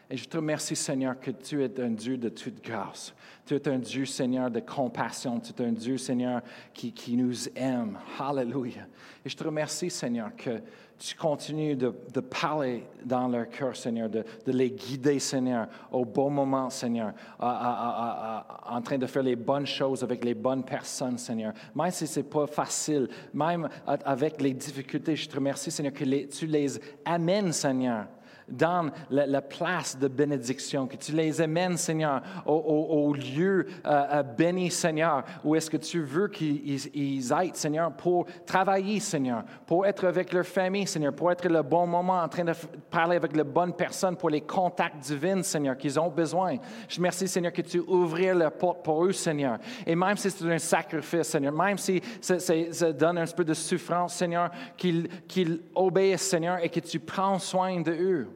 Et 0.09 0.17
je 0.17 0.27
te 0.27 0.37
remercie, 0.37 0.75
Seigneur, 0.75 1.19
que 1.19 1.31
tu 1.31 1.63
es 1.63 1.79
un 1.79 1.91
Dieu 1.91 2.17
de 2.17 2.29
toute 2.29 2.63
grâce. 2.63 3.13
Tu 3.45 3.55
es 3.55 3.67
un 3.67 3.79
Dieu, 3.79 4.05
Seigneur, 4.05 4.49
de 4.49 4.59
compassion. 4.59 5.39
Tu 5.39 5.51
es 5.51 5.65
un 5.65 5.71
Dieu, 5.71 5.97
Seigneur, 5.97 6.41
qui, 6.73 6.91
qui 6.91 7.17
nous 7.17 7.49
aime. 7.55 7.99
Hallelujah. 8.19 8.87
Et 9.23 9.29
je 9.29 9.37
te 9.37 9.43
remercie, 9.43 9.91
Seigneur, 9.91 10.35
que 10.35 10.61
tu 10.97 11.15
continues 11.15 11.75
de, 11.75 11.89
parler 12.19 12.85
dans 13.03 13.27
leur 13.27 13.49
cœur, 13.49 13.75
Seigneur, 13.75 14.09
de, 14.09 14.23
les 14.47 14.71
guider, 14.71 15.19
Seigneur, 15.19 15.67
au 15.91 16.05
bon 16.05 16.29
moment, 16.29 16.69
Seigneur, 16.69 17.13
en 17.39 18.81
train 18.81 18.97
de 18.97 19.05
faire 19.05 19.23
les 19.23 19.35
bonnes 19.35 19.65
choses 19.65 20.03
avec 20.03 20.23
les 20.23 20.33
bonnes 20.33 20.63
personnes, 20.63 21.17
Seigneur. 21.17 21.53
Même 21.75 21.91
si 21.91 22.07
ce 22.07 22.19
n'est 22.19 22.25
pas 22.25 22.47
facile, 22.47 23.09
même 23.33 23.67
avec 23.85 24.41
les 24.41 24.53
difficultés, 24.53 25.15
je 25.15 25.27
te 25.27 25.35
remercie, 25.35 25.71
Seigneur, 25.71 25.93
que 25.93 26.25
tu 26.25 26.47
les 26.47 26.79
amènes, 27.03 27.51
Seigneur, 27.51 28.05
dans 28.47 28.91
la, 29.09 29.41
place 29.41 29.97
de 29.97 30.07
bénédiction, 30.07 30.87
que 30.87 30.95
tu 30.95 31.11
les 31.11 31.41
amènes, 31.41 31.77
Seigneur, 31.77 32.21
au, 32.45 33.13
lieu 33.13 33.67
euh, 33.85 34.23
béni, 34.23 34.71
Seigneur, 34.71 35.23
où 35.43 35.55
est-ce 35.55 35.69
que 35.69 35.77
tu 35.77 36.01
veux 36.01 36.27
qu'ils 36.27 37.33
aillent, 37.33 37.51
Seigneur, 37.53 37.91
pour 37.91 38.25
travailler, 38.45 38.99
Seigneur, 38.99 39.43
pour 39.65 39.85
être 39.85 40.05
avec 40.05 40.33
leur 40.33 40.45
famille, 40.45 40.87
Seigneur, 40.87 41.13
pour 41.13 41.31
être 41.31 41.47
le 41.47 41.61
bon 41.61 41.87
moment 41.87 42.21
en 42.21 42.27
train 42.27 42.43
de 42.43 42.53
parler 42.89 43.17
avec 43.17 43.35
les 43.35 43.43
bonnes 43.43 43.73
personnes, 43.73 44.15
pour 44.15 44.29
les 44.29 44.41
contacts 44.41 44.99
divins, 44.99 45.43
Seigneur, 45.43 45.77
qu'ils 45.77 45.99
ont 45.99 46.09
besoin. 46.09 46.57
Je 46.87 46.97
remercie, 46.97 47.27
Seigneur, 47.27 47.53
que 47.53 47.61
tu 47.61 47.79
ouvrir 47.79 48.35
la 48.35 48.51
porte 48.51 48.83
pour 48.83 49.05
eux, 49.05 49.11
Seigneur. 49.11 49.57
Et 49.85 49.95
même 49.95 50.17
si 50.17 50.29
c'est 50.29 50.45
un 50.45 50.57
sacrifice, 50.57 51.27
Seigneur, 51.27 51.53
même 51.53 51.77
si 51.77 52.01
ça, 52.21 52.91
donne 52.93 53.17
un 53.17 53.25
peu 53.25 53.43
de 53.43 53.53
souffrance, 53.53 54.15
Seigneur, 54.15 54.49
qu'ils 54.77 55.61
obéissent, 55.73 56.29
Seigneur, 56.29 56.63
et 56.63 56.69
que 56.69 56.79
tu 56.79 56.99
prends 56.99 57.39
soin 57.39 57.81
de 57.81 57.91
eux. 57.91 58.27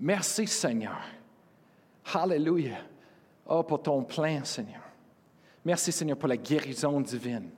Merci 0.00 0.46
Seigneur. 0.46 0.98
Alléluia. 2.14 2.78
Oh, 3.46 3.62
pour 3.62 3.82
ton 3.82 4.02
plein, 4.02 4.42
Seigneur. 4.44 4.80
Merci 5.64 5.92
Seigneur 5.92 6.16
pour 6.16 6.28
la 6.28 6.38
guérison 6.38 7.00
divine. 7.00 7.50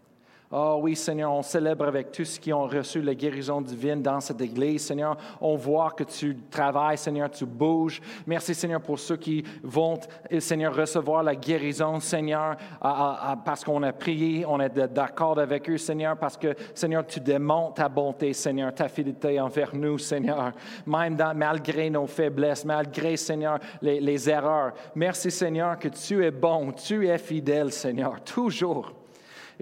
Oh 0.55 0.81
oui, 0.83 0.95
Seigneur, 0.95 1.33
on 1.33 1.41
célèbre 1.41 1.87
avec 1.87 2.13
tous 2.13 2.27
ceux 2.27 2.39
qui 2.39 2.53
ont 2.53 2.67
reçu 2.67 3.01
la 3.01 3.15
guérison 3.15 3.63
divine 3.63 4.03
dans 4.03 4.21
cette 4.21 4.43
église. 4.43 4.85
Seigneur, 4.85 5.17
on 5.41 5.57
voit 5.57 5.93
que 5.93 6.05
tu 6.05 6.37
travailles, 6.51 6.99
Seigneur, 6.99 7.31
tu 7.31 7.47
bouges. 7.47 8.03
Merci, 8.27 8.55
Seigneur, 8.55 8.83
pour 8.83 8.99
ceux 8.99 9.17
qui 9.17 9.43
vont, 9.63 9.99
Seigneur, 10.41 10.77
recevoir 10.77 11.23
la 11.23 11.35
guérison, 11.35 12.01
Seigneur, 12.01 12.57
parce 12.81 13.65
qu'on 13.65 13.83
a 13.83 13.95
prié, 13.95 14.45
on 14.47 14.61
est 14.61 14.69
d'accord 14.93 15.39
avec 15.39 15.71
eux, 15.71 15.79
Seigneur, 15.79 16.19
parce 16.19 16.37
que, 16.37 16.55
Seigneur, 16.75 17.07
tu 17.07 17.19
démontres 17.19 17.75
ta 17.77 17.89
bonté, 17.89 18.35
Seigneur, 18.35 18.75
ta 18.75 18.89
fidélité 18.89 19.41
envers 19.41 19.75
nous, 19.75 19.97
Seigneur, 19.97 20.53
même 20.87 21.17
malgré 21.35 21.89
nos 21.89 22.07
faiblesses, 22.07 22.67
malgré, 22.67 23.17
Seigneur, 23.17 23.59
les 23.81 24.29
erreurs. 24.29 24.75
Merci, 24.95 25.31
Seigneur, 25.31 25.79
que 25.79 25.89
tu 25.89 26.23
es 26.23 26.31
bon, 26.31 26.73
tu 26.73 27.09
es 27.09 27.17
fidèle, 27.17 27.73
Seigneur, 27.73 28.23
toujours. 28.23 29.02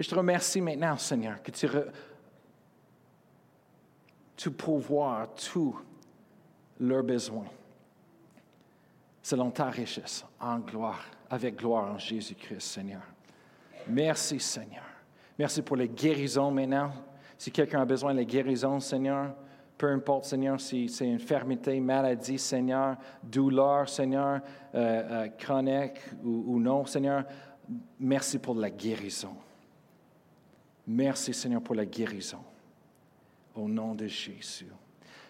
Et 0.01 0.03
je 0.03 0.09
te 0.09 0.15
remercie 0.15 0.61
maintenant, 0.61 0.97
Seigneur, 0.97 1.43
que 1.43 1.51
tu, 1.51 1.67
re... 1.67 1.83
pourvois 4.57 5.31
tous 5.35 5.79
leurs 6.79 7.03
besoins 7.03 7.45
selon 9.21 9.51
ta 9.51 9.65
richesse, 9.65 10.25
en 10.39 10.57
gloire, 10.57 11.05
avec 11.29 11.57
gloire 11.57 11.93
en 11.93 11.99
Jésus-Christ, 11.99 12.61
Seigneur. 12.61 13.03
Merci, 13.87 14.39
Seigneur. 14.39 14.81
Merci 15.37 15.61
pour 15.61 15.75
les 15.75 15.87
guérisons 15.87 16.49
maintenant. 16.49 16.91
Si 17.37 17.51
quelqu'un 17.51 17.83
a 17.83 17.85
besoin 17.85 18.15
de 18.15 18.23
guérisons, 18.23 18.79
Seigneur, 18.79 19.35
peu 19.77 19.91
importe, 19.91 20.25
Seigneur, 20.25 20.59
si 20.59 20.89
c'est 20.89 21.05
une 21.05 21.13
infirmité, 21.13 21.79
maladie, 21.79 22.39
Seigneur, 22.39 22.97
douleur, 23.21 23.87
Seigneur, 23.87 24.41
euh, 24.73 25.25
euh, 25.25 25.27
chronique 25.37 26.01
ou, 26.23 26.55
ou 26.55 26.59
non, 26.59 26.87
Seigneur, 26.87 27.23
merci 27.99 28.39
pour 28.39 28.55
la 28.55 28.71
guérison. 28.71 29.35
Merci 30.87 31.33
Seigneur 31.33 31.61
pour 31.61 31.75
la 31.75 31.85
guérison. 31.85 32.39
Au 33.55 33.67
nom 33.67 33.93
de 33.93 34.07
Jésus. 34.07 34.67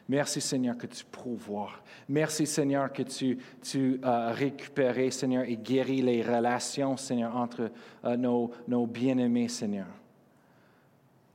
Merci 0.07 0.41
Seigneur 0.41 0.77
que 0.77 0.87
tu 0.87 1.05
pourvois. 1.05 1.71
Merci 2.09 2.45
Seigneur 2.45 2.91
que 2.91 3.03
tu, 3.03 3.37
tu 3.61 3.99
as 4.03 4.31
récupéré 4.31 5.09
Seigneur 5.09 5.43
et 5.45 5.55
guéri 5.55 6.01
les 6.01 6.21
relations 6.21 6.97
Seigneur 6.97 7.35
entre 7.35 7.71
euh, 8.03 8.17
nos, 8.17 8.51
nos 8.67 8.85
bien-aimés 8.85 9.47
Seigneur. 9.47 9.87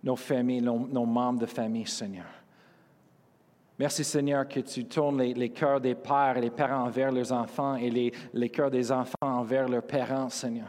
Nos 0.03 0.17
familles, 0.17 0.61
nos, 0.61 1.07
membres 1.07 1.41
de 1.41 1.47
famille 1.47 1.87
Seigneur. 1.87 2.27
Merci 3.79 4.05
Seigneur 4.05 4.47
que 4.47 4.61
tu 4.61 4.85
tournes 4.85 5.23
les, 5.23 5.51
cœurs 5.51 5.81
des 5.81 5.95
pères 5.95 6.37
et 6.37 6.43
les 6.43 6.51
parents 6.51 6.85
envers 6.85 7.11
leurs 7.11 7.33
enfants 7.33 7.77
et 7.77 7.91
les, 7.91 8.13
les 8.33 8.51
cœurs 8.51 8.71
des 8.71 8.93
enfants 8.93 9.17
envers 9.23 9.69
leurs 9.69 9.87
parents, 9.87 10.29
Seigneur. 10.29 10.69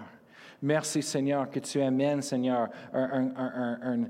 Merci 0.62 1.04
Seigneur 1.04 1.50
que 1.50 1.60
tu 1.60 1.82
amènes, 1.82 2.22
Seigneur, 2.22 2.70
un, 2.94 4.06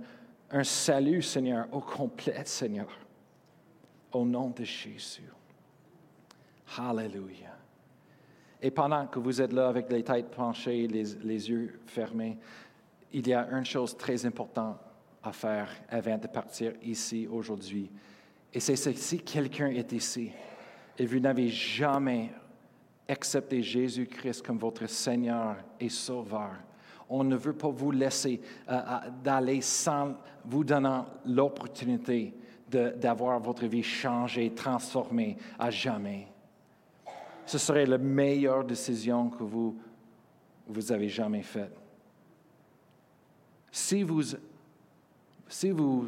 un 0.52 0.64
salut, 0.64 1.22
Seigneur, 1.22 1.68
au 1.72 1.82
complet, 1.82 2.46
Seigneur. 2.46 2.88
Au 4.12 4.26
nom 4.26 4.50
de 4.50 4.64
Jésus. 4.64 5.30
Hallelujah. 6.78 7.58
Et 8.62 8.72
pendant 8.72 9.06
que 9.08 9.20
vous 9.20 9.42
êtes 9.42 9.54
là 9.54 9.68
avec 9.68 9.92
les 9.92 10.04
têtes 10.04 10.32
penchées, 10.32 10.88
les, 10.88 11.04
les 11.24 11.50
yeux 11.50 11.80
fermés, 11.86 12.38
il 13.14 13.28
y 13.28 13.34
a 13.34 13.48
une 13.52 13.66
chose 13.66 13.96
très 13.96 14.26
importante 14.26 14.78
à 15.24 15.32
faire 15.32 15.70
avant 15.90 16.18
de 16.18 16.28
partir 16.28 16.74
ici 16.82 17.28
aujourd'hui. 17.30 17.92
Et 18.54 18.60
c'est 18.60 18.76
si 18.76 19.20
quelqu'un 19.20 19.68
est 19.68 19.92
ici 19.92 20.32
et 20.98 21.06
vous 21.06 21.20
n'avez 21.20 21.50
jamais 21.50 22.32
accepté 23.08 23.62
Jésus-Christ 23.62 24.46
comme 24.46 24.58
votre 24.58 24.88
Seigneur 24.88 25.56
et 25.80 25.90
Sauveur, 25.90 26.52
on 27.10 27.24
ne 27.24 27.36
veut 27.36 27.54
pas 27.54 27.70
vous 27.70 27.92
laisser 27.92 28.42
euh, 28.68 28.74
euh, 28.74 29.10
d'aller 29.24 29.62
sans 29.62 30.16
vous 30.44 30.64
donnant 30.64 31.06
l'opportunité 31.26 32.34
d'avoir 32.70 33.40
votre 33.40 33.66
vie 33.66 33.84
changée, 33.84 34.54
transformée 34.54 35.38
à 35.58 35.70
jamais. 35.70 36.28
Ce 37.46 37.58
serait 37.58 37.86
la 37.86 37.98
meilleure 37.98 38.66
décision 38.66 39.30
que 39.30 39.44
vous, 39.44 39.80
vous 40.68 40.92
avez 40.92 41.08
jamais 41.08 41.44
faite. 41.44 41.72
Si 43.72 44.04
vous, 44.04 44.22
si 45.48 45.70
vous 45.70 46.08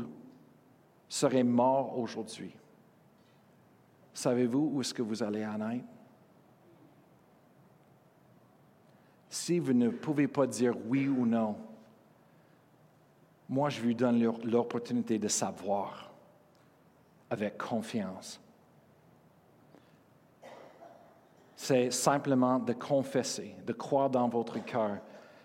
serez 1.08 1.44
mort 1.44 1.98
aujourd'hui, 1.98 2.52
savez-vous 4.14 4.72
où 4.74 4.82
est-ce 4.82 4.94
que 4.94 5.02
vous 5.02 5.24
allez 5.24 5.46
en 5.46 5.72
être? 5.72 5.99
Si 9.40 9.58
vous 9.58 9.72
ne 9.72 9.88
pouvez 9.88 10.28
pas 10.28 10.46
dire 10.46 10.76
oui 10.88 11.08
ou 11.08 11.26
non, 11.26 11.56
moi, 13.48 13.70
je 13.70 13.82
vous 13.82 13.94
donne 13.94 14.22
l'opportunité 14.44 15.18
de 15.18 15.30
savoir 15.30 16.12
avec 17.30 17.58
confiance. 17.58 18.42
C'est 21.56 21.90
simplement 21.90 22.60
de 22.60 22.74
confesser, 22.74 23.56
de 23.66 23.72
croire 23.72 24.10
dans 24.10 24.28
votre 24.28 24.64
cœur 24.64 24.98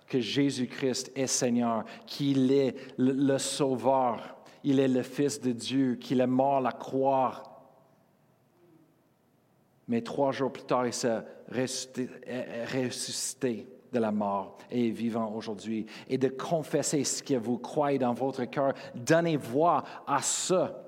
que 0.08 0.18
Jésus-Christ 0.18 1.12
est 1.14 1.28
Seigneur, 1.28 1.84
qu'il 2.04 2.50
est 2.50 2.74
le, 2.98 3.38
Sauveur, 3.38 4.36
il 4.64 4.80
est 4.80 4.88
le 4.88 5.04
Fils 5.04 5.40
de 5.40 5.52
Dieu, 5.52 5.94
qu'il 5.94 6.20
est 6.20 6.26
mort 6.26 6.56
à 6.56 6.62
la 6.62 6.72
croix. 6.72 7.44
Mais 9.86 10.02
trois 10.02 10.32
jours 10.32 10.52
plus 10.52 10.64
tard, 10.64 10.84
il 10.84 10.92
s'est 10.92 11.22
ressuscité 12.74 13.68
de 13.94 14.00
la 14.00 14.10
mort 14.10 14.58
et 14.70 14.90
vivant 14.90 15.32
aujourd'hui. 15.34 15.86
Et 16.08 16.18
de 16.18 16.28
confesser 16.28 17.04
ce 17.04 17.22
que 17.22 17.34
vous 17.34 17.58
croyez 17.58 17.98
dans 17.98 18.12
votre 18.12 18.44
cœur, 18.44 18.74
donnez 18.94 19.36
voix 19.36 19.84
à 20.06 20.20
ça. 20.20 20.82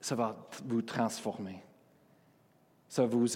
Ça 0.00 0.14
va 0.14 0.36
vous 0.66 0.82
transformer. 0.82 1.62
Ça 2.88 3.02
va 3.02 3.08
vous 3.08 3.28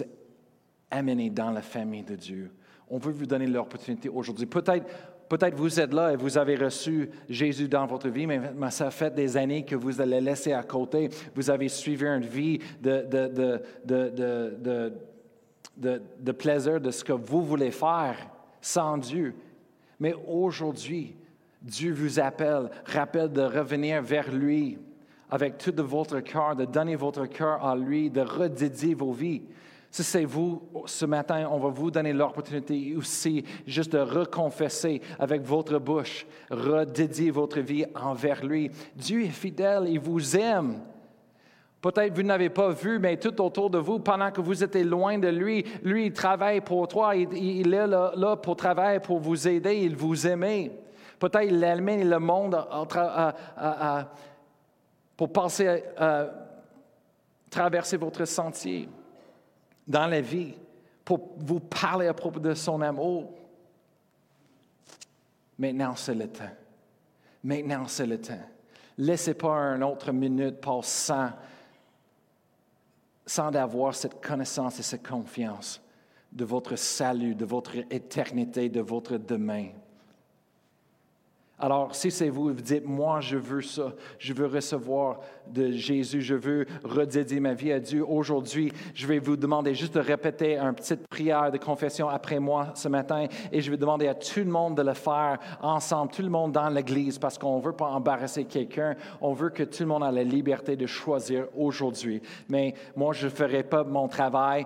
amener 0.91 1.29
dans 1.29 1.51
la 1.51 1.61
famille 1.61 2.03
de 2.03 2.15
Dieu. 2.15 2.51
On 2.89 2.97
veut 2.97 3.11
vous 3.11 3.25
donner 3.25 3.47
l'opportunité 3.47 4.09
aujourd'hui. 4.09 4.45
Peut-être 4.45 4.87
Peut-être 5.29 5.55
vous 5.55 5.79
êtes 5.79 5.93
là 5.93 6.11
et 6.11 6.15
vous 6.15 6.39
avez 6.39 6.55
reçu 6.55 7.07
Jésus 7.29 7.67
dans 7.67 7.85
votre 7.85 8.09
vie, 8.09 8.25
mais 8.25 8.41
ça 8.71 8.89
fait 8.89 9.13
des 9.13 9.37
années 9.37 9.63
que 9.63 9.75
vous 9.75 10.01
allez 10.01 10.19
laisser 10.19 10.53
à 10.53 10.63
côté. 10.63 11.09
Vous 11.35 11.51
avez 11.51 11.69
suivi 11.69 12.03
une 12.07 12.25
vie 12.25 12.57
de, 12.81 13.05
de, 13.85 14.93
plaisir 16.37 16.79
de 16.79 16.91
ce 16.91 17.03
que 17.03 17.13
vous 17.13 17.43
voulez 17.43 17.71
faire 17.71 18.15
sans 18.61 18.97
Dieu. 18.97 19.35
Mais 19.99 20.13
aujourd'hui, 20.27 21.15
Dieu 21.61 21.93
vous 21.93 22.19
appelle, 22.19 22.69
rappelle 22.85 23.31
de 23.31 23.41
revenir 23.41 24.01
vers 24.01 24.31
lui 24.31 24.77
avec 25.29 25.57
tout 25.57 25.71
de 25.71 25.81
votre 25.81 26.19
cœur, 26.21 26.55
de 26.55 26.65
donner 26.65 26.95
votre 26.95 27.25
cœur 27.25 27.63
à 27.63 27.75
lui, 27.75 28.09
de 28.09 28.21
redédier 28.21 28.95
vos 28.95 29.11
vies. 29.11 29.43
Si 29.91 30.03
c'est 30.03 30.25
vous, 30.25 30.61
ce 30.85 31.05
matin, 31.05 31.47
on 31.51 31.57
va 31.57 31.69
vous 31.69 31.89
donner 31.89 32.13
l'opportunité 32.13 32.95
aussi 32.95 33.43
juste 33.65 33.91
de 33.91 33.99
reconfesser 33.99 35.01
avec 35.17 35.41
votre 35.41 35.79
bouche, 35.79 36.27
redédier 36.51 37.31
votre 37.31 37.59
vie 37.59 37.85
envers 37.95 38.45
lui. 38.45 38.69
Dieu 38.95 39.23
est 39.23 39.29
fidèle, 39.29 39.85
il 39.87 39.99
vous 39.99 40.37
aime. 40.37 40.81
Peut-être 41.81 42.13
vous 42.13 42.23
n'avez 42.23 42.49
pas 42.49 42.69
vu, 42.69 42.99
mais 42.99 43.15
tout 43.17 43.41
autour 43.41 43.69
de 43.69 43.77
vous, 43.77 43.99
pendant 43.99 44.31
que 44.31 44.41
vous 44.41 44.63
étiez 44.63 44.83
loin 44.83 45.17
de 45.17 45.29
lui, 45.29 45.65
lui, 45.81 46.07
il 46.07 46.13
travaille 46.13 46.59
pour 46.59 46.87
toi, 46.89 47.15
il, 47.15 47.73
est 47.73 47.87
là, 47.87 48.35
pour 48.35 48.57
travailler, 48.57 48.99
pour 48.99 49.19
vous 49.19 49.47
aider, 49.47 49.77
il 49.77 49.95
vous 49.95 50.27
aime. 50.27 50.71
Peut-être 51.17 51.43
il 51.43 51.63
amène 51.63 52.09
le 52.09 52.19
monde 52.19 52.65
pour 55.15 55.31
passer, 55.31 55.83
à 55.97 56.27
traverser 57.49 57.95
votre 57.95 58.25
sentier 58.25 58.89
dans 59.87 60.07
la 60.07 60.19
vie, 60.19 60.53
pour 61.05 61.29
vous 61.37 61.61
parler 61.61 62.07
à 62.07 62.13
propos 62.13 62.39
de 62.39 62.53
son 62.53 62.81
amour. 62.81 63.33
Maintenant, 65.57 65.95
c'est 65.95 66.15
le 66.15 66.27
temps. 66.27 66.43
Maintenant, 67.43 67.87
c'est 67.87 68.05
le 68.05 68.19
temps. 68.19 68.45
Laissez 68.97 69.33
pas 69.33 69.49
une 69.49 69.83
autre 69.83 70.11
minute 70.11 70.59
passer 70.59 71.05
sans 71.07 71.29
sans 73.29 73.53
avoir 73.55 73.93
cette 73.93 74.25
connaissance 74.25 74.79
et 74.79 74.83
cette 74.83 75.07
confiance 75.07 75.79
de 76.31 76.45
votre 76.45 76.75
salut, 76.75 77.35
de 77.35 77.45
votre 77.45 77.75
éternité, 77.91 78.69
de 78.69 78.81
votre 78.81 79.17
demain. 79.17 79.67
Alors, 81.61 81.93
si 81.93 82.09
c'est 82.09 82.29
vous, 82.29 82.45
vous 82.45 82.53
dites, 82.53 82.85
moi, 82.85 83.19
je 83.19 83.37
veux 83.37 83.61
ça, 83.61 83.93
je 84.17 84.31
veux 84.31 84.45
recevoir 84.45 85.19
de 85.47 85.71
Jésus, 85.71 86.21
je 86.21 86.35
veux 86.35 86.65
redédier 86.85 87.41
ma 87.41 87.53
vie 87.53 87.73
à 87.73 87.79
Dieu. 87.79 88.05
Aujourd'hui, 88.07 88.71
je 88.93 89.05
vais 89.05 89.19
vous 89.19 89.35
demander 89.35 89.75
juste 89.75 89.95
de 89.95 89.99
répéter 89.99 90.57
une 90.57 90.73
petite 90.73 91.05
prière 91.07 91.51
de 91.51 91.57
confession 91.57 92.07
après 92.07 92.39
moi 92.39 92.67
ce 92.75 92.87
matin 92.87 93.25
et 93.51 93.59
je 93.59 93.71
vais 93.71 93.77
demander 93.77 94.07
à 94.07 94.13
tout 94.13 94.39
le 94.39 94.45
monde 94.45 94.77
de 94.77 94.83
le 94.83 94.93
faire 94.93 95.37
ensemble, 95.61 96.11
tout 96.11 96.21
le 96.21 96.29
monde 96.29 96.53
dans 96.53 96.69
l'Église, 96.69 97.17
parce 97.19 97.37
qu'on 97.37 97.57
ne 97.57 97.63
veut 97.63 97.73
pas 97.73 97.87
embarrasser 97.87 98.45
quelqu'un, 98.45 98.95
on 99.19 99.33
veut 99.33 99.49
que 99.49 99.63
tout 99.63 99.83
le 99.83 99.89
monde 99.89 100.03
ait 100.03 100.11
la 100.11 100.23
liberté 100.23 100.77
de 100.77 100.85
choisir 100.85 101.47
aujourd'hui. 101.57 102.21
Mais 102.47 102.73
moi, 102.95 103.11
je 103.11 103.25
ne 103.25 103.31
ferai 103.31 103.63
pas 103.63 103.83
mon 103.83 104.07
travail 104.07 104.65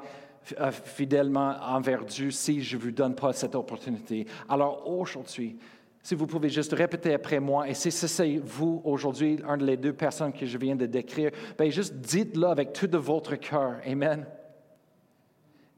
euh, 0.59 0.71
fidèlement 0.71 1.55
envers 1.61 2.03
Dieu 2.03 2.29
si 2.29 2.61
je 2.61 2.77
ne 2.77 2.81
vous 2.81 2.91
donne 2.91 3.15
pas 3.15 3.33
cette 3.33 3.55
opportunité. 3.55 4.27
Alors 4.49 4.87
aujourd'hui, 4.87 5.57
si 6.03 6.15
vous 6.15 6.27
pouvez 6.27 6.49
juste 6.49 6.73
répéter 6.73 7.13
après 7.13 7.39
moi, 7.39 7.69
et 7.69 7.73
si 7.73 7.89
c'est 7.89 8.37
vous 8.37 8.81
aujourd'hui, 8.83 9.39
un 9.47 9.55
des 9.55 9.77
deux 9.77 9.93
personnes 9.93 10.33
que 10.33 10.45
je 10.45 10.57
viens 10.57 10.75
de 10.75 10.85
décrire, 10.85 11.31
bien 11.57 11.69
juste 11.69 11.95
dites-le 11.95 12.45
avec 12.45 12.73
tout 12.73 12.87
de 12.87 12.97
votre 12.97 13.35
cœur. 13.35 13.79
Amen. 13.87 14.25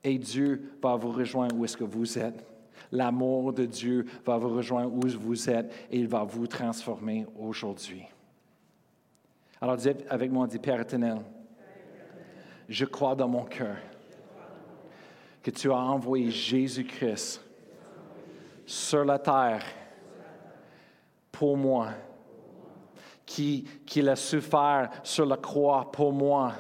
Et 0.04 0.18
Dieu 0.18 0.74
va 0.82 0.96
vous 0.96 1.12
rejoindre 1.12 1.56
où 1.56 1.64
est-ce 1.64 1.78
que 1.78 1.84
vous 1.84 2.18
êtes. 2.18 2.44
L'amour 2.92 3.54
de 3.54 3.66
Dieu 3.66 4.08
va 4.26 4.38
vous 4.38 4.50
rejoindre 4.50 4.92
où 4.92 5.08
vous 5.08 5.50
êtes 5.50 5.72
et 5.92 6.00
il 6.00 6.08
va 6.08 6.24
vous 6.24 6.48
transformer 6.48 7.28
aujourd'hui. 7.38 8.04
Alors 9.62 9.78
dites 9.78 10.06
avec 10.10 10.32
moi, 10.32 10.48
dit 10.48 10.58
Père 10.58 10.82
éternel, 10.82 11.20
je 12.68 12.86
crois 12.86 13.16
dans 13.16 13.28
mon 13.28 13.44
cœur 13.44 13.78
que 15.44 15.52
tu 15.52 15.72
as 15.72 15.78
envoyé 15.78 16.32
Jésus-Christ 16.32 17.44
sur 18.66 19.06
la 19.06 19.20
terre 19.20 19.64
pour 21.36 21.58
moi, 21.58 21.90
qui, 23.26 23.66
qu'il 23.86 24.08
a 24.08 24.16
souffert 24.16 24.90
sur 25.04 25.26
la 25.26 25.36
croix 25.36 25.92
pour 25.92 26.14
moi. 26.14 26.54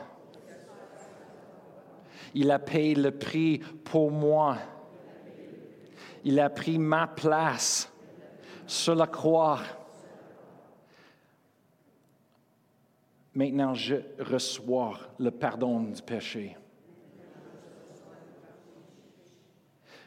Il 2.34 2.52
a 2.52 2.60
payé 2.60 2.94
le 2.94 3.12
prix 3.12 3.60
pour 3.86 4.12
moi. 4.12 4.58
Il 6.26 6.38
a 6.42 6.50
pris 6.50 6.78
ma 6.78 7.08
place 7.08 7.90
sur 8.68 8.96
la 8.96 9.08
croix. 9.08 9.60
Maintenant, 13.34 13.74
je 13.74 13.96
reçois 14.20 15.00
le 15.20 15.32
pardon 15.32 15.80
du 15.84 16.02
péché. 16.02 16.58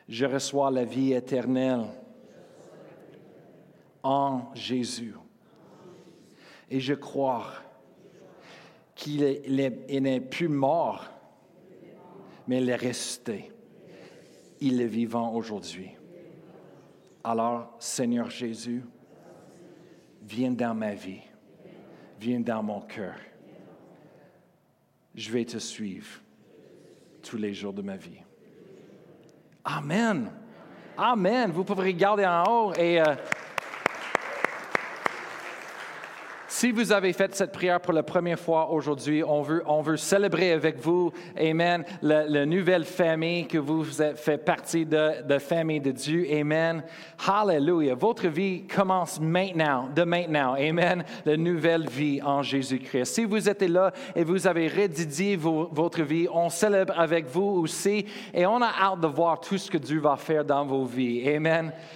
Je 0.06 0.26
reçois 0.26 0.70
la 0.70 0.84
vie 0.84 1.14
éternelle 1.14 1.86
en 4.08 4.54
Jésus. 4.54 5.14
Et 6.70 6.80
je 6.80 6.94
crois 6.94 7.44
qu'il 8.94 9.20
n'est 9.50 10.20
plus 10.20 10.48
mort, 10.48 11.04
mais 12.46 12.62
il 12.62 12.70
est 12.70 12.74
resté. 12.74 13.52
Il 14.60 14.80
est 14.80 14.86
vivant 14.86 15.34
aujourd'hui. 15.34 15.90
Alors, 17.22 17.76
Seigneur 17.78 18.30
Jésus, 18.30 18.82
viens 20.22 20.52
dans 20.52 20.74
ma 20.74 20.94
vie. 20.94 21.20
viens 22.18 22.40
dans 22.40 22.62
mon 22.62 22.80
cœur. 22.80 23.14
Je 25.14 25.30
vais 25.30 25.44
te 25.44 25.58
suivre 25.58 26.22
tous 27.22 27.36
les 27.36 27.52
jours 27.52 27.74
de 27.74 27.82
ma 27.82 27.96
vie. 27.96 28.22
Amen. 29.64 30.32
Amen. 30.96 31.50
Vous 31.50 31.62
pouvez 31.62 31.92
regarder 31.92 32.24
en 32.24 32.44
haut 32.44 32.72
et... 32.72 33.02
Euh, 33.02 33.14
Si 36.58 36.72
vous 36.72 36.90
avez 36.90 37.12
fait 37.12 37.32
cette 37.36 37.52
prière 37.52 37.80
pour 37.80 37.92
la 37.92 38.02
première 38.02 38.40
fois 38.40 38.70
aujourd'hui, 38.70 39.22
on 39.22 39.42
veut, 39.42 39.62
on 39.64 39.80
veut 39.80 39.96
célébrer 39.96 40.50
avec 40.50 40.76
vous, 40.80 41.12
Amen, 41.38 41.84
la, 42.02 42.46
nouvelle 42.46 42.84
famille 42.84 43.46
que 43.46 43.58
vous 43.58 43.84
faites 43.84 44.44
partie 44.44 44.84
de, 44.84 45.24
la 45.28 45.38
famille 45.38 45.78
de 45.78 45.92
Dieu. 45.92 46.26
Amen. 46.32 46.82
Hallelujah. 47.24 47.94
Votre 47.94 48.26
vie 48.26 48.64
commence 48.66 49.20
maintenant, 49.20 49.88
de 49.94 50.02
maintenant. 50.02 50.54
Amen. 50.54 51.04
La 51.24 51.36
nouvelle 51.36 51.88
vie 51.88 52.20
en 52.20 52.42
Jésus-Christ. 52.42 53.04
Si 53.04 53.24
vous 53.24 53.48
êtes 53.48 53.62
là 53.62 53.92
et 54.16 54.24
vous 54.24 54.48
avez 54.48 54.66
rédidié 54.66 55.36
votre 55.36 56.02
vie, 56.02 56.26
on 56.32 56.48
célèbre 56.48 56.98
avec 56.98 57.26
vous 57.26 57.62
aussi 57.62 58.04
et 58.34 58.46
on 58.46 58.60
a 58.62 58.72
hâte 58.82 58.98
de 58.98 59.06
voir 59.06 59.38
tout 59.38 59.58
ce 59.58 59.70
que 59.70 59.78
Dieu 59.78 60.00
va 60.00 60.16
faire 60.16 60.44
dans 60.44 60.66
vos 60.66 60.86
vies. 60.86 61.22
Amen. 61.28 61.70